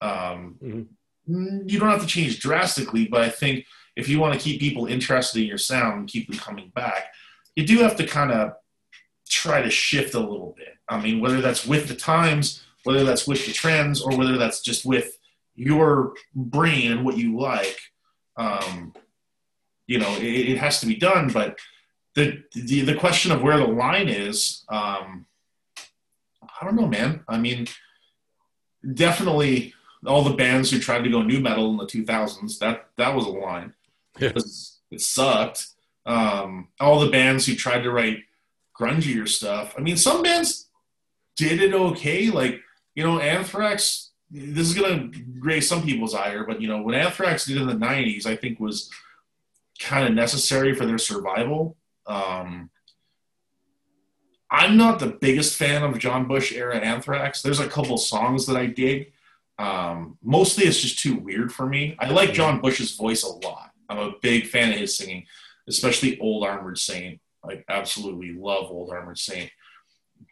[0.00, 1.68] Um, mm-hmm.
[1.68, 3.64] You don't have to change drastically, but I think
[3.96, 7.12] if you want to keep people interested in your sound and keep them coming back,
[7.54, 8.54] you do have to kind of
[9.28, 10.74] try to shift a little bit.
[10.88, 14.60] I mean, whether that's with the times, whether that's with the trends, or whether that's
[14.60, 15.18] just with
[15.54, 17.78] your brain and what you like.
[18.36, 18.94] Um,
[19.86, 21.30] you know, it, it, has to be done.
[21.30, 21.58] But
[22.14, 25.26] the, the the question of where the line is, um,
[26.42, 27.22] I don't know, man.
[27.28, 27.68] I mean,
[28.92, 29.74] definitely
[30.06, 33.26] all the bands who tried to go new metal in the 2000s, that that was
[33.26, 33.72] a line.
[34.18, 34.32] Yeah.
[34.90, 35.66] It sucked.
[36.06, 38.18] Um, all the bands who tried to write
[38.78, 39.74] grungier stuff.
[39.76, 40.68] I mean, some bands
[41.36, 42.30] did it okay.
[42.30, 42.60] Like,
[42.94, 46.94] you know, Anthrax, this is going to raise some people's ire, but, you know, what
[46.94, 48.90] Anthrax did in the 90s, I think was
[49.80, 51.76] kind of necessary for their survival.
[52.06, 52.70] Um,
[54.50, 57.42] I'm not the biggest fan of John Bush era Anthrax.
[57.42, 59.12] There's a couple songs that I dig.
[59.58, 61.96] Um, mostly it's just too weird for me.
[61.98, 63.73] I like John Bush's voice a lot.
[63.98, 65.26] I'm a big fan of his singing,
[65.68, 67.20] especially Old Armored Saint.
[67.44, 69.50] Like absolutely love Old Armored Saint.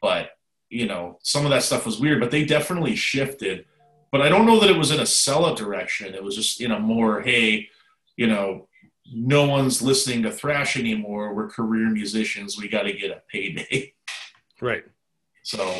[0.01, 0.31] But
[0.69, 3.67] you know, some of that stuff was weird, but they definitely shifted.
[4.11, 6.15] But I don't know that it was in a sellout direction.
[6.15, 7.69] It was just in a more, hey,
[8.17, 8.69] you know,
[9.13, 11.35] no one's listening to thrash anymore.
[11.35, 12.59] We're career musicians.
[12.59, 13.95] We got to get a payday.
[14.61, 14.85] Right.
[15.43, 15.75] So,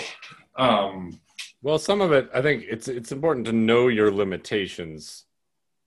[0.57, 1.21] um,
[1.63, 5.25] well, some of it, I think it's it's important to know your limitations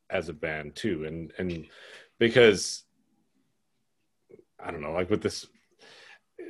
[0.09, 1.67] as a band too, and and
[2.19, 2.83] because
[4.59, 5.45] I don't know, like with this,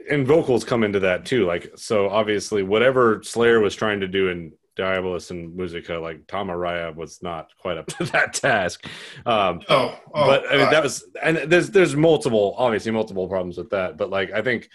[0.10, 1.46] and vocals come into that too.
[1.46, 6.48] Like so, obviously, whatever Slayer was trying to do in Diabolus in Musica, like Tom
[6.48, 8.86] Araya was not quite up to that task.
[9.26, 13.58] Um, oh, oh, but I mean, that was, and there's there's multiple, obviously multiple problems
[13.58, 13.98] with that.
[13.98, 14.70] But like, I think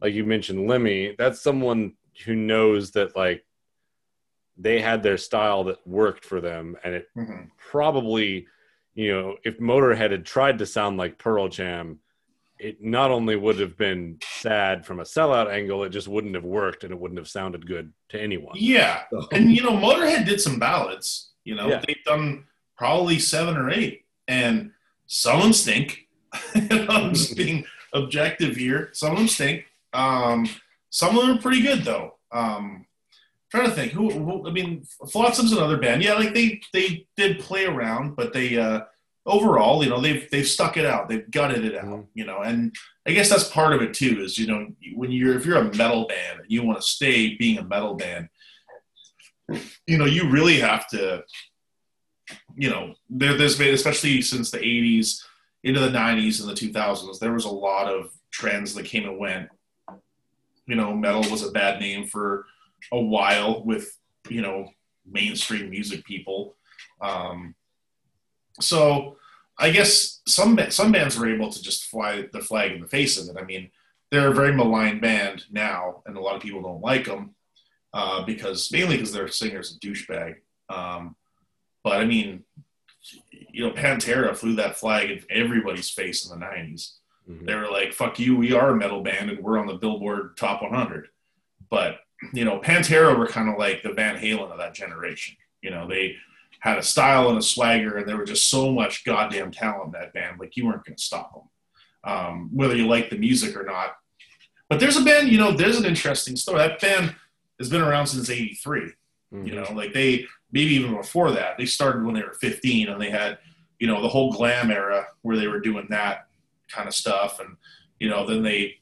[0.00, 1.94] like you mentioned Lemmy, that's someone
[2.24, 3.44] who knows that like
[4.56, 7.44] they had their style that worked for them, and it mm-hmm.
[7.70, 8.46] probably,
[8.94, 12.00] you know, if Motorhead had tried to sound like Pearl Jam,
[12.58, 16.44] it not only would have been sad from a sellout angle, it just wouldn't have
[16.44, 18.54] worked, and it wouldn't have sounded good to anyone.
[18.56, 19.28] Yeah, so.
[19.32, 21.32] and you know, Motorhead did some ballads.
[21.44, 21.82] You know, yeah.
[21.86, 22.44] they've done
[22.76, 24.72] probably seven or eight, and
[25.06, 26.08] some of them stink.
[26.54, 28.90] I'm just being objective here.
[28.92, 29.66] Some of them stink.
[29.92, 30.48] Um,
[30.90, 32.14] some of them are pretty good though.
[32.32, 32.86] Um,
[33.50, 36.02] trying to think who, who, I mean, Flotsam's another band.
[36.02, 38.82] Yeah, like they they did play around, but they uh,
[39.24, 41.08] overall, you know, they've they've stuck it out.
[41.08, 41.84] They've gutted it out.
[41.84, 42.02] Mm-hmm.
[42.14, 42.74] You know, and
[43.06, 44.20] I guess that's part of it too.
[44.20, 47.34] Is you know when you're if you're a metal band and you want to stay
[47.36, 48.28] being a metal band,
[49.86, 51.24] you know, you really have to.
[52.56, 55.22] You know, there, there's been especially since the '80s
[55.62, 59.18] into the '90s and the 2000s, there was a lot of trends that came and
[59.18, 59.48] went
[60.66, 62.46] you know, metal was a bad name for
[62.92, 63.96] a while with,
[64.28, 64.68] you know,
[65.04, 66.56] mainstream music people.
[67.00, 67.54] Um,
[68.60, 69.16] so
[69.58, 73.18] I guess some some bands were able to just fly the flag in the face
[73.18, 73.40] of it.
[73.40, 73.70] I mean,
[74.10, 77.34] they're a very maligned band now, and a lot of people don't like them
[77.92, 80.36] uh, because mainly because their singer's a douchebag.
[80.68, 81.16] Um,
[81.82, 82.44] but I mean,
[83.50, 86.96] you know, Pantera flew that flag in everybody's face in the '90s.
[87.28, 87.46] Mm-hmm.
[87.46, 90.36] They were like, "Fuck you, we are a metal band, and we're on the Billboard
[90.36, 91.08] Top 100."
[91.70, 91.98] But
[92.32, 95.36] you know, Pantera were kind of like the Van Halen of that generation.
[95.62, 96.16] You know, they
[96.60, 100.00] had a style and a swagger, and there were just so much goddamn talent in
[100.00, 100.40] that band.
[100.40, 103.96] Like you weren't going to stop them, um, whether you like the music or not.
[104.68, 106.58] But there's a band, you know, there's an interesting story.
[106.58, 107.14] That band
[107.58, 108.80] has been around since '83.
[108.80, 109.46] Mm-hmm.
[109.46, 111.58] You know, like they maybe even before that.
[111.58, 113.38] They started when they were 15, and they had
[113.78, 116.26] you know the whole glam era where they were doing that
[116.68, 117.56] kind of stuff, and
[118.00, 118.76] you know then they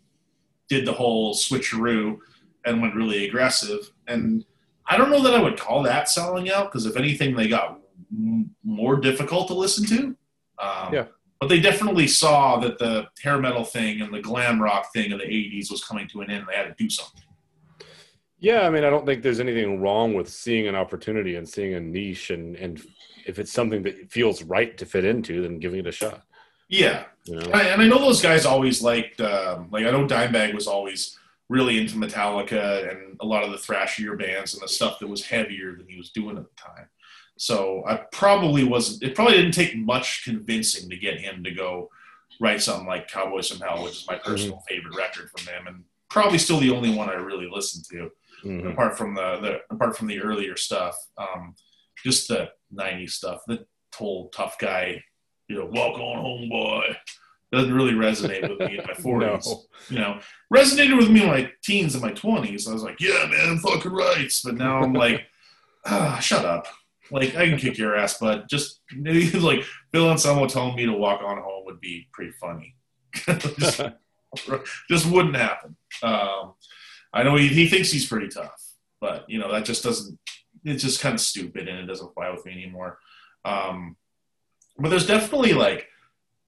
[0.69, 2.19] did the whole switcheroo
[2.65, 3.91] and went really aggressive.
[4.07, 4.45] And
[4.87, 7.81] I don't know that I would call that selling out because if anything, they got
[8.13, 10.17] m- more difficult to listen to.
[10.59, 11.07] Um, yeah.
[11.41, 15.19] But they definitely saw that the hair metal thing and the glam rock thing of
[15.19, 17.23] the 80s was coming to an end and they had to do something.
[18.45, 21.73] Yeah, I mean, I don't think there's anything wrong with seeing an opportunity and seeing
[21.73, 22.79] a niche, and and
[23.27, 26.21] if it's something that feels right to fit into, then giving it a shot.
[26.69, 27.51] Yeah, you know?
[27.53, 31.19] and I know those guys always liked, um, like I know Dimebag was always
[31.49, 35.25] really into Metallica and a lot of the thrashier bands and the stuff that was
[35.25, 36.89] heavier than he was doing at the time.
[37.37, 39.03] So I probably wasn't.
[39.03, 41.91] It probably didn't take much convincing to get him to go
[42.41, 44.75] write something like "Cowboys from Hell," which is my personal mm-hmm.
[44.75, 48.11] favorite record from them, and probably still the only one I really listen to,
[48.47, 48.69] mm-hmm.
[48.69, 50.97] apart from the, the apart from the earlier stuff.
[51.19, 51.57] Um,
[52.05, 53.41] just the '90s stuff.
[53.49, 55.03] The whole tough guy,
[55.49, 56.97] you know, walk on home, boy
[57.55, 59.47] doesn't really resonate with me in my 40s.
[59.47, 59.63] no.
[59.91, 60.21] You know,
[60.53, 62.69] resonated with me in my teens and my 20s.
[62.69, 64.43] I was like, yeah, man, fucking rights.
[64.43, 65.23] But now I'm like,
[65.87, 66.67] ah, shut up.
[67.11, 69.63] Like, I can kick your ass, but just like
[69.93, 72.77] Phil Anselmo telling me to walk on home would be pretty funny.
[73.15, 73.81] just,
[74.91, 75.77] just, wouldn't happen.
[76.03, 76.55] Um,
[77.13, 78.61] I know he, he thinks he's pretty tough,
[79.01, 80.19] but, you know, that just doesn't,
[80.65, 82.99] it's just kind of stupid and it doesn't fly with me anymore.
[83.45, 83.97] Um,
[84.79, 85.89] but there's definitely like,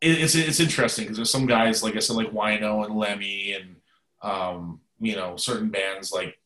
[0.07, 3.77] it's it's interesting because there's some guys like I said like Wino and Lemmy and
[4.23, 6.39] um, you know certain bands like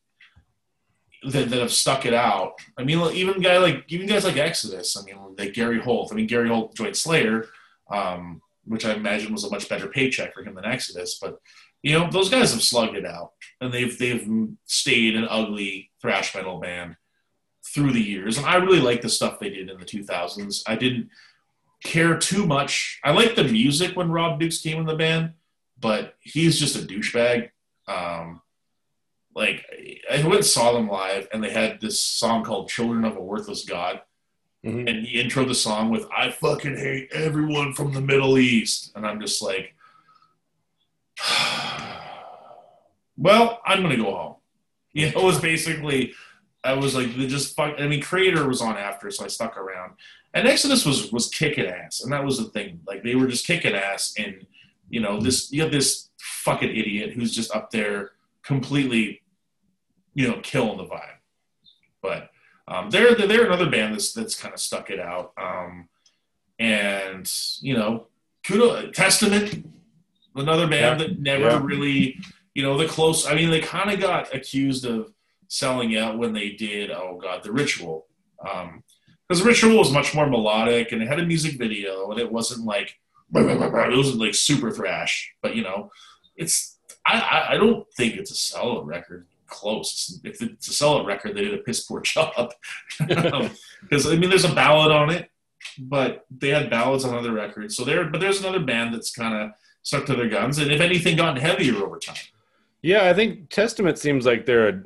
[1.23, 2.53] that, that have stuck it out.
[2.77, 4.97] I mean, even guy like even guys like Exodus.
[4.97, 6.11] I mean, like Gary Holt.
[6.11, 7.45] I mean, Gary Holt joined Slayer,
[7.89, 11.19] um, which I imagine was a much better paycheck for him than Exodus.
[11.21, 11.39] But
[11.83, 14.27] you know, those guys have slugged it out, and they've they've
[14.65, 16.95] stayed an ugly thrash metal band
[17.73, 18.37] through the years.
[18.37, 20.63] And I really like the stuff they did in the 2000s.
[20.67, 21.09] I didn't
[21.83, 22.99] care too much.
[23.03, 25.33] I like the music when Rob Dukes came in the band,
[25.79, 27.49] but he's just a douchebag.
[27.87, 28.41] Um,
[29.35, 29.65] like
[30.11, 33.21] I went and saw them live, and they had this song called "Children of a
[33.21, 34.01] Worthless God,"
[34.65, 34.87] mm-hmm.
[34.87, 39.05] and he introed the song with "I fucking hate everyone from the Middle East," and
[39.05, 39.73] I'm just like,
[43.17, 44.35] well, I'm gonna go home.
[44.93, 46.13] You know, it was basically.
[46.63, 47.75] I was like, they just fuck.
[47.79, 49.93] I mean, Kreator was on after, so I stuck around.
[50.33, 52.81] And Exodus was was kicking ass, and that was the thing.
[52.87, 54.45] Like they were just kicking ass, and
[54.89, 58.11] you know this you have this fucking idiot who's just up there
[58.43, 59.21] completely,
[60.13, 61.17] you know, killing the vibe.
[62.01, 62.29] But
[62.67, 65.33] um, they're they're another band that's that's kind of stuck it out.
[65.37, 65.89] Um,
[66.59, 67.29] and
[67.59, 68.07] you know,
[68.43, 69.65] kudo Testament,
[70.35, 71.07] another band yeah.
[71.07, 71.61] that never yeah.
[71.61, 72.19] really,
[72.53, 73.25] you know, the close.
[73.25, 75.11] I mean, they kind of got accused of
[75.51, 76.91] selling out when they did.
[76.91, 78.07] Oh God, the Ritual.
[78.49, 78.83] Um,
[79.27, 82.65] because Ritual was much more melodic and it had a music video and it wasn't
[82.65, 82.97] like
[83.33, 85.91] it wasn't like super thrash, but you know,
[86.35, 90.19] it's I, I don't think it's a sell record close.
[90.23, 92.53] If it's a sell record, they did a piss poor job.
[92.99, 95.29] Because I mean, there's a ballad on it,
[95.77, 97.75] but they had ballads on other records.
[97.75, 99.51] So there, but there's another band that's kind of
[99.83, 102.15] stuck to their guns, and if anything, gotten heavier over time.
[102.81, 104.83] Yeah, I think Testament seems like they're a,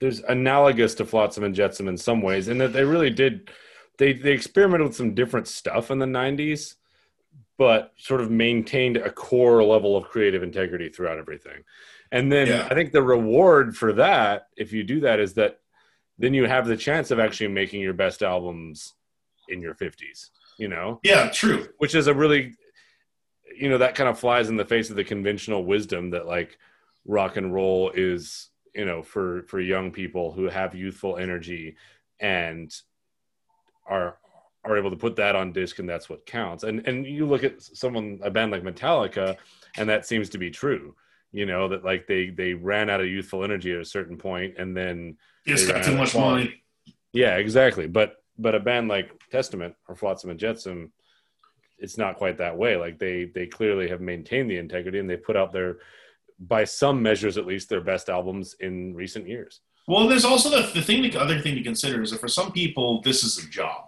[0.00, 3.50] there's analogous to Flotsam and Jetsam in some ways, in that they really did
[3.98, 6.76] they they experimented with some different stuff in the 90s
[7.56, 11.64] but sort of maintained a core level of creative integrity throughout everything.
[12.12, 12.68] And then yeah.
[12.70, 15.60] i think the reward for that if you do that is that
[16.18, 18.94] then you have the chance of actually making your best albums
[19.48, 21.00] in your 50s you know?
[21.02, 21.68] Yeah true.
[21.78, 22.54] Which is a really
[23.56, 26.58] you know that kind of flies in the face of the conventional wisdom that like
[27.06, 31.76] rock and roll is you know for for young people who have youthful energy
[32.20, 32.74] and
[33.86, 34.18] are
[34.64, 36.62] are able to put that on disc and that's what counts.
[36.62, 39.36] And and you look at someone a band like metallica
[39.76, 40.94] and that seems to be true
[41.32, 44.54] you know that like they they ran out of youthful energy at a certain point
[44.58, 46.62] and then it's got too much money.
[47.12, 47.88] Yeah exactly.
[47.88, 50.92] But but a band like testament or flotsam and jetsam
[51.80, 52.76] it's not quite that way.
[52.76, 55.78] Like they they clearly have maintained the integrity and they put out their
[56.38, 59.60] by some measures at least, their best albums in recent years.
[59.86, 62.52] Well, there's also the, the thing, the other thing to consider is that for some
[62.52, 63.86] people, this is a job.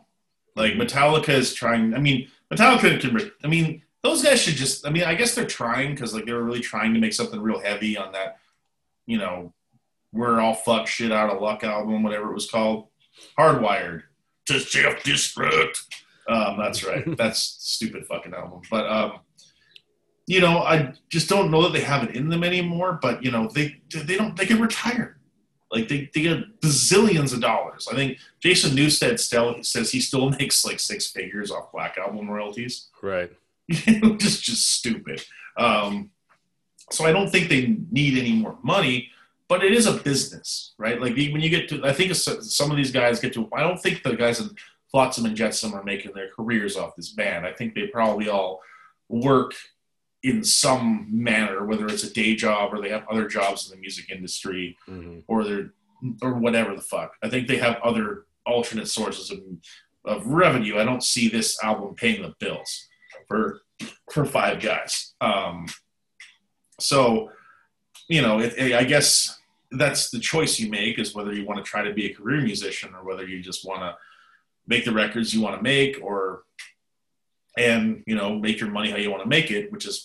[0.56, 1.94] Like Metallica is trying.
[1.94, 3.30] I mean, Metallica can.
[3.44, 4.86] I mean, those guys should just.
[4.86, 7.40] I mean, I guess they're trying because like they were really trying to make something
[7.40, 8.38] real heavy on that.
[9.06, 9.52] You know,
[10.12, 12.88] we're all fuck shit out of luck album, whatever it was called,
[13.38, 14.02] Hardwired
[14.46, 15.78] to self destruct.
[16.28, 17.04] Um, that's right.
[17.16, 18.62] that's stupid fucking album.
[18.70, 19.12] But um,
[20.30, 23.00] you know, I just don't know that they have it in them anymore.
[23.02, 24.36] But you know, they they don't.
[24.36, 25.16] They can retire.
[25.72, 27.88] Like they, they get bazillions of dollars.
[27.90, 32.30] I think Jason Newsted still says he still makes like six figures off Black Album
[32.30, 32.90] royalties.
[33.02, 33.32] Right.
[33.70, 35.20] just just stupid.
[35.56, 36.10] Um,
[36.92, 39.10] so I don't think they need any more money,
[39.48, 41.00] but it is a business, right?
[41.00, 43.48] Like when you get to, I think some of these guys get to.
[43.52, 44.50] I don't think the guys in
[44.92, 47.44] Flotsam and Jetsam are making their careers off this band.
[47.44, 48.60] I think they probably all
[49.08, 49.54] work
[50.22, 53.80] in some manner, whether it's a day job or they have other jobs in the
[53.80, 55.20] music industry mm-hmm.
[55.28, 55.72] or they're
[56.22, 57.14] or whatever the fuck.
[57.22, 59.40] I think they have other alternate sources of,
[60.04, 60.78] of revenue.
[60.78, 62.88] I don't see this album paying the bills
[63.28, 63.60] for
[64.10, 65.14] for five guys.
[65.20, 65.66] Um,
[66.78, 67.30] so,
[68.08, 69.38] you know, it, it, I guess
[69.70, 72.40] that's the choice you make is whether you want to try to be a career
[72.40, 73.94] musician or whether you just want to
[74.66, 76.42] make the records you want to make or
[77.58, 80.04] and you know make your money how you want to make it, which is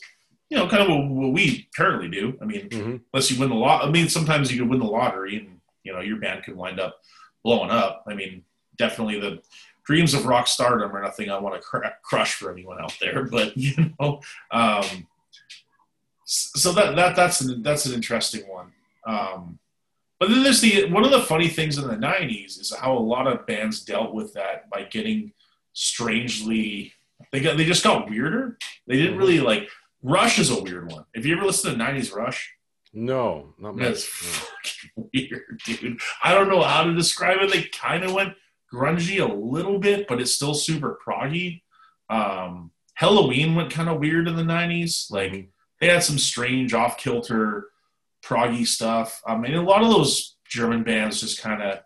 [0.50, 2.38] you know kind of what, we currently do.
[2.42, 2.98] I mean, mm-hmm.
[3.14, 3.86] unless you win the lot.
[3.86, 6.80] I mean, sometimes you can win the lottery and you know your band can wind
[6.80, 7.00] up
[7.44, 8.04] blowing up.
[8.08, 8.44] I mean,
[8.78, 9.42] definitely the
[9.84, 13.24] dreams of rock stardom are nothing I want to cr- crush for anyone out there.
[13.32, 15.08] But you know, um,
[16.26, 18.72] so that that that's an, that's an interesting one.
[19.06, 19.60] Um,
[20.20, 23.00] but then there's the one of the funny things in the '90s is how a
[23.00, 25.34] lot of bands dealt with that by getting
[25.74, 26.94] strangely
[27.36, 28.58] they got they just got weirder.
[28.88, 29.46] They didn't really mm-hmm.
[29.46, 29.70] like
[30.02, 31.06] Rush is a weird one.
[31.14, 32.54] If you ever listen to '90s Rush,
[32.94, 33.84] no, not much.
[33.84, 36.00] That's fucking weird, dude.
[36.24, 37.52] I don't know how to describe it.
[37.52, 38.34] They kind of went
[38.74, 41.62] grungy a little bit, but it's still super proggy.
[42.10, 45.12] Um, Helloween went kind of weird in the '90s.
[45.12, 45.48] Like mm-hmm.
[45.82, 47.68] they had some strange off kilter
[48.24, 49.22] proggy stuff.
[49.28, 51.80] I mean, a lot of those German bands just kind of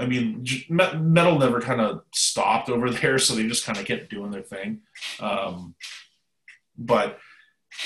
[0.00, 4.10] I mean, metal never kind of stopped over there, so they just kind of kept
[4.10, 4.80] doing their thing.
[5.20, 5.74] Um,
[6.78, 7.18] but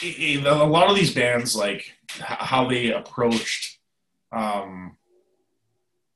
[0.02, 3.78] a lot of these bands, like how they approached
[4.32, 4.96] um,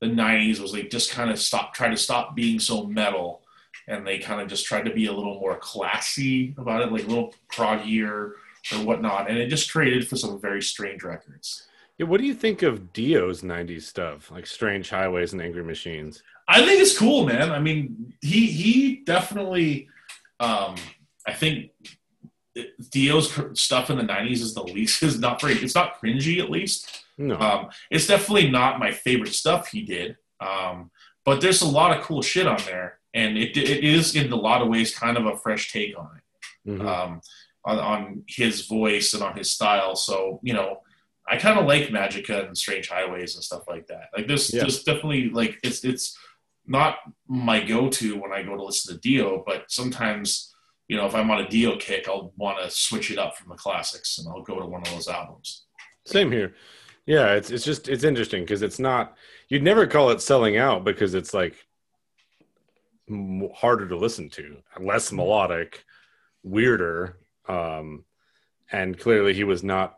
[0.00, 3.42] the '90s, was like just kind of stop, try to stop being so metal,
[3.88, 7.04] and they kind of just tried to be a little more classy about it, like
[7.04, 8.32] a little proggier
[8.72, 11.68] or whatnot, and it just created for some very strange records.
[11.98, 16.22] Yeah, what do you think of Dio,'s '90s stuff, like Strange Highways and Angry Machines?
[16.46, 17.50] I think it's cool, man.
[17.50, 19.88] I mean, he he definitely.
[20.40, 20.76] Um,
[21.26, 21.72] I think
[22.90, 25.54] Dio's stuff in the '90s is the least is not very.
[25.54, 27.04] It's not cringy, at least.
[27.18, 30.16] No, um, it's definitely not my favorite stuff he did.
[30.40, 30.92] Um,
[31.24, 34.36] but there's a lot of cool shit on there, and it it is in a
[34.36, 36.86] lot of ways kind of a fresh take on it, mm-hmm.
[36.86, 37.20] um,
[37.64, 39.96] on, on his voice and on his style.
[39.96, 40.78] So you know,
[41.30, 44.08] I kind of like Magica and Strange Highways and stuff like that.
[44.16, 44.64] Like this, yeah.
[44.64, 46.16] just definitely like it's it's
[46.66, 46.96] not
[47.26, 50.54] my go-to when I go to listen to Dio, but sometimes
[50.88, 53.50] you know if I'm on a Dio kick, I'll want to switch it up from
[53.50, 55.64] the classics and I'll go to one of those albums.
[56.06, 56.54] Same here.
[57.06, 59.16] Yeah, it's it's just it's interesting because it's not
[59.48, 61.56] you'd never call it selling out because it's like
[63.54, 65.84] harder to listen to, less melodic,
[66.42, 67.16] weirder,
[67.48, 68.04] um,
[68.70, 69.97] and clearly he was not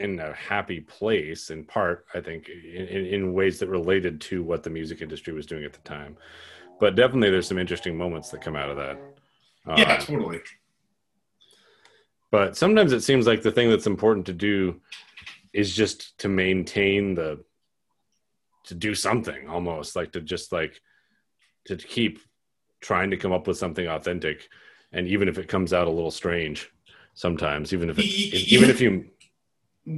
[0.00, 4.62] in a happy place in part i think in, in, ways that related to what
[4.62, 6.16] the music industry was doing at the time.
[6.78, 8.98] But definitely there's some interesting moments that come out of that.
[9.76, 10.40] Yeah um, totally.
[12.30, 14.80] but sometimes it seems like the thing that's important to do
[15.52, 17.44] is just to maintain the
[18.64, 20.80] to do something almost like to just like
[21.66, 22.20] to keep
[22.80, 24.48] trying to come up with something authentic.
[24.92, 26.70] And even if it comes out a little strange
[27.14, 29.04] sometimes even if it, even if you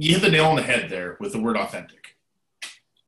[0.01, 2.03] you hit the nail on the head there with the word authentic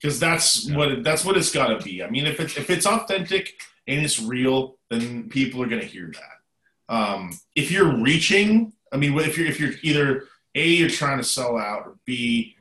[0.05, 0.77] because that's yeah.
[0.77, 2.03] what that's what it's got to be.
[2.03, 5.87] I mean, if it's if it's authentic and it's real, then people are going to
[5.87, 6.93] hear that.
[6.93, 11.23] Um, if you're reaching, I mean, if you're if you're either a you're trying to
[11.23, 12.55] sell out, or b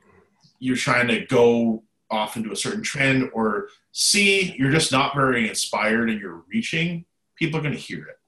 [0.59, 5.47] you're trying to go off into a certain trend, or c you're just not very
[5.47, 8.19] inspired and you're reaching, people are going to hear it,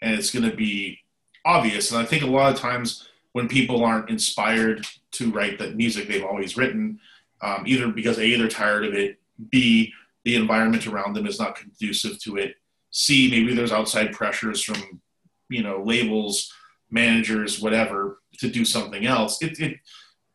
[0.00, 1.00] and it's going to be
[1.44, 1.90] obvious.
[1.90, 6.08] And I think a lot of times when people aren't inspired to write the music
[6.08, 6.98] they've always written,
[7.42, 9.18] um, either because A, they're tired of it,
[9.50, 9.92] B,
[10.24, 12.54] the environment around them is not conducive to it,
[12.90, 15.02] C, maybe there's outside pressures from,
[15.50, 16.50] you know, labels,
[16.90, 19.42] managers, whatever, to do something else.
[19.42, 19.80] It, it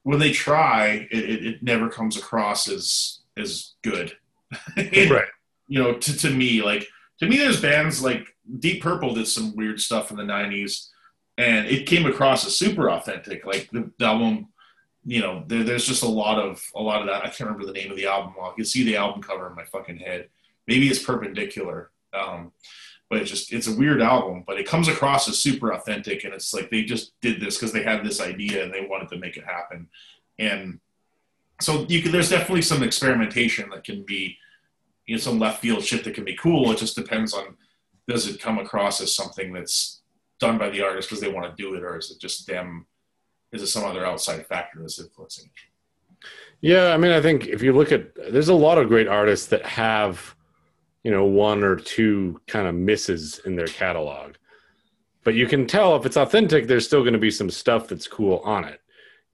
[0.04, 4.16] when they try, it, it, it never comes across as as good.
[4.78, 5.26] right.
[5.68, 6.88] You know, to, to me, like
[7.18, 8.28] to me, there's bands like
[8.60, 10.90] Deep Purple did some weird stuff in the '90s,
[11.38, 13.46] and it came across as super authentic.
[13.46, 14.50] Like the, the album,
[15.06, 17.24] you know, there, there's just a lot of a lot of that.
[17.24, 18.34] I can't remember the name of the album.
[18.42, 20.30] I can see the album cover in my fucking head.
[20.68, 21.92] Maybe it's Perpendicular.
[22.14, 22.52] Um,
[23.12, 26.34] but it's just it's a weird album but it comes across as super authentic and
[26.34, 29.18] it's like they just did this because they had this idea and they wanted to
[29.18, 29.88] make it happen
[30.40, 30.80] and
[31.60, 34.38] so you can there's definitely some experimentation that can be
[35.06, 37.58] you know some left field shit that can be cool it just depends on
[38.08, 40.01] does it come across as something that's
[40.42, 42.86] done by the artist because they want to do it or is it just them
[43.54, 46.28] is it some other outside factor that's influencing it?
[46.60, 49.46] yeah i mean i think if you look at there's a lot of great artists
[49.48, 50.36] that have
[51.04, 54.34] you know one or two kind of misses in their catalog
[55.24, 58.08] but you can tell if it's authentic there's still going to be some stuff that's
[58.08, 58.82] cool on it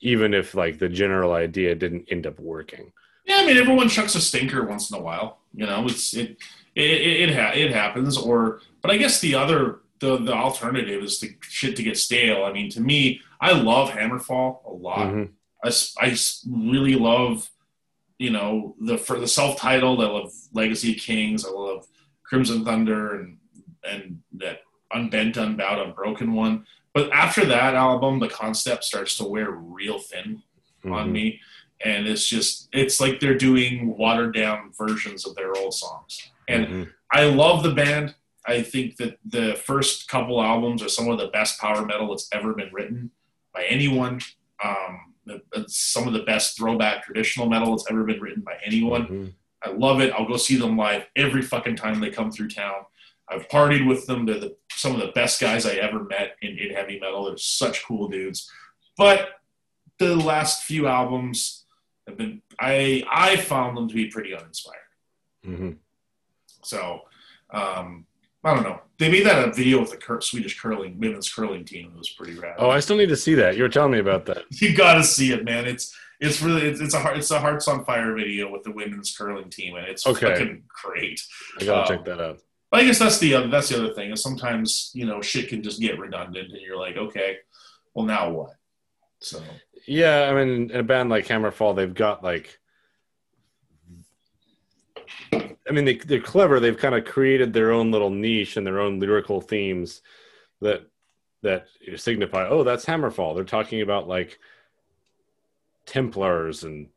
[0.02, 2.92] even if like the general idea didn't end up working
[3.26, 6.38] yeah i mean everyone chucks a stinker once in a while you know it's it
[6.76, 11.04] it it, it, ha- it happens or but i guess the other the the alternative
[11.04, 15.08] is the shit to get stale i mean to me i love hammerfall a lot
[15.08, 15.32] mm-hmm.
[15.64, 15.72] I,
[16.06, 16.16] I
[16.48, 17.50] really love
[18.18, 20.02] you know the for the self-titled.
[20.02, 21.46] I love Legacy of Kings.
[21.46, 21.88] I love
[22.24, 23.38] Crimson Thunder and
[23.84, 24.62] and that
[24.92, 26.66] Unbent, Unbowed, Unbroken one.
[26.94, 30.42] But after that album, the concept starts to wear real thin
[30.84, 30.94] mm-hmm.
[30.94, 31.40] on me,
[31.84, 36.32] and it's just it's like they're doing watered down versions of their old songs.
[36.48, 36.84] And mm-hmm.
[37.12, 38.16] I love the band.
[38.48, 42.30] I think that the first couple albums are some of the best power metal that's
[42.32, 43.12] ever been written
[43.54, 44.22] by anyone.
[44.64, 45.14] Um,
[45.68, 49.04] some of the best throwback traditional metal that's ever been written by anyone.
[49.04, 49.28] Mm-hmm.
[49.64, 50.14] I love it.
[50.14, 52.86] I'll go see them live every fucking time they come through town.
[53.28, 54.26] I've partied with them.
[54.26, 57.26] They're the, some of the best guys I ever met in, in heavy metal.
[57.26, 58.50] They're such cool dudes.
[58.98, 59.30] But
[60.00, 61.66] the last few albums
[62.08, 64.78] have been I I found them to be pretty uninspired.
[65.46, 65.72] Mm-hmm.
[66.64, 67.02] So
[67.50, 68.06] um,
[68.48, 68.80] I don't know.
[68.98, 71.92] They made that a video with the cur- Swedish curling women's curling team.
[71.94, 72.56] It was pretty rad.
[72.58, 73.58] Oh, I still need to see that.
[73.58, 74.44] You were telling me about that.
[74.52, 75.66] you got to see it, man.
[75.66, 78.72] It's it's really it's, it's a heart, it's a hearts on fire video with the
[78.72, 80.32] women's curling team, and it's okay.
[80.32, 81.22] fucking great.
[81.60, 82.40] I gotta um, check that out.
[82.72, 85.50] But I guess that's the other that's the other thing is sometimes you know shit
[85.50, 87.36] can just get redundant, and you're like, okay,
[87.94, 88.52] well now what?
[89.20, 89.42] So
[89.86, 92.58] yeah, I mean, in a band like Hammerfall, they've got like
[95.70, 96.60] I mean, they, they're clever.
[96.60, 100.02] They've kind of created their own little niche and their own lyrical themes
[100.62, 100.88] that
[101.44, 101.68] that
[101.98, 103.36] signify, oh, that's Hammerfall.
[103.36, 104.40] They're talking about like
[105.86, 106.88] Templars and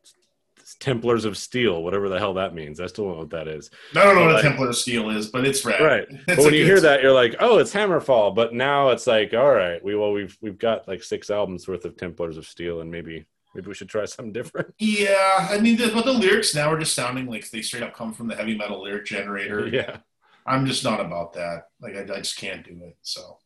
[0.78, 2.80] Templars of Steel, whatever the hell that means.
[2.80, 3.70] I still don't know what that is.
[3.94, 5.80] I don't know what a Templar of Steel is, but it's rad.
[5.80, 6.06] Right.
[6.08, 8.34] It's but when you hear that, you're like, oh, it's Hammerfall.
[8.34, 11.84] But now it's like, all right, we well, we've we've got like six albums worth
[11.84, 14.74] of Templars of Steel, and maybe Maybe we should try something different.
[14.78, 17.94] Yeah, I mean, the, but the lyrics now are just sounding like they straight up
[17.94, 19.68] come from the heavy metal lyric generator.
[19.72, 19.98] Yeah,
[20.46, 21.68] I'm just not about that.
[21.80, 22.96] Like, I, I just can't do it.
[23.02, 23.38] So,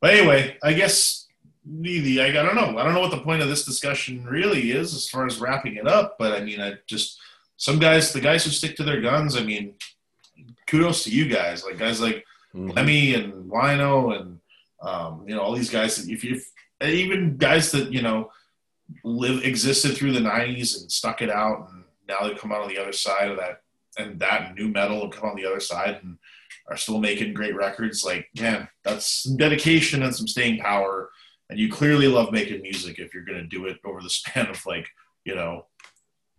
[0.00, 1.26] but anyway, I guess
[1.64, 2.78] the I, I don't know.
[2.78, 5.76] I don't know what the point of this discussion really is as far as wrapping
[5.76, 6.16] it up.
[6.18, 7.18] But I mean, I just
[7.56, 9.36] some guys, the guys who stick to their guns.
[9.36, 9.74] I mean,
[10.66, 11.64] kudos to you guys.
[11.64, 12.24] Like guys like
[12.54, 12.70] mm-hmm.
[12.70, 14.40] Lemmy and Wino and
[14.82, 15.96] um, you know all these guys.
[15.96, 16.40] That if you
[16.82, 18.30] even guys that you know
[19.04, 22.68] live existed through the 90s and stuck it out and now they come out on
[22.68, 23.62] the other side of that
[23.98, 26.18] and that nu metal and come on the other side and
[26.68, 28.04] are still making great records.
[28.04, 31.10] Like man that's some dedication and some staying power.
[31.48, 34.48] And you clearly love making music if you're going to do it over the span
[34.48, 34.88] of like
[35.24, 35.66] you know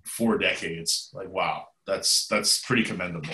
[0.04, 1.10] four decades.
[1.14, 3.34] Like wow that's that's pretty commendable.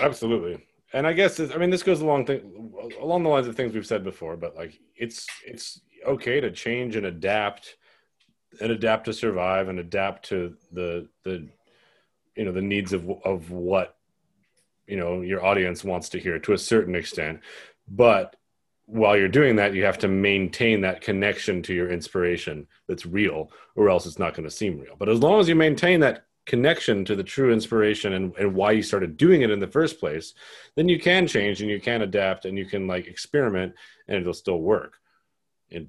[0.00, 0.64] Absolutely.
[0.94, 3.86] And i guess i mean this goes along thing along the lines of things we've
[3.86, 7.76] said before but like it's it's okay to change and adapt
[8.60, 11.46] and adapt to survive and adapt to the the
[12.36, 13.96] you know the needs of of what
[14.86, 17.40] you know your audience wants to hear to a certain extent.
[17.88, 18.36] But
[18.86, 23.50] while you're doing that you have to maintain that connection to your inspiration that's real
[23.76, 24.96] or else it's not going to seem real.
[24.98, 28.70] But as long as you maintain that connection to the true inspiration and, and why
[28.72, 30.32] you started doing it in the first place
[30.74, 33.74] then you can change and you can adapt and you can like experiment
[34.06, 34.94] and it'll still work.
[35.70, 35.88] And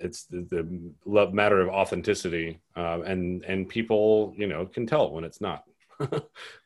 [0.00, 5.24] it's the, the matter of authenticity, uh, and and people you know can tell when
[5.24, 5.64] it's not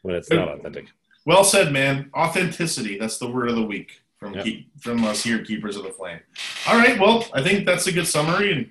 [0.02, 0.86] when it's not authentic.
[1.26, 2.10] Well said, man.
[2.16, 2.98] Authenticity.
[2.98, 4.44] That's the word of the week from yep.
[4.44, 6.20] keep, from us here, Keepers of the Flame.
[6.66, 6.98] All right.
[6.98, 8.70] Well, I think that's a good summary and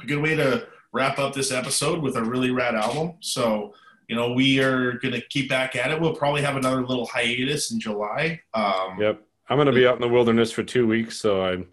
[0.00, 3.14] a good way to wrap up this episode with a really rad album.
[3.20, 3.74] So
[4.08, 6.00] you know we are going to keep back at it.
[6.00, 8.40] We'll probably have another little hiatus in July.
[8.54, 9.22] Um, yep.
[9.48, 11.66] I'm going to be out in the wilderness for two weeks, so I'm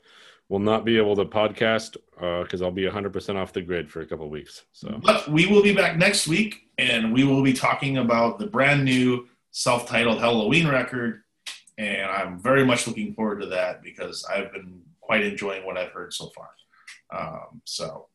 [0.50, 4.02] will not be able to podcast because uh, I'll be 100% off the grid for
[4.02, 4.66] a couple weeks.
[4.74, 8.48] So, but we will be back next week, and we will be talking about the
[8.48, 11.22] brand new self-titled Helloween record,
[11.78, 15.92] and I'm very much looking forward to that because I've been quite enjoying what I've
[15.92, 16.50] heard so far.
[17.12, 18.08] Um, so,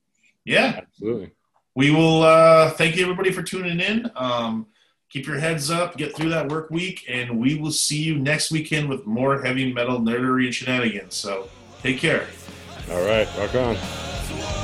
[0.44, 1.32] yeah, absolutely.
[1.76, 4.10] We will uh, thank you everybody for tuning in.
[4.14, 4.66] Um,
[5.08, 8.50] keep your heads up, get through that work week, and we will see you next
[8.50, 11.14] weekend with more heavy metal nerdery and shenanigans.
[11.14, 11.48] So,
[11.84, 12.26] take care.
[12.90, 14.63] All right, rock on.